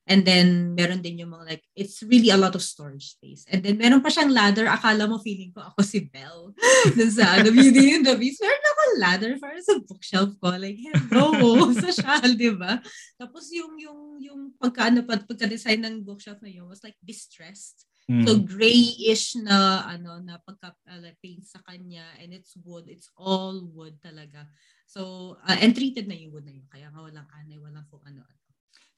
and 0.10 0.26
then 0.26 0.74
meron 0.74 1.02
din 1.06 1.22
yung 1.22 1.30
mga 1.30 1.46
like 1.46 1.64
it's 1.78 2.02
really 2.02 2.34
a 2.34 2.40
lot 2.40 2.58
of 2.58 2.66
storage 2.66 3.14
space. 3.14 3.46
And 3.50 3.62
then 3.62 3.78
meron 3.78 4.02
pa 4.02 4.10
siyang 4.10 4.34
ladder. 4.34 4.66
Akala 4.66 5.06
mo 5.06 5.22
feeling 5.22 5.54
ko 5.54 5.62
ako 5.62 5.86
si 5.86 6.10
Belle. 6.10 6.54
Dun 6.98 7.12
sa 7.12 7.38
ano 7.38 7.54
beauty 7.54 7.94
and 7.94 8.06
the 8.06 8.18
beast 8.18 8.42
meron 8.42 8.72
ako 8.74 8.82
ladder 8.98 9.34
para 9.38 9.58
sa 9.62 9.78
bookshelf 9.78 10.32
ko. 10.42 10.58
Like 10.58 10.82
hello 10.82 11.70
sa 11.84 11.90
shawl 11.94 12.34
di 12.34 12.50
ba? 12.54 12.82
Tapos 13.22 13.54
yung 13.54 13.78
yung 13.78 14.00
yung 14.18 14.42
pagka 14.58 14.90
ano 14.90 15.06
pa 15.06 15.22
pagka-design 15.22 15.86
ng 15.86 15.96
bookshelf 16.02 16.42
na 16.42 16.50
yun 16.50 16.66
was 16.66 16.82
like 16.82 16.98
distressed. 17.06 17.86
Mm. 18.10 18.26
So 18.26 18.42
grayish 18.42 19.38
na 19.40 19.86
ano 19.86 20.18
na 20.20 20.42
pagka 20.42 20.74
uh, 20.90 21.14
paint 21.22 21.46
sa 21.46 21.62
kanya. 21.62 22.04
And 22.18 22.34
it's 22.34 22.58
wood, 22.58 22.90
it's 22.90 23.14
all 23.14 23.62
wood 23.70 24.02
talaga. 24.02 24.50
So 24.90 25.38
uh, 25.46 25.58
and 25.62 25.78
treated 25.78 26.10
na 26.10 26.18
yung 26.18 26.34
wood 26.34 26.50
na 26.50 26.58
yun. 26.58 26.68
Kaya 26.68 26.90
nga 26.90 27.00
walang 27.06 27.30
anay, 27.38 27.62
walang 27.62 27.86
kung 27.88 28.02
ano. 28.02 28.26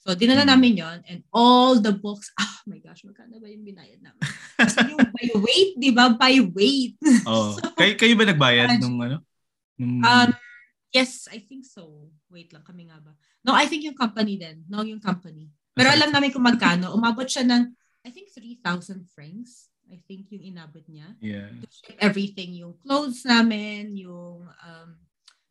So 0.03 0.11
dinala 0.13 0.43
Mm. 0.43 0.51
namin 0.51 0.73
yon 0.75 0.97
and 1.07 1.19
all 1.31 1.79
the 1.79 1.95
books, 1.95 2.27
oh 2.43 2.55
my 2.67 2.77
gosh, 2.77 3.07
magkano 3.07 3.39
ba 3.39 3.47
yung 3.47 3.63
binayad 3.63 4.03
namin? 4.03 4.19
Kasi 4.59 4.83
yung 4.91 4.99
by 5.15 5.27
weight, 5.39 5.71
di 5.79 5.91
ba? 5.91 6.11
By 6.11 6.43
weight. 6.43 6.99
Oh. 7.23 7.55
So, 7.55 7.71
kayo, 7.73 7.95
kayo 7.95 8.13
ba 8.13 8.27
nagbayad 8.27 8.67
Imagine- 8.67 8.83
nung 8.83 8.99
ano? 8.99 9.17
Nung, 9.79 10.03
Um, 10.03 10.29
yes, 10.91 11.31
I 11.31 11.39
think 11.39 11.63
so. 11.63 12.11
Wait 12.27 12.51
lang, 12.51 12.61
kami 12.61 12.91
nga 12.91 12.99
ba? 12.99 13.15
No, 13.41 13.55
I 13.55 13.63
think 13.65 13.81
yung 13.81 13.95
company 13.95 14.35
din. 14.35 14.67
No, 14.67 14.83
yung 14.83 14.99
company. 14.99 15.47
Pero 15.71 15.87
Okay. 15.87 15.97
alam 15.97 16.11
namin 16.11 16.29
kung 16.29 16.43
magkano. 16.43 16.91
Umabot 16.91 17.25
siya 17.25 17.47
ng, 17.47 17.71
I 18.03 18.11
think 18.11 18.27
3,000 18.29 19.07
francs. 19.07 19.71
I 19.87 20.03
think 20.03 20.27
yung 20.29 20.43
inabot 20.43 20.83
niya. 20.85 21.15
yeah. 21.19 21.47
To 21.47 21.67
ship 21.71 21.95
everything. 21.97 22.55
Yung 22.55 22.75
clothes 22.77 23.23
namin, 23.23 23.95
yung 23.95 24.43
um, 24.43 24.89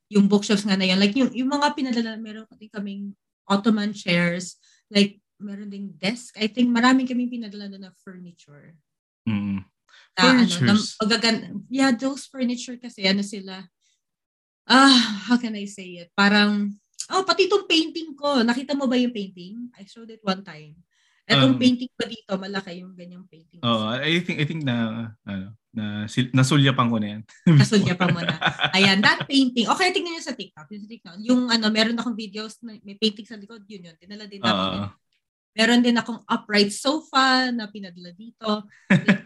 yung 0.08 0.28
bookshelves 0.28 0.62
nga 0.62 0.76
na 0.76 0.84
yan. 0.84 1.00
Like 1.00 1.16
yung, 1.16 1.32
yung 1.32 1.48
mga 1.48 1.72
pinadala, 1.72 2.20
meron 2.20 2.44
din 2.52 2.68
kaming 2.68 3.04
ottoman 3.48 3.92
chairs. 3.92 4.56
Like, 4.92 5.18
meron 5.42 5.70
ding 5.70 5.94
desk. 5.98 6.38
I 6.38 6.46
think 6.46 6.70
maraming 6.70 7.08
kaming 7.08 7.30
pinadala 7.32 7.66
doon 7.66 7.88
na 7.88 7.92
furniture. 8.02 8.78
Mm. 9.26 9.66
Na, 10.14 10.22
ano, 10.22 10.44
na, 10.44 10.46
Furnitures. 10.46 10.96
magagan- 11.00 11.64
yeah, 11.68 11.90
those 11.92 12.28
furniture 12.28 12.76
kasi, 12.76 13.08
ano 13.08 13.24
sila, 13.24 13.64
ah, 14.68 15.26
how 15.28 15.36
can 15.40 15.56
I 15.58 15.66
say 15.66 16.04
it? 16.04 16.08
Parang, 16.14 16.70
oh, 17.10 17.24
pati 17.26 17.48
itong 17.50 17.66
painting 17.66 18.14
ko. 18.14 18.40
Nakita 18.44 18.76
mo 18.78 18.86
ba 18.86 18.94
yung 18.96 19.12
painting? 19.12 19.68
I 19.74 19.82
showed 19.84 20.10
it 20.12 20.22
one 20.22 20.44
time. 20.44 20.78
Etong 21.26 21.54
Um, 21.54 21.60
painting 21.60 21.90
ko 21.94 22.02
dito, 22.06 22.32
malaki 22.34 22.82
yung 22.82 22.94
ganyang 22.98 23.26
painting. 23.30 23.62
Oh, 23.62 23.86
I 23.86 24.18
think 24.26 24.42
I 24.42 24.46
think 24.46 24.66
na 24.66 25.10
ano, 25.22 25.54
na 25.72 26.04
nasulyapan 26.36 26.88
ko 26.92 26.96
na 27.00 27.08
yan. 27.16 27.22
Kasulya 27.64 27.96
pa 27.96 28.12
muna. 28.12 28.36
Ayan, 28.76 29.00
that 29.00 29.24
painting. 29.24 29.64
Okay, 29.64 29.88
tingnan 29.90 30.20
nyo 30.20 30.24
sa 30.24 30.36
TikTok. 30.36 30.68
Yung, 30.68 30.82
sa 30.84 30.90
TikTok. 30.92 31.16
yung 31.24 31.42
ano, 31.48 31.66
meron 31.72 31.96
akong 31.96 32.16
videos 32.16 32.60
na 32.60 32.76
may 32.84 33.00
painting 33.00 33.24
sa 33.24 33.40
likod, 33.40 33.64
yun 33.64 33.88
yun. 33.88 33.96
Dinala 33.96 34.28
din 34.28 34.44
ako. 34.44 34.52
Oo. 34.52 34.84
Meron 35.52 35.80
din 35.84 35.96
akong 35.96 36.20
upright 36.28 36.72
sofa 36.72 37.48
na 37.52 37.68
pinadala 37.68 38.12
dito. 38.12 38.68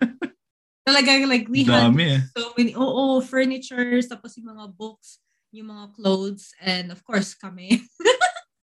Talagang 0.86 1.26
like 1.26 1.50
we 1.50 1.66
had 1.66 1.90
Dami 1.90 2.18
eh. 2.18 2.20
so 2.30 2.54
many, 2.54 2.70
oo, 2.78 3.18
furnitures, 3.18 4.06
tapos 4.06 4.38
yung 4.38 4.54
mga 4.54 4.70
books, 4.70 5.18
yung 5.50 5.66
mga 5.74 5.98
clothes, 5.98 6.54
and 6.62 6.94
of 6.94 7.02
course 7.02 7.34
kami. 7.34 7.82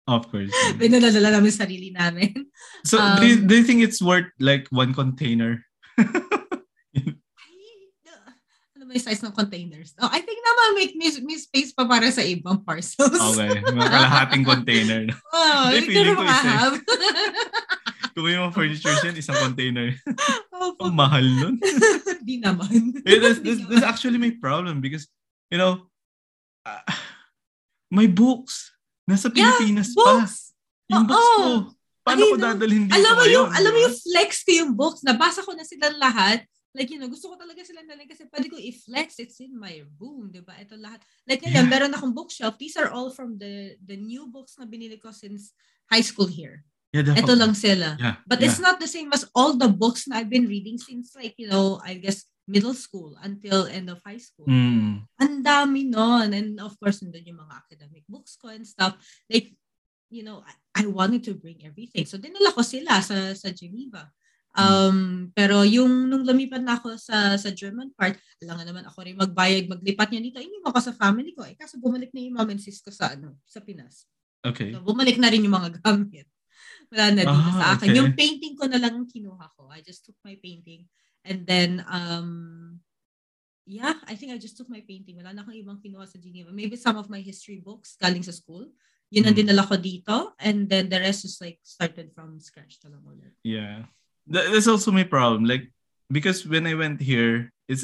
Of 0.03 0.27
course. 0.35 0.51
Pinadala 0.83 1.31
namin 1.31 1.55
sarili 1.55 1.95
namin. 1.95 2.51
So, 2.83 2.99
do, 3.23 3.23
you, 3.23 3.38
Um, 3.38 3.47
do 3.47 3.55
you 3.55 3.62
think 3.62 3.87
it's 3.87 4.03
worth 4.03 4.27
like 4.42 4.66
one 4.75 4.90
container? 4.90 5.62
Ay, 8.92 9.00
ba 9.00 9.09
yung 9.09 9.09
size 9.09 9.24
ng 9.24 9.33
containers? 9.33 9.90
Oh, 9.96 10.11
I 10.12 10.20
think 10.20 10.37
naman 10.44 10.68
may, 10.76 10.87
may, 11.00 11.09
may 11.24 11.38
space 11.40 11.72
pa 11.72 11.88
para 11.88 12.12
sa 12.12 12.20
ibang 12.20 12.61
parcels. 12.61 13.16
Okay, 13.16 13.64
mga 13.64 13.88
kalahating 13.88 14.44
container. 14.44 15.02
Oh, 15.33 15.72
Hindi, 15.72 15.96
hindi 15.96 16.12
ko 16.12 16.20
eh. 16.20 16.28
makahab. 16.28 16.72
Kung 18.12 18.28
yung 18.28 18.44
mga 18.44 18.52
furniture 18.52 18.96
yan, 19.00 19.16
isang 19.16 19.40
container. 19.40 19.96
Opo. 20.52 20.85
Ang 20.92 20.92
mahal 20.92 21.24
nun. 21.24 21.57
Di 22.20 22.37
naman. 22.37 23.00
Eh, 23.09 23.16
that's, 23.16 23.40
that's, 23.40 23.64
that's 23.64 23.87
actually 23.87 24.20
my 24.20 24.28
problem 24.37 24.85
because, 24.85 25.09
you 25.48 25.57
know, 25.57 25.88
uh, 26.68 26.85
my 27.88 28.05
books, 28.05 28.76
nasa 29.09 29.33
Yeah, 29.33 29.57
Pilipinas 29.57 29.96
pa. 29.96 30.20
Books! 30.20 30.52
Yung 30.92 31.09
books 31.09 31.31
ko. 31.33 31.40
Oo. 31.40 31.57
Paano 32.05 32.20
Ay, 32.20 32.31
ko 32.35 32.37
dadalhin 32.37 32.83
dito 32.90 32.96
Alam 32.98 33.12
mo 33.16 33.24
yung, 33.24 33.48
ngayon, 33.48 33.57
alam 33.57 33.70
mo 33.72 33.78
yung 33.88 33.96
flex 33.96 34.31
ko 34.44 34.50
yung 34.52 34.72
books. 34.76 35.00
Nabasa 35.00 35.40
ko 35.40 35.57
na 35.57 35.64
silang 35.64 35.96
lahat. 35.96 36.44
Like, 36.72 36.88
you 36.88 36.96
know, 36.96 37.08
gusto 37.12 37.28
ko 37.28 37.37
talaga 37.37 37.61
silang 37.61 37.85
dalhin 37.85 38.08
kasi 38.08 38.24
pwede 38.32 38.48
ko 38.48 38.56
i-flex. 38.56 39.20
It's 39.20 39.40
in 39.44 39.52
my 39.52 39.85
room, 40.00 40.32
di 40.32 40.40
ba? 40.40 40.56
Ito 40.56 40.80
lahat. 40.80 41.04
Like, 41.28 41.44
ngayon, 41.44 41.68
Yeah. 41.68 41.72
meron 41.72 41.92
akong 41.92 42.16
bookshelf. 42.16 42.56
These 42.56 42.80
are 42.80 42.88
all 42.88 43.12
from 43.12 43.37
the 43.37 43.76
the 43.85 43.96
new 44.00 44.24
books 44.32 44.56
na 44.56 44.64
binili 44.64 44.96
ko 44.96 45.12
since 45.12 45.52
high 45.92 46.00
school 46.04 46.28
here. 46.32 46.64
Yeah, 46.96 47.04
the- 47.04 47.16
Ito 47.20 47.32
lang 47.37 47.52
sila. 47.52 47.96
Yeah, 48.00 48.20
But 48.24 48.40
yeah. 48.40 48.48
it's 48.48 48.61
not 48.61 48.80
the 48.80 48.88
same 48.88 49.12
as 49.12 49.28
all 49.37 49.52
the 49.56 49.68
books 49.68 50.08
na 50.08 50.20
I've 50.20 50.32
been 50.32 50.48
reading 50.48 50.80
since 50.80 51.12
like, 51.12 51.37
you 51.37 51.48
know, 51.48 51.76
I 51.85 52.00
guess 52.00 52.24
middle 52.48 52.74
school 52.76 53.16
until 53.20 53.68
end 53.68 53.88
of 53.92 54.00
high 54.04 54.20
school. 54.20 54.48
Mm. 54.48 55.04
Ang 55.20 55.35
dami 55.44 55.88
nun. 55.88 56.32
And 56.32 56.56
of 56.61 56.76
course, 56.80 57.00
nandun 57.00 57.28
yung 57.28 57.40
mga 57.40 57.54
academic 57.68 58.04
books 58.08 58.37
ko 58.40 58.48
and 58.52 58.64
stuff. 58.64 58.96
Like, 59.28 59.52
you 60.12 60.20
know, 60.24 60.44
I, 60.44 60.85
I 60.85 60.85
wanted 60.88 61.24
to 61.28 61.37
bring 61.37 61.64
everything. 61.64 62.04
So, 62.04 62.20
dinala 62.20 62.52
ko 62.52 62.61
sila 62.61 63.00
sa, 63.00 63.32
sa 63.32 63.48
Geneva. 63.56 64.12
Um, 64.53 65.33
pero 65.33 65.65
yung 65.65 66.12
nung 66.12 66.29
lumipat 66.29 66.61
na 66.61 66.77
ako 66.77 67.01
sa 67.01 67.41
sa 67.41 67.49
German 67.49 67.88
part, 67.97 68.21
alangan 68.45 68.69
naman 68.69 68.85
ako 68.85 68.99
rin 69.01 69.17
magbayad, 69.17 69.65
maglipat 69.65 70.12
niya 70.12 70.21
dito. 70.21 70.38
Iniwan 70.45 70.69
ko 70.69 70.81
sa 70.81 70.93
family 70.93 71.33
ko. 71.33 71.41
Eh, 71.49 71.57
kaso 71.57 71.81
bumalik 71.81 72.12
na 72.12 72.21
yung 72.21 72.37
mom 72.37 72.53
and 72.53 72.61
sis 72.61 72.85
ko 72.85 72.93
sa, 72.93 73.17
ano, 73.17 73.41
sa 73.49 73.65
Pinas. 73.65 74.05
Okay. 74.45 74.77
So, 74.77 74.85
bumalik 74.85 75.17
na 75.17 75.33
rin 75.33 75.41
yung 75.41 75.57
mga 75.57 75.81
gamit. 75.81 76.29
Wala 76.93 77.17
na 77.17 77.23
dito 77.25 77.49
Ah, 77.49 77.57
sa 77.57 77.67
akin. 77.79 77.88
okay. 77.88 77.97
Yung 77.97 78.12
painting 78.12 78.55
ko 78.59 78.69
na 78.69 78.77
lang 78.77 78.93
ang 78.93 79.09
kinuha 79.09 79.47
ko. 79.57 79.73
I 79.73 79.81
just 79.81 80.05
took 80.05 80.19
my 80.21 80.37
painting. 80.37 80.85
And 81.25 81.47
then, 81.49 81.81
um, 81.88 82.29
yeah, 83.65 83.97
I 84.05 84.19
think 84.19 84.35
I 84.35 84.38
just 84.43 84.59
took 84.61 84.69
my 84.69 84.85
painting. 84.85 85.17
Wala 85.17 85.33
na 85.33 85.41
akong 85.47 85.57
ibang 85.57 85.81
kinuha 85.81 86.05
sa 86.05 86.21
Geneva. 86.21 86.53
Maybe 86.53 86.77
some 86.77 87.01
of 87.01 87.09
my 87.09 87.25
history 87.25 87.62
books 87.65 87.97
galing 87.97 88.21
sa 88.27 88.35
school. 88.35 88.69
Yun 89.09 89.25
ang 89.29 89.33
Hmm. 89.33 89.41
dinala 89.47 89.65
ko 89.65 89.81
dito. 89.81 90.37
And 90.37 90.69
then 90.69 90.93
the 90.93 91.01
rest 91.01 91.25
is 91.25 91.41
like 91.41 91.63
started 91.65 92.13
from 92.13 92.37
scratch 92.42 92.77
ulit. 92.85 93.33
Yeah. 93.46 93.88
That, 94.29 94.52
that's 94.52 94.68
also 94.68 94.90
my 94.90 95.02
problem. 95.02 95.44
Like, 95.44 95.70
because 96.06 96.46
when 96.46 96.66
I 96.66 96.75
went 96.75 97.00
here, 97.00 97.50
it's 97.66 97.83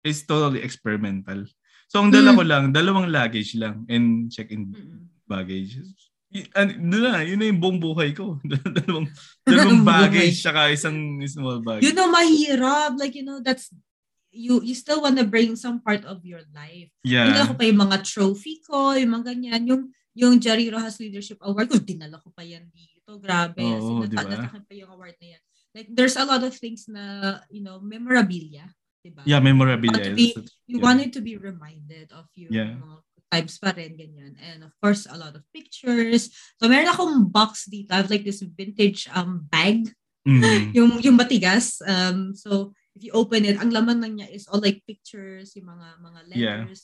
it's 0.00 0.24
totally 0.24 0.64
experimental. 0.64 1.44
So, 1.86 2.00
ang 2.00 2.14
dala 2.14 2.32
Mm. 2.32 2.36
ko 2.38 2.42
lang, 2.46 2.62
dalawang 2.70 3.10
luggage 3.10 3.58
lang 3.58 3.84
and 3.90 4.30
check-in 4.30 4.70
baggage. 5.26 5.82
Y- 6.30 6.46
an- 6.54 6.78
Doon 6.78 7.02
na, 7.02 7.26
yun 7.26 7.42
na 7.42 7.50
yung 7.50 7.58
buong 7.58 7.82
buhay 7.82 8.14
ko. 8.14 8.38
dalawang, 8.78 9.10
dalawang 9.42 9.82
baggage 9.82 10.38
tsaka 10.38 10.70
isang 10.70 11.18
small 11.26 11.58
bag. 11.58 11.82
You 11.82 11.90
know, 11.90 12.06
mahirap. 12.06 12.94
Like, 12.94 13.18
you 13.18 13.26
know, 13.26 13.42
that's, 13.42 13.74
you 14.30 14.62
you 14.62 14.78
still 14.78 15.02
want 15.02 15.18
to 15.18 15.26
bring 15.26 15.58
some 15.58 15.82
part 15.82 16.06
of 16.06 16.22
your 16.22 16.46
life. 16.54 16.86
Yeah. 17.02 17.50
ko 17.50 17.58
pa 17.58 17.66
yung 17.66 17.82
mga 17.82 18.06
trophy 18.06 18.62
ko, 18.62 18.94
yung 18.94 19.10
mga 19.10 19.34
ganyan. 19.34 19.62
Yung, 19.66 19.82
yung 20.14 20.38
Jerry 20.38 20.70
Rojas 20.70 21.02
Leadership 21.02 21.42
Award 21.42 21.66
ko, 21.66 21.82
dinala 21.82 22.22
ko 22.22 22.30
pa 22.30 22.46
yan 22.46 22.70
dito. 22.70 23.18
Grabe. 23.18 23.66
Oo, 23.66 24.06
nata- 24.06 24.06
di 24.06 24.14
ba? 24.14 24.22
natakan 24.30 24.62
pa 24.62 24.72
yung 24.78 24.90
award 24.94 25.18
na 25.18 25.28
yan. 25.34 25.42
Like, 25.74 25.88
there's 25.90 26.18
a 26.18 26.26
lot 26.26 26.42
of 26.42 26.54
things 26.56 26.86
na, 26.90 27.38
you 27.50 27.62
know, 27.62 27.78
memorabilia. 27.78 28.66
Diba? 29.00 29.22
Yeah, 29.24 29.40
memorabilia. 29.40 30.12
Want 30.12 30.12
to 30.12 30.18
be- 30.18 30.36
You 30.66 30.78
yeah. 30.78 30.84
wanted 30.84 31.10
to 31.16 31.20
be 31.24 31.34
reminded 31.40 32.12
of 32.12 32.28
your 32.36 32.50
Yeah. 32.52 32.76
good 32.76 33.06
times 33.30 33.56
pa 33.56 33.70
rin, 33.72 33.94
ganyan. 33.96 34.34
And 34.42 34.66
of 34.66 34.74
course, 34.82 35.06
a 35.06 35.16
lot 35.16 35.38
of 35.38 35.46
pictures. 35.54 36.28
So 36.58 36.66
meron 36.66 36.90
akong 36.90 37.30
box 37.30 37.70
dito. 37.70 37.94
I 37.94 38.02
have 38.02 38.10
like 38.10 38.26
this 38.26 38.42
vintage 38.42 39.06
um 39.14 39.46
bag. 39.48 39.88
Mm. 40.26 40.42
yung 40.76 40.90
yung 41.00 41.16
matigas. 41.16 41.78
Um 41.86 42.34
so 42.36 42.74
if 42.92 43.06
you 43.06 43.14
open 43.14 43.46
it, 43.46 43.56
ang 43.56 43.70
laman 43.72 44.02
lang 44.02 44.18
niya 44.18 44.28
is 44.28 44.44
all 44.50 44.60
like 44.60 44.82
pictures, 44.84 45.54
yung 45.56 45.70
mga 45.70 45.86
mga 46.02 46.20
letters. 46.28 46.80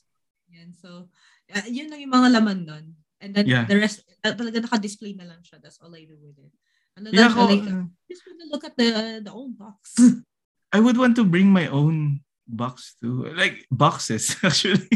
Yeah. 0.48 0.54
Yan. 0.62 0.68
So 0.72 1.10
uh, 1.52 1.66
yun 1.68 1.90
lang 1.90 2.00
yung 2.00 2.14
mga 2.14 2.30
laman 2.40 2.60
nun. 2.64 2.86
And 3.20 3.34
then 3.34 3.44
Yeah. 3.50 3.66
the 3.66 3.76
rest 3.76 4.06
uh, 4.24 4.32
talaga 4.32 4.62
naka-display 4.64 5.18
na 5.18 5.26
lang 5.28 5.42
siya. 5.42 5.58
That's 5.60 5.82
all 5.82 5.92
I 5.92 6.06
do 6.08 6.16
with 6.16 6.38
it. 6.38 6.54
Ano 6.96 7.06
Yeah, 7.12 7.28
ako, 7.28 7.40
like, 7.46 7.66
uh, 7.68 7.84
just 8.08 8.22
want 8.24 8.38
to 8.40 8.48
look 8.48 8.64
at 8.64 8.74
the 8.74 8.88
the 9.20 9.32
old 9.32 9.52
box. 9.54 9.96
I 10.76 10.80
would 10.80 10.96
want 10.96 11.14
to 11.16 11.24
bring 11.24 11.52
my 11.52 11.68
own 11.68 12.20
box 12.46 12.96
too. 12.96 13.26
Like 13.36 13.68
boxes 13.68 14.32
actually. 14.46 14.86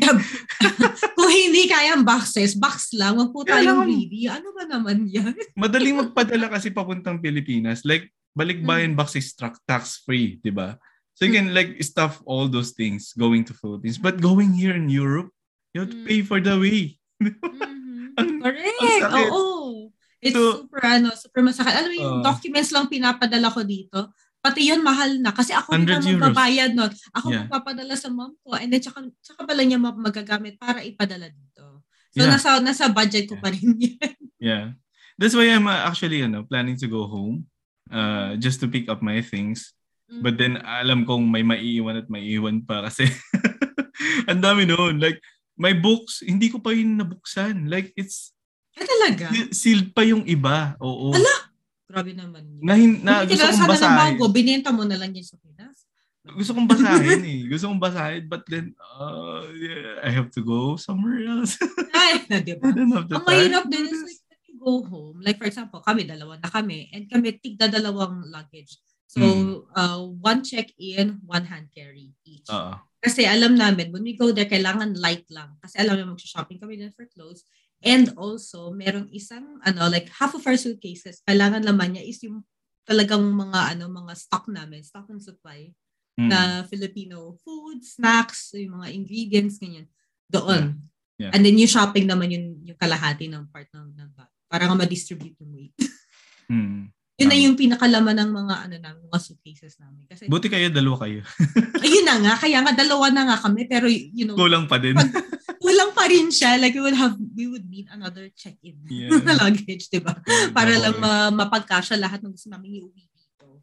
Kung 1.18 1.30
hindi 1.30 1.68
kayang 1.68 2.06
boxes, 2.06 2.56
box 2.56 2.94
lang. 2.96 3.20
Wag 3.20 3.30
po 3.32 3.44
tayong 3.44 3.84
greedy. 3.84 4.26
Ano 4.30 4.54
ba 4.56 4.64
naman 4.64 5.06
yan? 5.08 5.34
Madaling 5.54 6.08
magpadala 6.08 6.48
kasi 6.48 6.72
papuntang 6.72 7.20
Pilipinas. 7.20 7.84
Like 7.84 8.08
balikbayan 8.32 8.94
box 8.94 9.18
is 9.18 9.34
tax 9.36 10.00
free, 10.06 10.38
'di 10.40 10.54
ba? 10.54 10.78
So 11.18 11.28
you 11.28 11.36
can 11.36 11.52
like 11.52 11.76
stuff 11.84 12.24
all 12.24 12.48
those 12.48 12.72
things 12.72 13.12
going 13.12 13.44
to 13.44 13.52
Philippines. 13.52 14.00
But 14.00 14.24
going 14.24 14.56
here 14.56 14.72
in 14.72 14.88
Europe, 14.88 15.28
you 15.76 15.84
have 15.84 15.92
to 15.92 16.00
Mm. 16.00 16.06
pay 16.08 16.20
for 16.24 16.40
the 16.40 16.56
way. 16.56 16.96
Mhm. 17.20 18.16
Ang- 18.16 18.40
Correct. 18.40 18.78
ang 18.80 19.00
sakit. 19.04 19.28
Oo. 19.28 19.59
It's 20.20 20.36
So- 20.36 20.64
super, 20.64 20.80
ano, 20.84 21.08
super 21.12 21.40
masakit. 21.40 21.72
Alam 21.72 21.90
mo 21.90 21.96
yung 21.96 22.16
Uh, 22.20 22.24
documents 22.24 22.70
lang 22.70 22.86
pinapadala 22.86 23.48
ko 23.48 23.64
dito. 23.64 24.12
Pati 24.40 24.68
yun, 24.68 24.80
mahal 24.80 25.20
na. 25.20 25.32
Kasi 25.32 25.52
ako 25.52 25.72
100 25.72 25.80
rin 25.80 25.96
ang 25.96 26.04
euros. 26.06 26.12
magbabayad 26.20 26.70
nun. 26.72 26.92
Ako 27.12 27.26
Yeah. 27.28 27.44
magpapadala 27.44 27.94
sa 27.94 28.08
mom 28.08 28.32
ko. 28.38 28.52
And 28.54 28.68
then, 28.68 28.80
tsaka, 28.80 29.04
tsaka 29.20 29.40
pala 29.44 29.60
niya 29.60 29.76
ma- 29.76 29.92
magagamit 29.92 30.56
para 30.56 30.80
ipadala 30.80 31.28
dito. 31.28 31.84
So, 32.12 32.24
Yeah. 32.24 32.32
nasa 32.32 32.56
nasa 32.58 32.88
budget 32.88 33.28
ko 33.28 33.36
pa 33.36 33.48
rin 33.48 33.76
yan. 33.80 34.12
Yeah. 34.36 34.64
That's 35.16 35.36
why 35.36 35.44
I'm 35.46 35.64
uh, 35.64 35.84
actually 35.84 36.20
ano, 36.20 36.44
planning 36.44 36.80
to 36.80 36.88
go 36.88 37.04
home 37.04 37.44
uh, 37.92 38.36
just 38.36 38.60
to 38.60 38.68
pick 38.68 38.88
up 38.88 39.00
my 39.00 39.20
things. 39.20 39.72
But 40.10 40.36
then 40.36 40.58
alam 40.58 41.06
kong 41.06 41.28
may 41.28 41.46
maiiwan 41.46 41.94
at 41.94 42.08
maiiwan 42.10 42.66
pa 42.66 42.82
kasi 42.82 43.06
ang 44.30 44.40
dami 44.40 44.66
noon. 44.66 44.98
Like 44.98 45.20
my 45.54 45.70
books, 45.70 46.24
hindi 46.24 46.48
ko 46.48 46.58
pa 46.58 46.72
yun 46.72 46.98
nabuksan. 46.98 47.68
Like 47.68 47.92
it's 47.94 48.32
Ah, 48.80 48.88
talaga? 48.88 49.26
se- 49.28 49.52
sealed 49.52 49.92
pa 49.92 50.02
yung 50.02 50.24
iba. 50.24 50.74
Oo. 50.78 51.12
Ala! 51.12 51.36
Grabe 51.84 52.14
naman 52.14 52.46
yun. 52.46 52.62
Na, 52.62 52.74
hin- 52.74 53.00
na 53.00 53.12
Hindi 53.22 53.34
gusto 53.34 53.44
kong 53.44 53.52
sana 53.52 53.66
ng 53.66 53.72
basahin. 53.74 53.98
bago, 53.98 54.22
binenta 54.30 54.70
mo 54.70 54.82
na 54.82 54.94
lang 54.94 55.10
yan 55.10 55.22
sa 55.22 55.36
Pinas. 55.36 55.84
Gusto 56.22 56.52
kong 56.52 56.68
basahin 56.68 57.22
eh. 57.22 57.40
Gusto 57.44 57.66
kong 57.66 57.82
basahin 57.82 58.24
but 58.24 58.42
then 58.46 58.70
uh, 58.78 59.42
yeah, 59.52 59.98
I 60.00 60.10
have 60.10 60.30
to 60.30 60.40
go 60.40 60.76
somewhere 60.76 61.18
else. 61.20 61.58
Ay, 61.92 62.22
na, 62.26 62.38
di 62.38 62.52
I 62.52 62.70
don't 62.70 62.88
have 62.90 63.04
the 63.04 63.16
Ang 63.16 63.24
time. 63.24 63.28
mahirap 63.28 63.64
din 63.66 63.84
is 63.84 64.00
like 64.00 64.20
when 64.22 64.40
you 64.44 64.56
go 64.56 64.74
home, 64.84 65.16
like 65.18 65.36
for 65.36 65.44
example, 65.44 65.80
kami 65.80 66.04
dalawa 66.04 66.36
na 66.36 66.46
kami 66.46 66.88
and 66.90 67.04
kami 67.04 67.34
tigda 67.34 67.66
dalawang 67.66 68.22
luggage. 68.26 68.78
So, 69.04 69.18
Mm. 69.18 69.66
uh, 69.74 69.98
one 70.22 70.40
check-in, 70.40 71.18
one 71.24 71.42
hand 71.42 71.66
carry 71.70 72.14
each. 72.22 72.46
Oo. 72.46 72.78
Kasi 73.00 73.24
alam 73.24 73.56
namin, 73.56 73.88
when 73.90 74.04
we 74.04 74.12
go 74.12 74.28
there, 74.28 74.44
kailangan 74.48 74.92
light 75.00 75.24
lang. 75.32 75.56
Kasi 75.64 75.80
alam 75.80 75.96
namin, 75.96 76.14
mag-shopping 76.14 76.60
kami 76.60 76.76
din 76.76 76.92
for 76.92 77.08
clothes. 77.08 77.48
And 77.80 78.12
also, 78.20 78.76
merong 78.76 79.08
isang, 79.08 79.56
ano, 79.64 79.88
like 79.88 80.12
half 80.12 80.36
of 80.36 80.44
our 80.44 80.56
suitcases, 80.60 81.24
kailangan 81.24 81.64
laman 81.64 81.96
niya 81.96 82.04
is 82.04 82.20
yung 82.20 82.44
talagang 82.84 83.24
mga, 83.24 83.76
ano, 83.76 83.88
mga 83.88 84.12
stock 84.20 84.44
namin, 84.52 84.84
stock 84.84 85.08
and 85.08 85.24
supply 85.24 85.72
Mm. 86.20 86.28
na 86.28 86.40
Filipino 86.68 87.32
food, 87.40 87.80
snacks, 87.80 88.52
yung 88.52 88.76
mga 88.76 88.92
ingredients, 88.92 89.56
ganyan. 89.56 89.88
Doon. 90.28 90.76
Yeah. 91.16 91.28
Yeah. 91.28 91.32
And 91.32 91.40
then 91.40 91.56
yung 91.56 91.70
shopping 91.70 92.04
naman 92.04 92.28
yung, 92.28 92.46
yung 92.68 92.76
kalahati 92.76 93.24
ng 93.32 93.48
part 93.48 93.72
ng, 93.72 93.96
ng 93.96 94.10
bag. 94.12 94.28
Para 94.44 94.68
nga 94.68 94.76
ma-distribute 94.76 95.40
yung 95.40 95.52
weight. 95.56 95.76
Mm. 96.50 96.90
Yun 97.20 97.28
na 97.28 97.36
yung 97.36 97.56
pinakalaman 97.56 98.16
ng 98.16 98.30
mga 98.32 98.54
ano 98.64 98.76
namin, 98.80 99.04
mga 99.12 99.20
suitcases 99.20 99.76
namin. 99.76 100.08
Kasi, 100.08 100.24
Buti 100.24 100.48
kayo, 100.48 100.72
dalawa 100.72 101.04
kayo. 101.04 101.20
ayun 101.84 102.04
na 102.08 102.16
nga, 102.16 102.34
kaya 102.40 102.64
nga 102.64 102.72
dalawa 102.72 103.12
na 103.12 103.22
nga 103.28 103.38
kami, 103.44 103.68
pero 103.68 103.84
you 103.92 104.24
know, 104.24 104.32
Kulang 104.40 104.64
pa 104.64 104.80
din. 104.80 104.96
Pag- 104.96 105.12
kulang 105.60 105.92
pa 105.92 106.08
rin 106.08 106.32
siya. 106.32 106.56
Like, 106.56 106.72
we 106.72 106.80
would 106.80 106.96
have, 106.96 107.20
we 107.36 107.44
would 107.44 107.68
need 107.68 107.86
another 107.92 108.32
check-in 108.32 108.80
Yeah. 108.88 109.12
na 109.28 109.36
luggage, 109.36 109.92
di 109.92 110.00
ba? 110.00 110.16
Para 110.56 110.72
lang 110.80 110.96
ma- 110.96 111.28
mapagkasya 111.30 112.00
lahat 112.00 112.24
ng 112.24 112.32
gusto 112.32 112.48
namin 112.48 112.80
iuwi 112.80 113.04
dito. 113.04 113.60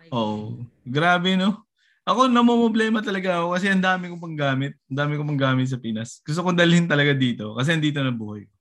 My 0.00 0.08
Oo. 0.08 0.64
Grabe, 0.82 1.36
no? 1.36 1.68
Ako, 2.04 2.28
namomblema 2.28 3.00
talaga 3.00 3.40
ako 3.40 3.56
kasi 3.56 3.68
ang 3.68 3.80
dami 3.80 4.12
kong 4.12 4.20
panggamit. 4.20 4.76
Ang 4.88 4.98
dami 4.98 5.12
kong 5.16 5.30
panggamit 5.36 5.68
sa 5.68 5.80
Pinas. 5.80 6.20
Gusto 6.24 6.40
kong 6.44 6.56
dalhin 6.56 6.84
talaga 6.88 7.12
dito 7.16 7.56
kasi 7.56 7.72
andito 7.72 8.00
na 8.00 8.12
buhay 8.12 8.44
ko. 8.44 8.54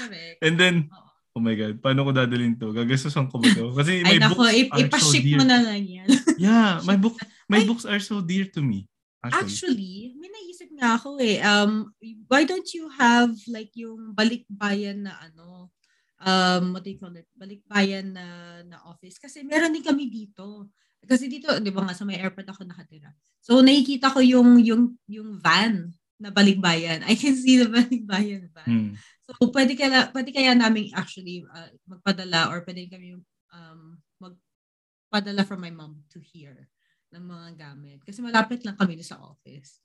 Correct. 0.00 0.36
And 0.44 0.54
then, 0.60 0.76
Oo. 0.88 1.09
Oh 1.34 1.42
my 1.42 1.54
God, 1.54 1.74
paano 1.78 2.02
ko 2.06 2.10
dadalhin 2.10 2.58
to? 2.58 2.74
Gagastusan 2.74 3.30
ko 3.30 3.38
ba 3.38 3.48
to? 3.54 3.70
Kasi 3.78 4.02
my 4.02 4.16
Ay, 4.16 4.18
nako, 4.18 4.42
books 4.42 4.54
ip- 4.56 4.72
are 4.72 4.78
so 4.78 4.82
ipaship 4.86 5.24
dear. 5.24 5.38
mo 5.38 5.44
na 5.46 5.58
lang 5.62 5.84
yan. 5.86 6.08
Yeah, 6.40 6.80
my 6.88 6.96
book, 6.96 7.20
my 7.46 7.60
Ay. 7.62 7.66
books 7.68 7.84
are 7.84 8.00
so 8.00 8.24
dear 8.24 8.48
to 8.50 8.60
me. 8.64 8.88
Actually. 9.20 9.36
Actually, 9.44 9.94
may 10.16 10.30
naisip 10.32 10.70
nga 10.72 10.96
ako 10.96 11.20
eh. 11.20 11.36
Um, 11.44 11.92
why 12.32 12.48
don't 12.48 12.66
you 12.72 12.88
have 12.96 13.36
like 13.52 13.68
yung 13.76 14.16
balikbayan 14.16 15.04
na 15.04 15.12
ano, 15.20 15.68
um, 16.24 16.72
what 16.72 16.82
do 16.82 16.90
you 16.90 16.96
call 16.96 17.12
it? 17.12 17.28
Balikbayan 17.36 18.16
na, 18.16 18.26
na 18.64 18.80
office. 18.88 19.20
Kasi 19.20 19.44
meron 19.44 19.76
din 19.76 19.84
kami 19.84 20.08
dito. 20.08 20.72
Kasi 21.04 21.28
dito, 21.28 21.52
di 21.60 21.68
ba 21.68 21.84
nga, 21.84 21.96
sa 21.96 22.08
may 22.08 22.16
airport 22.16 22.48
ako 22.48 22.64
nakatira. 22.64 23.12
So, 23.40 23.60
nakikita 23.60 24.12
ko 24.12 24.20
yung, 24.24 24.60
yung, 24.60 24.96
yung 25.08 25.36
van 25.40 25.92
na 26.20 26.28
balikbayan. 26.28 27.00
I 27.08 27.16
can 27.16 27.32
see 27.32 27.56
the 27.56 27.72
balikbayan 27.72 28.52
van. 28.52 28.68
Hmm. 28.68 28.90
So, 29.24 29.48
pwede 29.48 29.72
kaya, 29.74 30.12
pwede 30.12 30.30
kaya 30.36 30.52
namin 30.52 30.92
actually 30.92 31.48
uh, 31.48 31.72
magpadala 31.88 32.52
or 32.52 32.60
pwede 32.68 32.92
kami 32.92 33.16
um, 33.56 33.96
magpadala 34.20 35.48
from 35.48 35.64
my 35.64 35.72
mom 35.72 36.04
to 36.12 36.20
here 36.20 36.68
ng 37.10 37.24
mga 37.24 37.48
gamit. 37.56 37.98
Kasi 38.04 38.20
malapit 38.20 38.62
lang 38.62 38.76
kami 38.76 39.00
sa 39.00 39.18
office. 39.18 39.80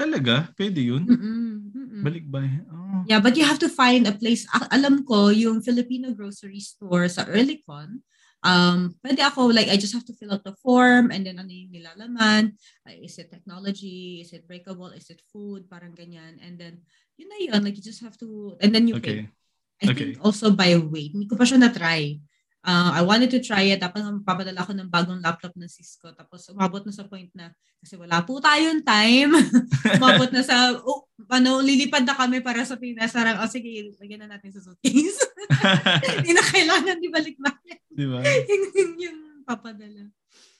Talaga? 0.00 0.48
Pwede 0.56 0.80
yun? 0.80 1.04
Mm-mm, 1.04 1.52
mm-mm. 1.76 2.02
Balik 2.02 2.24
ba? 2.24 2.40
Oh. 2.72 3.04
Yeah, 3.04 3.20
but 3.20 3.36
you 3.36 3.44
have 3.44 3.60
to 3.60 3.68
find 3.68 4.08
a 4.08 4.16
place. 4.16 4.48
Alam 4.72 5.04
ko, 5.04 5.28
yung 5.28 5.60
Filipino 5.60 6.16
grocery 6.16 6.60
store 6.64 7.04
sa 7.12 7.28
Earlycon, 7.28 8.00
um, 8.44 8.94
pwede 9.04 9.20
ako, 9.24 9.52
like, 9.52 9.68
I 9.68 9.76
just 9.76 9.92
have 9.92 10.04
to 10.06 10.16
fill 10.16 10.32
out 10.32 10.44
the 10.44 10.56
form 10.60 11.10
and 11.10 11.24
then 11.24 11.38
ano 11.38 11.50
yung 11.52 11.72
nilalaman. 11.72 12.56
Uh, 12.86 12.96
is 13.00 13.16
it 13.20 13.30
technology? 13.30 14.24
Is 14.24 14.32
it 14.32 14.48
breakable? 14.48 14.92
Is 14.92 15.08
it 15.10 15.20
food? 15.32 15.68
Parang 15.68 15.92
ganyan. 15.96 16.40
And 16.40 16.56
then, 16.56 16.84
yun 17.16 17.28
na 17.28 17.38
yun. 17.40 17.60
Like, 17.64 17.76
you 17.76 17.84
just 17.84 18.00
have 18.00 18.16
to, 18.20 18.56
and 18.60 18.72
then 18.74 18.88
you 18.88 18.96
Okay. 18.96 19.28
pay. 19.28 19.32
I 19.80 19.84
Okay. 19.88 20.12
think 20.12 20.24
also 20.24 20.52
by 20.52 20.76
weight. 20.76 21.16
Hindi 21.16 21.24
ko 21.24 21.40
pa 21.40 21.48
siya 21.48 21.56
na-try. 21.56 22.20
Uh, 22.60 22.92
I 22.92 23.00
wanted 23.00 23.32
to 23.32 23.40
try 23.40 23.72
it. 23.72 23.80
Tapos 23.80 24.04
papadala 24.20 24.68
ko 24.68 24.76
ng 24.76 24.92
bagong 24.92 25.24
laptop 25.24 25.56
ng 25.56 25.68
Cisco. 25.68 26.12
Tapos 26.12 26.44
umabot 26.52 26.84
na 26.84 26.92
sa 26.92 27.08
point 27.08 27.28
na, 27.32 27.48
kasi 27.80 27.96
wala 27.96 28.20
po 28.20 28.36
tayong 28.36 28.84
time. 28.84 29.32
umabot 29.96 30.28
na 30.28 30.44
sa, 30.44 30.76
oh, 30.84 31.08
ano, 31.32 31.64
lilipad 31.64 32.04
na 32.04 32.12
kami 32.12 32.44
para 32.44 32.60
sa 32.68 32.76
Pinas. 32.76 33.16
Sarang, 33.16 33.40
oh 33.40 33.48
sige, 33.48 33.96
lagyan 33.96 34.28
na 34.28 34.36
natin 34.36 34.52
sa 34.52 34.60
suitcase. 34.60 35.24
Hindi 36.20 36.32
na 36.36 36.44
kailangan 36.44 37.00
di 37.00 37.08
balik 37.08 37.36
na 37.40 37.50
Di 37.90 38.04
ba? 38.04 38.20
yung, 38.52 38.64
yung, 38.76 38.92
yung 39.00 39.18
papadala. 39.48 40.04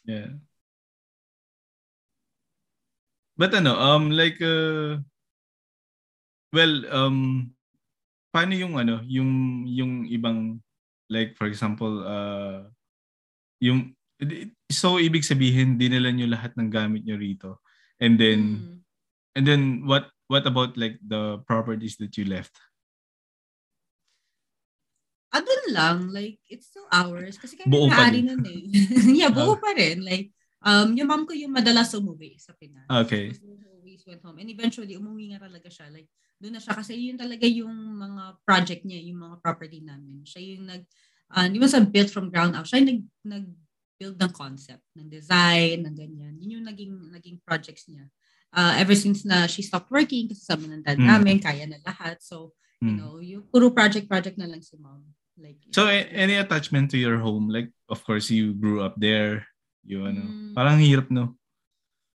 Yeah. 0.09 0.40
But 3.36 3.53
ano, 3.57 3.76
um, 3.76 4.12
like, 4.12 4.40
uh, 4.40 5.01
well, 6.53 6.74
um, 6.88 7.53
paano 8.32 8.53
yung 8.57 8.76
ano, 8.76 9.01
yung, 9.05 9.64
yung 9.68 10.05
ibang, 10.09 10.61
like, 11.11 11.34
for 11.34 11.50
example, 11.50 12.06
uh, 12.06 12.70
yung, 13.58 13.92
so 14.70 14.96
ibig 14.96 15.26
sabihin, 15.26 15.76
dinala 15.76 16.14
nyo 16.14 16.30
lahat 16.30 16.54
ng 16.54 16.70
gamit 16.70 17.02
nyo 17.04 17.18
rito. 17.18 17.61
And 17.98 18.16
then, 18.16 18.40
Mm. 18.40 18.76
and 19.36 19.44
then, 19.44 19.62
what, 19.84 20.08
what 20.30 20.46
about 20.46 20.78
like 20.78 20.96
the 21.02 21.42
properties 21.44 21.98
that 21.98 22.14
you 22.16 22.24
left? 22.24 22.54
Ah, 25.30 25.38
dun 25.42 25.64
lang. 25.70 25.98
Like, 26.11 26.42
it's 26.50 26.66
still 26.74 26.86
ours. 26.90 27.38
Kasi 27.38 27.54
kami 27.54 27.70
Buo 27.70 27.86
pa 27.86 28.11
din. 28.11 28.26
nun 28.26 28.42
eh. 28.42 28.66
yeah, 29.22 29.30
buo 29.30 29.54
pa 29.62 29.70
rin. 29.78 30.02
Like, 30.02 30.34
um, 30.58 30.90
yung 30.98 31.06
mom 31.06 31.22
ko 31.22 31.34
yung 31.38 31.54
madalas 31.54 31.94
umuwi 31.94 32.34
sa 32.42 32.50
Pinas. 32.58 32.82
Okay. 33.06 33.30
Kasi 33.30 33.46
always 33.91 34.07
went 34.07 34.22
home. 34.22 34.38
And 34.38 34.47
eventually, 34.47 34.95
umuwi 34.95 35.34
nga 35.34 35.43
talaga 35.43 35.66
siya. 35.66 35.91
Like, 35.91 36.07
doon 36.38 36.55
na 36.55 36.62
siya. 36.62 36.78
Kasi 36.78 36.95
yun 36.95 37.18
talaga 37.18 37.43
yung 37.51 37.74
mga 37.74 38.38
project 38.47 38.86
niya, 38.86 39.03
yung 39.11 39.18
mga 39.18 39.36
property 39.43 39.82
namin. 39.82 40.22
Siya 40.22 40.41
yung 40.55 40.70
nag, 40.70 40.86
uh, 41.34 41.47
di 41.51 41.59
ba 41.59 41.66
sa 41.66 41.82
built 41.82 42.14
from 42.14 42.30
ground 42.30 42.55
up, 42.55 42.70
siya 42.70 42.78
yung 42.80 42.91
nag, 42.95 43.03
nag-build 43.26 44.16
ng 44.22 44.32
concept, 44.32 44.86
ng 44.95 45.11
design, 45.11 45.82
ng 45.82 45.97
ganyan. 45.99 46.38
Yun 46.38 46.62
yung 46.62 46.66
naging, 46.70 46.95
naging 47.11 47.36
projects 47.43 47.91
niya. 47.91 48.07
Uh, 48.55 48.78
ever 48.78 48.95
since 48.95 49.26
na 49.26 49.51
she 49.51 49.62
stopped 49.62 49.91
working, 49.91 50.30
kasi 50.30 50.43
sabi 50.47 50.70
ng 50.70 50.86
dad 50.86 50.99
Mm. 51.03 51.11
namin, 51.11 51.36
kaya 51.43 51.66
na 51.66 51.82
lahat. 51.82 52.22
So, 52.22 52.55
you 52.78 52.95
Hmm. 52.95 52.99
know, 53.03 53.18
yung 53.18 53.45
puro 53.51 53.74
project-project 53.74 54.38
na 54.38 54.47
lang 54.47 54.62
si 54.62 54.78
mom. 54.78 55.03
Like, 55.34 55.59
So, 55.74 55.86
a- 55.86 56.11
any 56.14 56.38
attachment 56.38 56.91
to 56.95 56.99
your 56.99 57.18
home? 57.18 57.51
Like, 57.51 57.70
of 57.91 58.03
course, 58.07 58.30
you 58.30 58.55
grew 58.55 58.82
up 58.82 58.97
there. 58.99 59.47
You, 59.84 60.05
ano, 60.05 60.28
Mm. 60.28 60.53
parang 60.53 60.80
hirap, 60.80 61.09
no? 61.09 61.39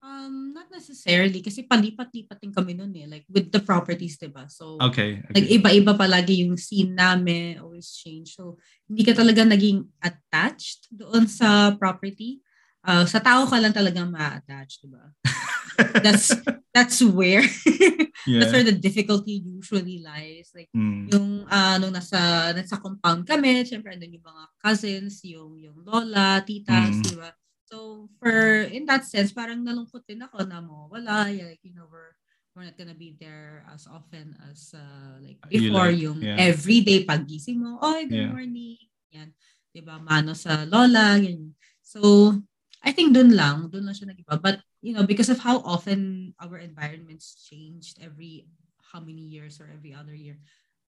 Um, 0.04 0.52
not 0.52 0.68
necessarily 0.68 1.40
kasi 1.40 1.64
palipat-lipat 1.64 2.36
din 2.36 2.52
kami 2.52 2.76
noon 2.76 2.92
eh 2.92 3.08
like 3.08 3.24
with 3.24 3.48
the 3.48 3.56
properties, 3.56 4.20
'di 4.20 4.28
ba? 4.28 4.44
So 4.52 4.76
Okay. 4.76 5.16
okay. 5.16 5.32
like 5.32 5.48
iba-iba 5.48 5.96
palagi 5.96 6.44
yung 6.44 6.60
scene 6.60 6.92
namin, 6.92 7.56
always 7.56 7.88
change. 7.96 8.36
So 8.36 8.60
hindi 8.84 9.00
ka 9.00 9.16
talaga 9.16 9.48
naging 9.48 9.80
attached 10.04 10.92
doon 10.92 11.24
sa 11.24 11.72
property. 11.80 12.44
Uh, 12.84 13.08
sa 13.08 13.16
tao 13.16 13.48
ka 13.48 13.56
lang 13.56 13.72
talaga 13.72 14.04
ma-attach, 14.04 14.84
'di 14.84 14.92
ba? 14.92 15.08
that's 16.04 16.36
that's 16.76 17.00
where 17.00 17.40
yeah. 18.28 18.44
that's 18.44 18.52
where 18.52 18.66
the 18.68 18.76
difficulty 18.76 19.40
usually 19.40 20.04
lies. 20.04 20.52
Like 20.52 20.68
Mm. 20.76 21.08
yung 21.16 21.28
uh, 21.48 21.80
nung 21.80 21.96
nasa 21.96 22.52
nasa 22.52 22.76
compound 22.76 23.24
kami, 23.24 23.64
syempre 23.64 23.96
andun 23.96 24.20
yung 24.20 24.26
mga 24.28 24.44
cousins, 24.60 25.24
yung 25.24 25.56
yung 25.56 25.80
lola, 25.80 26.44
titas, 26.44 27.00
Mm. 27.00 27.08
di 27.08 27.16
ba? 27.16 27.32
So 27.64 28.08
for 28.20 28.32
in 28.68 28.84
that 28.86 29.08
sense, 29.08 29.32
parang 29.32 29.64
nalungkot 29.64 30.04
din 30.04 30.20
ako 30.20 30.44
na 30.44 30.60
mo 30.60 30.88
wala, 30.92 31.28
like 31.32 31.64
you 31.64 31.72
know 31.72 31.88
we're 31.88 32.12
we're 32.54 32.68
not 32.68 32.76
gonna 32.78 32.94
be 32.94 33.16
there 33.18 33.64
as 33.72 33.88
often 33.90 34.36
as 34.52 34.76
uh, 34.76 35.18
like 35.18 35.40
You 35.48 35.72
before 35.72 35.90
like, 35.90 36.04
yung 36.04 36.20
yeah. 36.22 36.38
everyday 36.38 37.02
paggising 37.08 37.58
mo, 37.58 37.80
oh 37.82 37.98
good 38.04 38.14
Yeah. 38.14 38.30
morning, 38.30 38.78
yan, 39.10 39.34
di 39.74 39.80
ba? 39.82 39.98
Mano 39.98 40.36
sa 40.36 40.62
lola, 40.68 41.18
ganyan. 41.18 41.56
So 41.82 42.36
I 42.84 42.92
think 42.92 43.16
dun 43.16 43.32
lang, 43.32 43.72
dun 43.72 43.88
lang 43.88 43.96
siya 43.96 44.12
nag-iba. 44.12 44.36
But, 44.36 44.60
you 44.84 44.92
know, 44.92 45.08
because 45.08 45.32
of 45.32 45.40
how 45.40 45.64
often 45.64 46.30
our 46.36 46.60
environments 46.60 47.48
changed 47.48 47.96
every 47.96 48.44
how 48.92 49.00
many 49.00 49.24
years 49.24 49.56
or 49.56 49.72
every 49.72 49.96
other 49.96 50.12
year, 50.12 50.36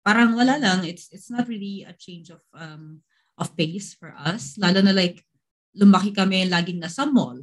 parang 0.02 0.34
wala 0.34 0.58
lang. 0.58 0.82
It's 0.84 1.14
it's 1.14 1.30
not 1.30 1.46
really 1.46 1.86
a 1.86 1.94
change 1.94 2.34
of 2.34 2.42
um 2.58 3.06
of 3.38 3.54
pace 3.54 3.94
for 3.94 4.18
us. 4.18 4.58
Lalo 4.58 4.82
na 4.82 4.92
like, 4.98 5.22
lumaki 5.76 6.16
kami 6.16 6.48
laging 6.48 6.80
nasa 6.80 7.06
mall. 7.06 7.40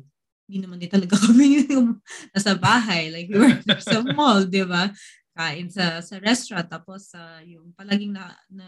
Hindi 0.49 0.59
naman 0.65 0.81
din 0.81 0.91
talaga 0.91 1.17
kami 1.29 1.69
yung 1.69 2.01
nasa 2.33 2.57
bahay. 2.57 3.13
Like, 3.13 3.29
we 3.29 3.39
were 3.39 3.57
sa 3.79 4.03
mall, 4.17 4.45
di 4.49 4.65
ba? 4.65 4.91
Kain 5.33 5.69
sa 5.73 6.01
sa 6.05 6.21
restaurant. 6.21 6.69
Tapos, 6.69 7.13
uh, 7.17 7.41
yung 7.45 7.73
palaging 7.73 8.13
na, 8.13 8.33
na, 8.53 8.67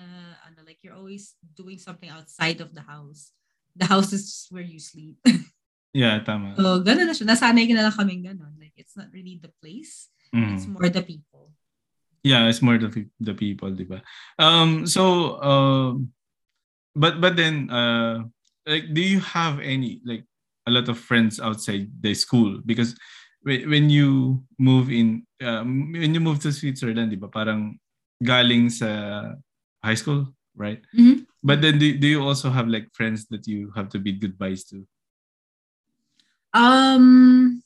ano, 0.48 0.64
like, 0.64 0.80
you're 0.80 0.96
always 0.96 1.36
doing 1.56 1.76
something 1.76 2.08
outside 2.08 2.60
of 2.60 2.72
the 2.72 2.84
house. 2.84 3.32
The 3.74 3.88
house 3.90 4.14
is 4.14 4.46
where 4.52 4.64
you 4.64 4.78
sleep. 4.78 5.18
Yeah, 5.94 6.18
tama. 6.26 6.58
So, 6.58 6.82
gano'n 6.82 7.06
na 7.06 7.14
siya. 7.14 7.22
Nasanay 7.22 7.70
ka 7.70 7.74
na 7.78 7.86
lang 7.86 7.94
kaming 7.94 8.26
gano'n. 8.26 8.58
Like, 8.58 8.74
it's 8.74 8.98
not 8.98 9.14
really 9.14 9.38
the 9.38 9.54
place. 9.62 10.10
Mm. 10.34 10.58
It's 10.58 10.66
more 10.66 10.90
the 10.90 11.06
people. 11.06 11.54
Yeah, 12.26 12.50
it's 12.50 12.58
more 12.64 12.80
the 12.80 12.88
the 13.20 13.36
people, 13.36 13.70
di 13.70 13.84
ba? 13.84 14.00
Um 14.40 14.88
so 14.88 15.36
um 15.44 16.10
but 16.96 17.20
but 17.20 17.36
then 17.36 17.68
uh 17.68 18.24
like 18.66 18.92
do 18.92 19.00
you 19.00 19.20
have 19.20 19.60
any 19.60 20.00
like 20.04 20.24
a 20.66 20.70
lot 20.70 20.88
of 20.88 20.98
friends 20.98 21.40
outside 21.40 21.88
the 22.00 22.14
school 22.14 22.60
because 22.64 22.96
when, 23.44 23.90
you 23.92 24.40
move 24.58 24.90
in 24.90 25.26
um, 25.44 25.92
when 25.92 26.14
you 26.14 26.20
move 26.20 26.40
to 26.40 26.52
Switzerland, 26.52 27.12
di 27.12 27.20
ba? 27.20 27.28
Parang 27.28 27.76
galing 28.24 28.72
sa 28.72 29.36
high 29.84 29.96
school, 30.00 30.32
right? 30.56 30.80
Mhm. 30.96 31.28
But 31.44 31.60
then 31.60 31.76
do, 31.76 31.92
do 31.92 32.08
you 32.08 32.24
also 32.24 32.48
have 32.48 32.72
like 32.72 32.88
friends 32.96 33.28
that 33.28 33.44
you 33.44 33.68
have 33.76 33.92
to 33.92 34.00
bid 34.00 34.24
goodbyes 34.24 34.64
to? 34.72 34.88
Um, 36.56 37.60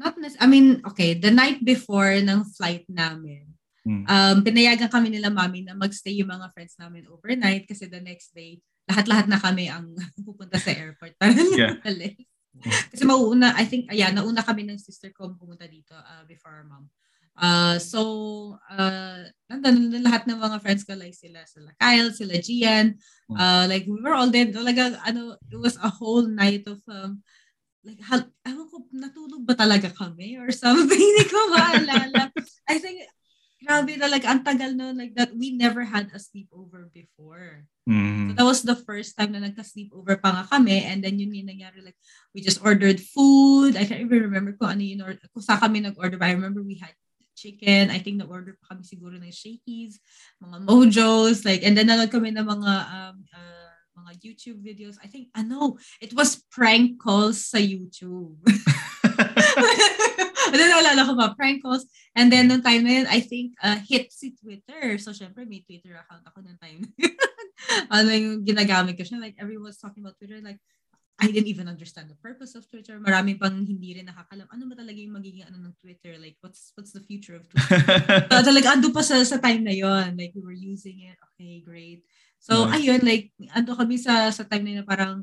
not 0.00 0.16
nec- 0.16 0.40
I 0.40 0.48
mean, 0.48 0.80
okay, 0.88 1.12
the 1.12 1.30
night 1.30 1.60
before 1.60 2.16
ng 2.16 2.48
flight 2.56 2.88
namin, 2.88 3.52
Mm. 3.82 4.06
um, 4.06 4.36
pinayagan 4.46 4.86
kami 4.86 5.10
nila 5.10 5.26
mami 5.26 5.66
na 5.66 5.74
magstay 5.74 6.14
yung 6.14 6.30
mga 6.30 6.54
friends 6.54 6.78
namin 6.78 7.02
overnight 7.10 7.66
kasi 7.66 7.90
the 7.90 7.98
next 7.98 8.30
day, 8.30 8.62
lahat-lahat 8.88 9.26
na 9.30 9.38
kami 9.38 9.70
ang 9.70 9.94
pupunta 10.26 10.58
sa 10.58 10.74
airport 10.74 11.14
para 11.18 11.32
Yeah. 11.32 12.88
Kasi 12.92 13.02
mauuna, 13.08 13.56
I 13.56 13.64
think, 13.64 13.88
ayan, 13.88 14.12
nauna 14.12 14.44
kami 14.44 14.68
ng 14.68 14.76
sister 14.76 15.08
ko 15.10 15.32
pumunta 15.34 15.64
dito 15.64 15.96
uh, 15.96 16.22
before 16.28 16.52
our 16.52 16.68
mom. 16.68 16.84
Uh, 17.32 17.80
so, 17.80 18.00
uh, 18.68 19.24
nandun 19.48 19.88
na 19.88 20.04
lahat 20.04 20.28
ng 20.28 20.36
mga 20.36 20.60
friends 20.60 20.84
ko, 20.84 20.92
like 20.92 21.16
sila, 21.16 21.40
sila 21.48 21.72
Kyle, 21.80 22.12
sila 22.12 22.36
Gian, 22.36 23.00
uh, 23.32 23.64
like 23.64 23.88
we 23.88 23.96
were 23.96 24.12
all 24.12 24.28
there, 24.28 24.52
talaga, 24.52 25.00
ano, 25.00 25.40
it 25.48 25.56
was 25.56 25.80
a 25.80 25.88
whole 25.88 26.28
night 26.28 26.68
of, 26.68 26.84
um, 26.92 27.24
like, 27.88 27.98
hal- 28.04 28.30
ewan 28.44 28.68
ko, 28.68 28.84
natulog 28.92 29.48
ba 29.48 29.56
talaga 29.56 29.88
kami 29.96 30.36
or 30.36 30.52
something, 30.52 30.92
hindi 31.08 31.24
ko 31.24 31.40
maalala. 31.56 32.28
I 32.68 32.76
think, 32.76 33.00
grabe 33.62 33.94
talaga, 33.96 34.26
ang 34.28 34.42
tagal 34.42 34.74
no, 34.74 34.90
like 34.92 35.14
that, 35.14 35.30
we 35.32 35.54
never 35.54 35.86
had 35.86 36.10
a 36.10 36.18
sleepover 36.18 36.90
before. 36.90 37.64
So 37.82 37.90
Mm. 37.90 38.38
that 38.38 38.46
was 38.46 38.62
the 38.62 38.78
first 38.78 39.18
time 39.18 39.34
na 39.34 39.42
nagka-sleepover 39.42 40.22
pa 40.22 40.30
nga 40.30 40.44
kami 40.46 40.86
and 40.86 41.02
then 41.02 41.18
yun 41.18 41.34
yung 41.34 41.50
nangyari 41.50 41.82
like 41.82 41.98
we 42.30 42.38
just 42.38 42.62
ordered 42.62 43.02
food. 43.02 43.74
I 43.74 43.82
can't 43.82 44.06
even 44.06 44.22
remember 44.30 44.54
kung 44.54 44.78
ano 44.78 44.82
yun 44.86 45.02
or 45.02 45.18
kung 45.34 45.42
saan 45.42 45.58
kami 45.58 45.82
nag-order 45.82 46.14
but 46.14 46.30
I 46.30 46.38
remember 46.38 46.62
we 46.62 46.78
had 46.78 46.94
chicken. 47.34 47.90
I 47.90 47.98
think 47.98 48.22
nag-order 48.22 48.54
pa 48.62 48.70
kami 48.74 48.86
siguro 48.86 49.18
ng 49.18 49.34
shakies, 49.34 49.98
mga 50.38 50.62
mojos, 50.62 51.42
like 51.42 51.66
and 51.66 51.74
then 51.74 51.90
nanood 51.90 52.14
kami 52.14 52.30
ng 52.30 52.46
mga 52.46 52.72
um, 52.86 53.16
uh, 53.34 53.74
mga 53.98 54.10
YouTube 54.22 54.62
videos. 54.62 54.94
I 55.02 55.10
think 55.10 55.34
ano, 55.34 55.74
it 55.98 56.14
was 56.14 56.38
prank 56.54 57.02
calls 57.02 57.50
sa 57.50 57.58
YouTube. 57.58 58.38
and 60.50 60.56
then 60.58 60.70
naalala 60.72 61.06
ko 61.06 61.12
ba, 61.14 61.34
prank 61.36 61.62
calls. 61.62 61.86
And 62.16 62.32
then 62.32 62.48
nung 62.48 62.64
time 62.64 62.84
na 62.84 62.92
yun, 63.02 63.06
I 63.08 63.20
think 63.20 63.54
uh, 63.62 63.78
hit 63.78 64.10
si 64.10 64.34
Twitter. 64.34 64.98
So 64.98 65.12
syempre 65.12 65.46
may 65.46 65.62
Twitter 65.62 65.94
account 65.94 66.26
ako 66.26 66.42
nung 66.42 66.58
time 66.58 66.82
na 66.82 66.90
yun. 66.98 67.14
ano 67.94 68.10
yung 68.10 68.38
ginagamit 68.42 68.98
ko 68.98 69.04
siya. 69.06 69.22
Like 69.22 69.38
everyone's 69.38 69.78
talking 69.78 70.02
about 70.02 70.18
Twitter. 70.18 70.42
Like 70.42 70.58
I 71.22 71.30
didn't 71.30 71.46
even 71.46 71.70
understand 71.70 72.10
the 72.10 72.18
purpose 72.18 72.58
of 72.58 72.66
Twitter. 72.66 72.98
Marami 72.98 73.38
pang 73.38 73.54
hindi 73.62 73.94
rin 73.94 74.10
nakakalam. 74.10 74.50
Ano 74.50 74.66
ba 74.66 74.74
talaga 74.74 74.98
yung 74.98 75.14
magiging 75.14 75.46
ano 75.46 75.62
ng 75.62 75.74
Twitter? 75.78 76.18
Like 76.18 76.34
what's 76.42 76.74
what's 76.74 76.90
the 76.90 77.04
future 77.04 77.38
of 77.38 77.46
Twitter? 77.46 77.78
uh, 78.32 78.42
talaga 78.42 78.74
ando 78.74 78.90
pa 78.90 79.06
sa, 79.06 79.22
sa 79.22 79.38
time 79.38 79.62
na 79.62 79.70
yon 79.70 80.18
Like 80.18 80.34
we 80.34 80.42
were 80.42 80.56
using 80.56 81.06
it. 81.06 81.14
Okay, 81.32 81.62
great. 81.62 82.02
So 82.42 82.66
Nice. 82.66 82.82
ayun, 82.82 83.00
like 83.06 83.30
ando 83.54 83.78
kami 83.78 84.02
sa 84.02 84.34
sa 84.34 84.42
time 84.42 84.66
na 84.66 84.70
yun 84.74 84.80
na 84.82 84.88
parang 84.88 85.22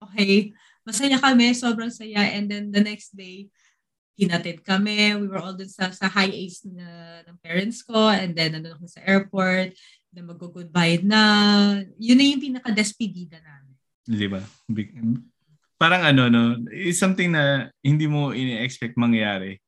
okay, 0.00 0.56
masaya 0.88 1.20
kami, 1.20 1.52
sobrang 1.52 1.92
saya. 1.92 2.32
And 2.32 2.48
then 2.48 2.72
the 2.72 2.80
next 2.80 3.12
day, 3.12 3.52
hinatid 4.16 4.64
kami. 4.64 5.14
We 5.14 5.28
were 5.28 5.38
all 5.38 5.54
dun 5.54 5.68
sa, 5.68 5.92
sa 5.92 6.08
high 6.08 6.32
A's 6.32 6.64
na, 6.64 7.20
ng 7.28 7.38
parents 7.44 7.84
ko. 7.84 8.08
And 8.08 8.32
then, 8.32 8.56
nandun 8.56 8.80
ako 8.80 8.88
sa 8.88 9.04
airport. 9.04 9.76
Na 10.16 10.24
mag-goodbye 10.24 11.04
na. 11.04 11.20
Yun 12.00 12.16
na 12.16 12.24
yung 12.24 12.42
pinaka-despedida 12.42 13.36
namin. 13.44 13.76
Di 14.08 14.26
ba? 14.26 14.40
Big- 14.66 14.96
Parang 15.76 16.08
ano, 16.08 16.32
no, 16.32 16.56
it's 16.72 16.96
something 16.96 17.36
na 17.36 17.68
hindi 17.84 18.08
mo 18.08 18.32
ini-expect 18.32 18.96
mangyari 18.96 19.60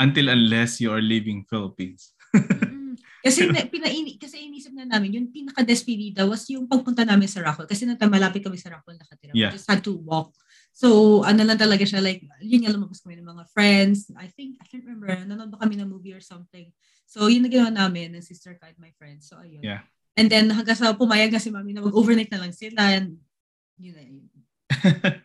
until 0.00 0.32
unless 0.32 0.80
you 0.80 0.88
are 0.88 1.04
leaving 1.04 1.44
Philippines. 1.44 2.16
Mm. 2.90 2.96
Kasi 3.20 3.52
na, 3.52 3.68
pinaini, 3.68 4.16
kasi 4.16 4.40
inisip 4.40 4.72
na 4.72 4.88
namin, 4.88 5.20
yung 5.20 5.28
pinaka-despedida 5.28 6.24
was 6.24 6.48
yung 6.48 6.64
pagpunta 6.64 7.04
namin 7.04 7.28
sa 7.28 7.44
Rockville. 7.44 7.68
Kasi 7.68 7.84
nata 7.84 8.08
malapit 8.08 8.40
kami 8.40 8.56
sa 8.56 8.72
Rockville 8.72 8.96
nakatira. 8.96 9.36
Yeah. 9.36 9.52
We 9.52 9.60
just 9.60 9.68
had 9.68 9.84
to 9.84 9.92
walk. 9.92 10.32
So, 10.72 11.20
ano 11.26 11.44
lang 11.44 11.58
talaga 11.60 11.84
siya, 11.84 12.00
like, 12.00 12.24
yun 12.40 12.64
nga 12.64 12.72
lumabas 12.72 13.02
kami 13.04 13.18
ng 13.18 13.26
mga 13.26 13.44
friends. 13.52 14.08
I 14.16 14.30
think, 14.32 14.56
I 14.62 14.66
can't 14.70 14.86
remember, 14.86 15.12
nanonood 15.12 15.52
ba 15.52 15.60
kami 15.60 15.76
ng 15.76 15.90
movie 15.90 16.16
or 16.16 16.24
something. 16.24 16.72
So, 17.04 17.26
yun 17.26 17.44
na 17.44 17.50
ginawa 17.52 17.74
namin 17.74 18.14
ng 18.16 18.24
sister 18.24 18.56
ko 18.56 18.70
and 18.70 18.78
my 18.78 18.94
friends. 18.96 19.28
So, 19.28 19.42
ayun. 19.42 19.60
Yeah. 19.60 19.84
And 20.16 20.30
then, 20.30 20.48
hanggang 20.48 20.78
sa 20.78 20.96
pumayag 20.96 21.34
na 21.34 21.42
si 21.42 21.50
mami 21.52 21.74
na 21.74 21.84
mag-overnight 21.84 22.32
na 22.32 22.40
lang 22.46 22.54
sila. 22.54 22.96
And, 22.96 23.18
yun 23.76 23.94
na 23.98 24.04
yun. 24.04 24.24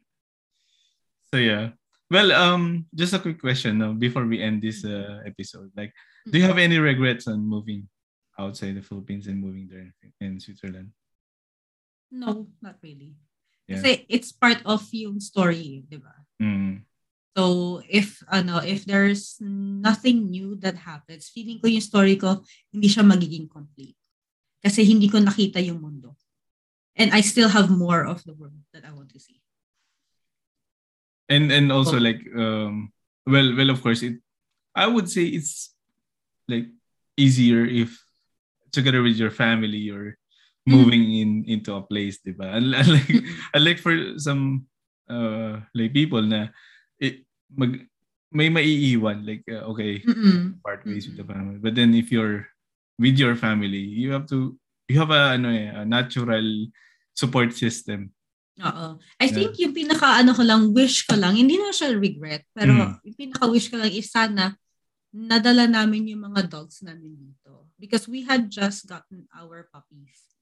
so 1.30 1.38
yeah. 1.38 1.76
Well, 2.10 2.32
um, 2.32 2.86
just 2.94 3.14
a 3.14 3.20
quick 3.20 3.42
question 3.42 3.80
no, 3.80 3.94
before 3.94 4.26
we 4.26 4.42
end 4.42 4.62
this 4.62 4.86
uh, 4.86 5.26
episode. 5.26 5.72
Like, 5.76 5.94
do 6.30 6.38
you 6.38 6.46
have 6.46 6.58
any 6.58 6.78
regrets 6.78 7.28
on 7.28 7.42
moving 7.42 7.90
outside 8.38 8.76
the 8.76 8.86
Philippines 8.86 9.26
and 9.28 9.42
moving 9.42 9.68
there 9.70 9.94
in 10.22 10.40
Switzerland? 10.40 10.94
No, 12.12 12.48
not 12.62 12.78
really. 12.84 13.18
Yeah. 13.66 13.82
Kasi 13.82 14.06
it's 14.10 14.32
part 14.32 14.62
of 14.66 14.86
yung 14.94 15.20
story, 15.20 15.84
di 15.90 15.98
ba? 15.98 16.14
Mm. 16.42 16.86
So, 17.36 17.82
if, 17.90 18.24
ano, 18.32 18.64
if 18.64 18.86
there's 18.86 19.36
nothing 19.42 20.32
new 20.32 20.56
that 20.64 20.78
happens, 20.78 21.28
feeling 21.28 21.60
ko 21.60 21.68
yung 21.68 21.84
story 21.84 22.16
ko, 22.16 22.46
hindi 22.72 22.88
siya 22.88 23.04
magiging 23.04 23.52
complete. 23.52 23.98
Kasi 24.64 24.86
hindi 24.88 25.10
ko 25.12 25.20
nakita 25.20 25.60
yung 25.60 25.82
mundo. 25.82 26.16
And 26.96 27.12
I 27.12 27.20
still 27.20 27.50
have 27.52 27.68
more 27.68 28.08
of 28.08 28.24
the 28.24 28.32
world 28.32 28.64
that 28.72 28.88
I 28.88 28.92
want 28.96 29.12
to 29.12 29.20
see. 29.20 29.44
And 31.28 31.52
and 31.52 31.74
also 31.74 31.98
Oh. 31.98 32.06
like 32.06 32.22
um 32.38 32.94
well 33.26 33.50
well 33.58 33.74
of 33.74 33.82
course 33.82 34.06
it 34.06 34.22
I 34.78 34.86
would 34.86 35.10
say 35.10 35.26
it's 35.26 35.74
like 36.46 36.70
easier 37.18 37.66
if 37.66 37.98
together 38.70 39.02
with 39.02 39.18
your 39.18 39.34
family 39.34 39.90
or 39.90 40.22
moving 40.74 41.06
in 41.14 41.46
into 41.46 41.74
a 41.78 41.86
place, 41.86 42.20
diba? 42.26 42.58
Un- 42.58 42.74
Unlike 42.74 43.12
unlike 43.58 43.80
for 43.80 43.94
some 44.18 44.66
uh 45.06 45.62
like 45.78 45.94
people 45.94 46.22
na 46.22 46.50
it, 46.98 47.22
mag 47.54 47.86
may 48.34 48.50
maiiwan 48.50 49.24
like 49.24 49.46
uh, 49.48 49.64
okay 49.70 50.02
Mm-mm. 50.02 50.60
part 50.66 50.84
ways 50.84 51.08
with 51.08 51.16
the 51.16 51.24
family 51.24 51.62
but 51.62 51.78
then 51.78 51.94
if 51.94 52.12
you're 52.12 52.50
with 52.98 53.16
your 53.16 53.38
family 53.38 53.80
you 53.80 54.12
have 54.12 54.26
to 54.28 54.58
you 54.90 54.98
have 54.98 55.14
a 55.14 55.38
ano 55.38 55.54
eh, 55.54 55.70
a 55.72 55.86
natural 55.86 56.44
support 57.14 57.54
system 57.54 58.12
Oo. 58.56 58.96
I 59.20 59.28
think 59.28 59.60
yung 59.60 59.76
pinaka 59.76 60.24
ano 60.24 60.32
ko 60.32 60.40
lang, 60.40 60.72
wish 60.72 61.04
ko 61.04 61.20
lang, 61.20 61.36
hindi 61.36 61.60
na 61.60 61.76
siya 61.76 61.92
regret, 61.92 62.48
pero 62.56 62.72
mm. 62.72 63.04
yung 63.04 63.18
pinaka 63.20 63.52
wish 63.52 63.68
ko 63.68 63.76
lang 63.76 63.92
is 63.92 64.08
sana 64.08 64.56
nadala 65.12 65.68
namin 65.68 66.12
yung 66.12 66.24
mga 66.32 66.48
dogs 66.48 66.80
namin 66.80 67.20
dito. 67.20 67.68
Because 67.76 68.08
we 68.08 68.24
had 68.24 68.48
just 68.48 68.88
gotten 68.88 69.28
our 69.36 69.68
puppies. 69.72 70.35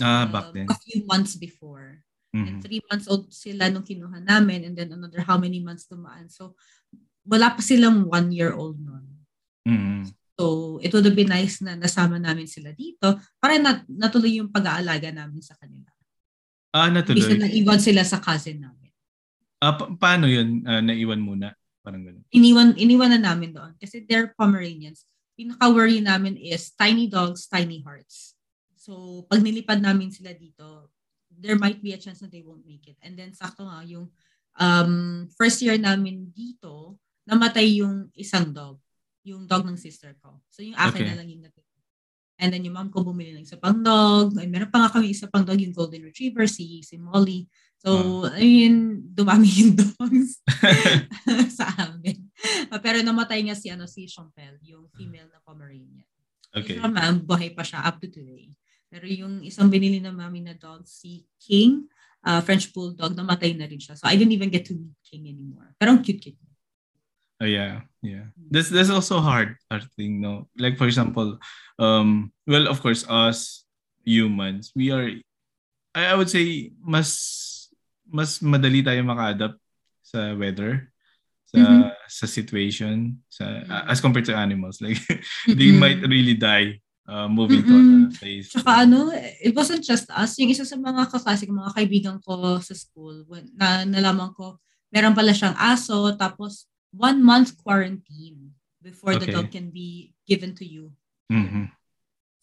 Ah, 0.00 0.24
um, 0.24 0.32
back 0.32 0.46
then. 0.52 0.66
A 0.68 0.76
few 0.76 1.04
months 1.08 1.36
before. 1.36 2.04
Mm-hmm. 2.36 2.46
And 2.46 2.56
three 2.60 2.82
months 2.84 3.06
old 3.08 3.32
sila 3.32 3.72
nung 3.72 3.86
kinuha 3.86 4.20
namin 4.20 4.68
and 4.68 4.74
then 4.76 4.92
another 4.92 5.24
how 5.24 5.40
many 5.40 5.64
months 5.64 5.88
dumaan. 5.88 6.28
So, 6.28 6.52
wala 7.24 7.56
pa 7.56 7.64
silang 7.64 8.04
one 8.04 8.28
year 8.28 8.52
old 8.52 8.76
nun. 8.76 9.24
Mm-hmm. 9.64 10.12
So, 10.36 10.76
it 10.84 10.92
would 10.92 11.08
have 11.08 11.16
been 11.16 11.32
nice 11.32 11.64
na 11.64 11.80
nasama 11.80 12.20
namin 12.20 12.44
sila 12.44 12.76
dito 12.76 13.16
para 13.40 13.56
nat- 13.56 13.88
natuloy 13.88 14.36
yung 14.36 14.52
pag-aalaga 14.52 15.08
namin 15.08 15.40
sa 15.40 15.56
kanila. 15.56 15.88
Ah, 16.76 16.92
natuloy. 16.92 17.24
Bisa 17.24 17.40
naiwan 17.40 17.80
sila 17.80 18.04
sa 18.04 18.20
cousin 18.20 18.60
namin. 18.60 18.92
Ah, 19.64 19.72
pa- 19.72 19.96
paano 19.96 20.28
yun? 20.28 20.60
Uh, 20.68 20.84
naiwan 20.84 21.24
muna? 21.24 21.56
Parang 21.80 22.04
ganun. 22.04 22.20
Iniwan, 22.36 22.76
iniwan 22.76 23.16
na 23.16 23.32
namin 23.32 23.56
doon. 23.56 23.72
Kasi 23.80 24.04
they're 24.04 24.36
Pomeranians. 24.36 25.08
Pinaka-worry 25.40 26.04
namin 26.04 26.36
is 26.36 26.68
tiny 26.76 27.08
dogs, 27.08 27.48
tiny 27.48 27.80
hearts. 27.80 28.35
So, 28.86 29.26
pag 29.26 29.42
nilipad 29.42 29.82
namin 29.82 30.14
sila 30.14 30.30
dito, 30.30 30.94
there 31.26 31.58
might 31.58 31.82
be 31.82 31.90
a 31.90 31.98
chance 31.98 32.22
that 32.22 32.30
they 32.30 32.46
won't 32.46 32.62
make 32.62 32.86
it. 32.86 32.94
And 33.02 33.18
then, 33.18 33.34
sakto 33.34 33.66
nga, 33.66 33.82
yung 33.82 34.06
um, 34.62 35.26
first 35.34 35.58
year 35.58 35.74
namin 35.74 36.30
dito, 36.30 36.94
namatay 37.26 37.82
yung 37.82 38.14
isang 38.14 38.54
dog. 38.54 38.78
Yung 39.26 39.50
dog 39.50 39.66
ng 39.66 39.74
sister 39.74 40.14
ko. 40.22 40.38
So, 40.54 40.62
yung 40.62 40.78
akin 40.78 41.02
okay. 41.02 41.10
na 41.10 41.18
lang 41.18 41.26
yung 41.26 41.42
natitira. 41.42 41.66
And 42.38 42.54
then 42.54 42.62
yung 42.62 42.78
mom 42.78 42.94
ko 42.94 43.02
bumili 43.02 43.34
ng 43.34 43.42
isa 43.42 43.58
pang 43.58 43.82
dog. 43.82 44.38
Ay, 44.38 44.46
meron 44.46 44.70
pa 44.70 44.86
nga 44.86 44.94
kami 44.94 45.10
isa 45.10 45.26
pang 45.26 45.42
dog, 45.42 45.58
yung 45.58 45.74
golden 45.74 46.06
retriever, 46.06 46.46
si, 46.46 46.78
si 46.86 46.94
Molly. 46.94 47.50
So, 47.82 48.22
uh. 48.22 48.38
I 48.38 48.46
mean, 48.46 49.02
dumami 49.10 49.50
yung 49.50 49.74
dogs 49.82 50.46
sa 51.58 51.66
amin. 51.90 52.22
Pero 52.70 53.02
namatay 53.02 53.42
nga 53.50 53.58
si, 53.58 53.66
ano, 53.66 53.90
si 53.90 54.06
Champel, 54.06 54.62
yung 54.62 54.86
female 54.94 55.26
na 55.26 55.42
Pomeranian. 55.42 56.06
Okay. 56.54 56.78
So, 56.78 56.86
ma'am, 56.86 57.26
buhay 57.26 57.50
pa 57.50 57.66
siya 57.66 57.82
up 57.82 57.98
to 57.98 58.06
today. 58.06 58.54
Pero 58.96 59.12
yung 59.12 59.44
isang 59.44 59.68
binili 59.68 60.00
na 60.00 60.08
mami 60.08 60.40
na 60.40 60.56
dog, 60.56 60.88
si 60.88 61.28
King, 61.36 61.84
uh, 62.24 62.40
French 62.40 62.72
Bulldog, 62.72 63.12
namatay 63.12 63.52
na 63.52 63.68
rin 63.68 63.76
siya. 63.76 63.92
So, 63.92 64.08
I 64.08 64.16
didn't 64.16 64.32
even 64.32 64.48
get 64.48 64.64
to 64.72 64.72
meet 64.72 64.96
King 65.04 65.28
anymore. 65.28 65.76
Pero 65.76 65.92
ang 65.92 66.00
cute-cute 66.00 66.40
Oh 67.36 67.44
yeah, 67.44 67.84
yeah. 68.00 68.32
That's 68.48 68.72
that's 68.72 68.88
also 68.88 69.20
hard, 69.20 69.60
hard 69.68 69.84
thing, 69.92 70.24
no. 70.24 70.48
Like 70.56 70.80
for 70.80 70.88
example, 70.88 71.36
um, 71.76 72.32
well, 72.48 72.64
of 72.64 72.80
course, 72.80 73.04
us 73.04 73.68
humans, 74.08 74.72
we 74.72 74.88
are, 74.88 75.12
I, 75.92 76.02
I 76.08 76.14
would 76.16 76.32
say, 76.32 76.72
mas 76.80 77.68
mas 78.08 78.40
madali 78.40 78.80
tayo 78.80 79.04
maka-adapt 79.04 79.60
sa 80.00 80.32
weather, 80.32 80.88
sa 81.44 81.60
mm-hmm. 81.60 81.92
sa 82.08 82.24
situation, 82.24 83.20
sa 83.28 83.44
uh, 83.68 83.84
as 83.84 84.00
compared 84.00 84.24
to 84.24 84.32
animals. 84.32 84.80
Like 84.84 84.96
they 85.44 85.76
mm-hmm. 85.76 85.76
might 85.76 86.00
really 86.08 86.40
die 86.40 86.80
uh, 87.06 87.28
moving 87.30 87.62
mm-hmm. 87.62 88.10
to 88.10 88.14
a 88.14 88.18
place. 88.18 88.46
Tsaka 88.50 88.86
ano, 88.86 89.10
it 89.14 89.54
wasn't 89.54 89.82
just 89.82 90.10
us. 90.10 90.36
Yung 90.38 90.50
isa 90.50 90.66
sa 90.66 90.76
mga 90.76 91.08
kaklasik, 91.10 91.48
mga 91.48 91.74
kaibigan 91.74 92.16
ko 92.22 92.58
sa 92.58 92.74
school, 92.74 93.24
na 93.54 93.86
nalaman 93.86 94.34
ko, 94.34 94.58
meron 94.90 95.14
pala 95.14 95.34
siyang 95.34 95.56
aso, 95.56 96.14
tapos 96.18 96.66
one 96.94 97.22
month 97.22 97.54
quarantine 97.58 98.54
before 98.82 99.14
okay. 99.14 99.26
the 99.26 99.34
dog 99.34 99.48
can 99.50 99.70
be 99.70 100.14
given 100.26 100.54
to 100.54 100.66
you. 100.66 100.90
Mm-hmm. 101.30 101.70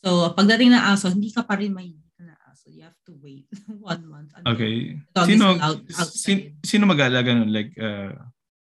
So, 0.03 0.35
pagdating 0.35 0.75
ng 0.75 0.83
aso, 0.83 1.07
hindi 1.07 1.31
ka 1.31 1.47
pa 1.47 1.55
rin 1.55 1.71
may 1.71 1.95
na 2.19 2.35
aso. 2.51 2.67
You 2.67 2.83
have 2.83 2.99
to 3.07 3.15
wait 3.23 3.47
one 3.79 4.03
month. 4.07 4.35
Okay. 4.43 4.99
Sino, 5.23 5.55
sin, 6.11 6.59
sino 6.59 6.83
mag-aalaga 6.83 7.31
nun? 7.31 7.51
Like, 7.51 7.71
uh, 7.79 8.11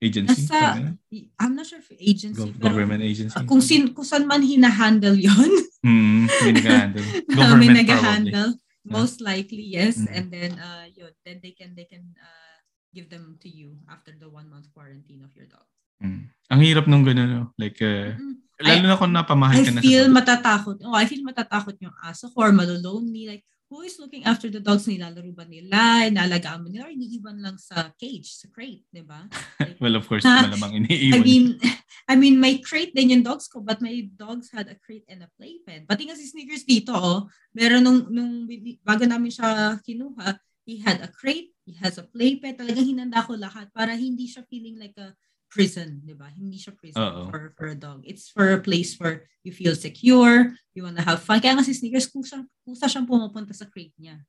agency? 0.01 0.49
Nasa, 0.49 0.97
I'm 1.39 1.55
not 1.55 1.69
sure 1.69 1.79
if 1.79 1.93
agency. 2.01 2.41
Go- 2.41 2.57
government 2.57 3.05
agency? 3.05 3.37
Uh, 3.37 3.45
kung, 3.45 3.61
sin, 3.61 3.93
kung 3.93 4.05
saan 4.05 4.25
man 4.25 4.41
hinahandle 4.41 5.15
yon 5.29 5.51
mm, 5.85 6.25
may 6.27 6.53
nag-handle. 6.57 7.07
government 7.39 7.71
may 7.71 7.85
nag-handle. 7.85 8.51
Most 8.81 9.21
likely, 9.21 9.63
yes. 9.63 10.01
Mm. 10.01 10.09
And 10.09 10.27
then, 10.33 10.51
uh, 10.57 10.89
yun, 10.89 11.13
then 11.23 11.39
they 11.45 11.53
can, 11.53 11.77
they 11.77 11.85
can 11.85 12.17
uh, 12.17 12.57
give 12.97 13.13
them 13.13 13.37
to 13.45 13.49
you 13.53 13.77
after 13.93 14.17
the 14.17 14.27
one 14.27 14.49
month 14.49 14.73
quarantine 14.73 15.21
of 15.21 15.31
your 15.37 15.47
dog. 15.47 15.69
Mm. 16.01 16.33
Ang 16.49 16.61
hirap 16.65 16.89
nung 16.89 17.05
gano'n, 17.05 17.29
no? 17.29 17.43
Like, 17.61 17.77
uh, 17.85 18.17
mm-hmm. 18.17 18.35
lalo 18.65 18.85
I, 18.85 18.89
na 18.89 18.97
kung 18.97 19.13
napamahal 19.13 19.61
I 19.61 19.65
ka 19.69 19.71
na 19.71 19.81
sa 19.81 19.85
feel 19.85 20.09
matatakot. 20.09 20.77
Oh, 20.83 20.97
I 20.97 21.05
feel 21.05 21.23
matatakot 21.23 21.77
yung 21.85 21.93
aso 22.01 22.33
ko 22.33 22.49
or 22.49 22.53
malolonely. 22.57 23.29
Like, 23.29 23.45
who 23.71 23.87
is 23.87 24.03
looking 24.03 24.27
after 24.27 24.51
the 24.51 24.59
dogs? 24.59 24.91
Nilalaro 24.91 25.31
ba 25.31 25.47
nila? 25.47 26.11
Inalagaan 26.11 26.67
mo 26.67 26.69
nila? 26.69 26.91
Or 26.91 26.93
iniiwan 26.93 27.39
lang 27.39 27.55
sa 27.55 27.95
cage, 27.95 28.35
sa 28.35 28.51
crate, 28.51 28.83
di 28.91 29.07
ba? 29.07 29.31
Like, 29.63 29.79
well, 29.79 29.95
of 29.95 30.05
course, 30.11 30.27
uh, 30.27 30.43
malamang 30.51 30.85
iniiwan. 30.85 31.15
I 31.15 31.19
mean, 31.23 31.45
I 32.11 32.15
mean, 32.19 32.43
my 32.43 32.59
crate 32.67 32.91
din 32.91 33.15
yung 33.15 33.23
dogs 33.23 33.47
ko, 33.47 33.63
but 33.63 33.79
my 33.79 34.11
dogs 34.19 34.51
had 34.51 34.67
a 34.67 34.75
crate 34.75 35.07
and 35.07 35.23
a 35.23 35.31
playpen. 35.39 35.87
Pati 35.87 36.11
nga 36.11 36.19
si 36.19 36.27
Sneakers 36.27 36.67
dito, 36.67 36.91
oh, 36.91 37.31
meron 37.55 37.87
nung, 37.87 38.11
nung 38.11 38.51
bago 38.83 39.07
namin 39.07 39.31
siya 39.31 39.79
kinuha, 39.87 40.35
he 40.67 40.83
had 40.83 40.99
a 40.99 41.09
crate, 41.09 41.55
he 41.63 41.79
has 41.79 42.03
a 42.03 42.05
playpen. 42.11 42.59
Talagang 42.59 42.91
hinanda 42.91 43.23
ko 43.23 43.39
lahat 43.39 43.71
para 43.71 43.95
hindi 43.95 44.27
siya 44.27 44.43
feeling 44.51 44.83
like 44.83 44.99
a 44.99 45.15
prison, 45.51 45.99
di 46.07 46.15
ba? 46.15 46.31
Hindi 46.31 46.57
siya 46.57 46.73
prison 46.79 47.03
Uh-oh. 47.03 47.27
for, 47.29 47.53
for 47.59 47.67
a 47.75 47.77
dog. 47.77 48.07
It's 48.07 48.31
for 48.31 48.55
a 48.55 48.63
place 48.63 48.95
where 48.97 49.27
you 49.43 49.51
feel 49.51 49.75
secure, 49.75 50.55
you 50.73 50.87
wanna 50.87 51.03
have 51.03 51.21
fun. 51.21 51.43
Kaya 51.43 51.59
nga 51.59 51.67
si 51.67 51.75
Sneakers, 51.75 52.07
kusa, 52.07 52.47
kusa 52.63 52.87
siyang 52.87 53.11
pumupunta 53.11 53.51
sa 53.51 53.67
crate 53.67 53.95
niya. 53.99 54.23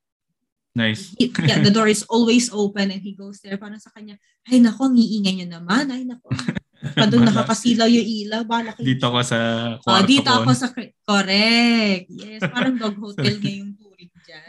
Nice. 0.72 1.12
He, 1.20 1.28
yeah, 1.44 1.60
the 1.60 1.70
door 1.70 1.86
is 1.86 2.02
always 2.08 2.48
open 2.48 2.90
and 2.90 3.00
he 3.04 3.12
goes 3.12 3.38
there. 3.44 3.60
Parang 3.60 3.78
sa 3.78 3.92
kanya, 3.92 4.16
ay 4.48 4.58
nako, 4.58 4.88
ang 4.88 4.96
iingay 4.96 5.44
niya 5.44 5.48
naman. 5.60 5.92
Ay 5.92 6.08
nako. 6.08 6.32
Pa 6.96 7.06
doon 7.06 7.22
nakakasilaw 7.30 7.86
yung 7.86 8.08
ilaw. 8.08 8.42
Bala 8.48 8.72
kayo. 8.72 8.84
Dito 8.88 9.06
ko 9.12 9.20
sa 9.20 9.38
kwarto 9.78 10.00
oh, 10.00 10.08
Dito 10.08 10.30
ako 10.32 10.50
sa 10.56 10.72
crate. 10.72 10.96
Correct. 11.04 12.06
Yes, 12.08 12.40
parang 12.48 12.80
dog 12.80 12.96
hotel 13.04 13.36
nga 13.36 13.52
yung 13.52 13.72
turing 13.76 14.12
dyan. 14.24 14.48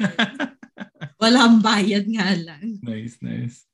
Walang 1.19 1.59
bayad 1.59 2.07
nga 2.07 2.28
lang. 2.39 2.80
Nice, 2.82 3.19
nice. 3.19 3.67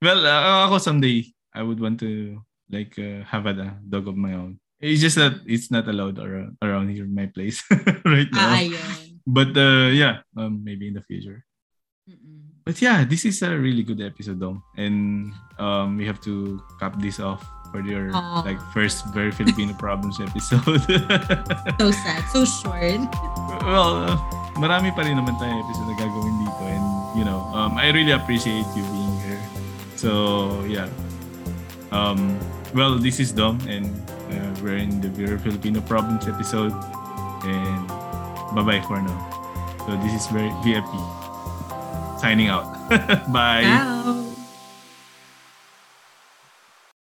Well, 0.00 0.24
uh, 0.24 0.70
ako 0.70 0.78
someday, 0.80 1.28
I 1.54 1.62
would 1.62 1.80
want 1.80 2.00
to 2.00 2.40
like 2.70 2.98
uh, 2.98 3.26
have 3.26 3.46
a 3.46 3.76
dog 3.82 4.08
of 4.08 4.16
my 4.16 4.34
own. 4.34 4.58
It's 4.80 5.00
just 5.00 5.16
that 5.16 5.44
it's 5.44 5.70
not 5.70 5.88
allowed 5.88 6.18
around, 6.18 6.56
around 6.62 6.88
here 6.88 7.04
my 7.04 7.26
place 7.26 7.62
right 8.04 8.30
now. 8.32 8.56
Ah, 8.56 8.96
but 9.26 9.52
uh, 9.56 9.92
yeah, 9.92 10.24
um, 10.36 10.64
maybe 10.64 10.88
in 10.88 10.94
the 10.94 11.04
future. 11.04 11.44
Mm-mm. 12.08 12.50
But 12.64 12.80
yeah, 12.80 13.04
this 13.04 13.24
is 13.24 13.42
a 13.42 13.56
really 13.56 13.82
good 13.82 14.00
episode 14.00 14.40
though. 14.40 14.62
And 14.76 15.32
um, 15.58 15.96
we 15.96 16.06
have 16.06 16.20
to 16.22 16.62
cap 16.78 16.96
this 17.00 17.20
off 17.20 17.44
for 17.70 17.82
your 17.82 18.10
Aww. 18.12 18.44
like 18.44 18.60
first 18.72 19.06
very 19.12 19.30
Filipino 19.30 19.74
problems 19.78 20.20
episode. 20.20 20.62
so 21.80 21.90
sad, 21.90 22.22
so 22.32 22.44
short. 22.44 23.04
Well, 23.66 24.06
uh, 24.06 24.16
marami 24.56 24.94
pa 24.94 25.02
rin 25.02 25.18
naman 25.18 25.36
tayong 25.36 25.60
episode 25.66 25.88
na 25.92 25.96
gagawin 25.98 26.36
dito 26.40 26.62
and 26.68 26.86
you 27.18 27.24
know, 27.24 27.42
um, 27.52 27.74
I 27.76 27.90
really 27.90 28.12
appreciate 28.12 28.66
you 28.78 28.84
being 28.92 29.14
here. 29.24 29.42
So 29.96 30.62
yeah, 30.64 30.88
Um, 31.92 32.38
well, 32.74 32.96
this 32.98 33.18
is 33.20 33.32
Dom, 33.32 33.60
and 33.68 33.86
uh, 34.30 34.60
we're 34.62 34.76
in 34.76 35.00
the 35.00 35.08
Very 35.08 35.38
Filipino 35.38 35.80
Problems 35.80 36.28
episode. 36.28 36.72
And 37.44 37.88
bye 38.54 38.62
bye 38.62 38.80
for 38.86 39.00
now. 39.00 39.18
So, 39.86 39.96
this 40.04 40.14
is 40.14 40.26
VIP 40.62 40.86
signing 42.20 42.48
out. 42.48 42.68
Bye. 43.32 44.16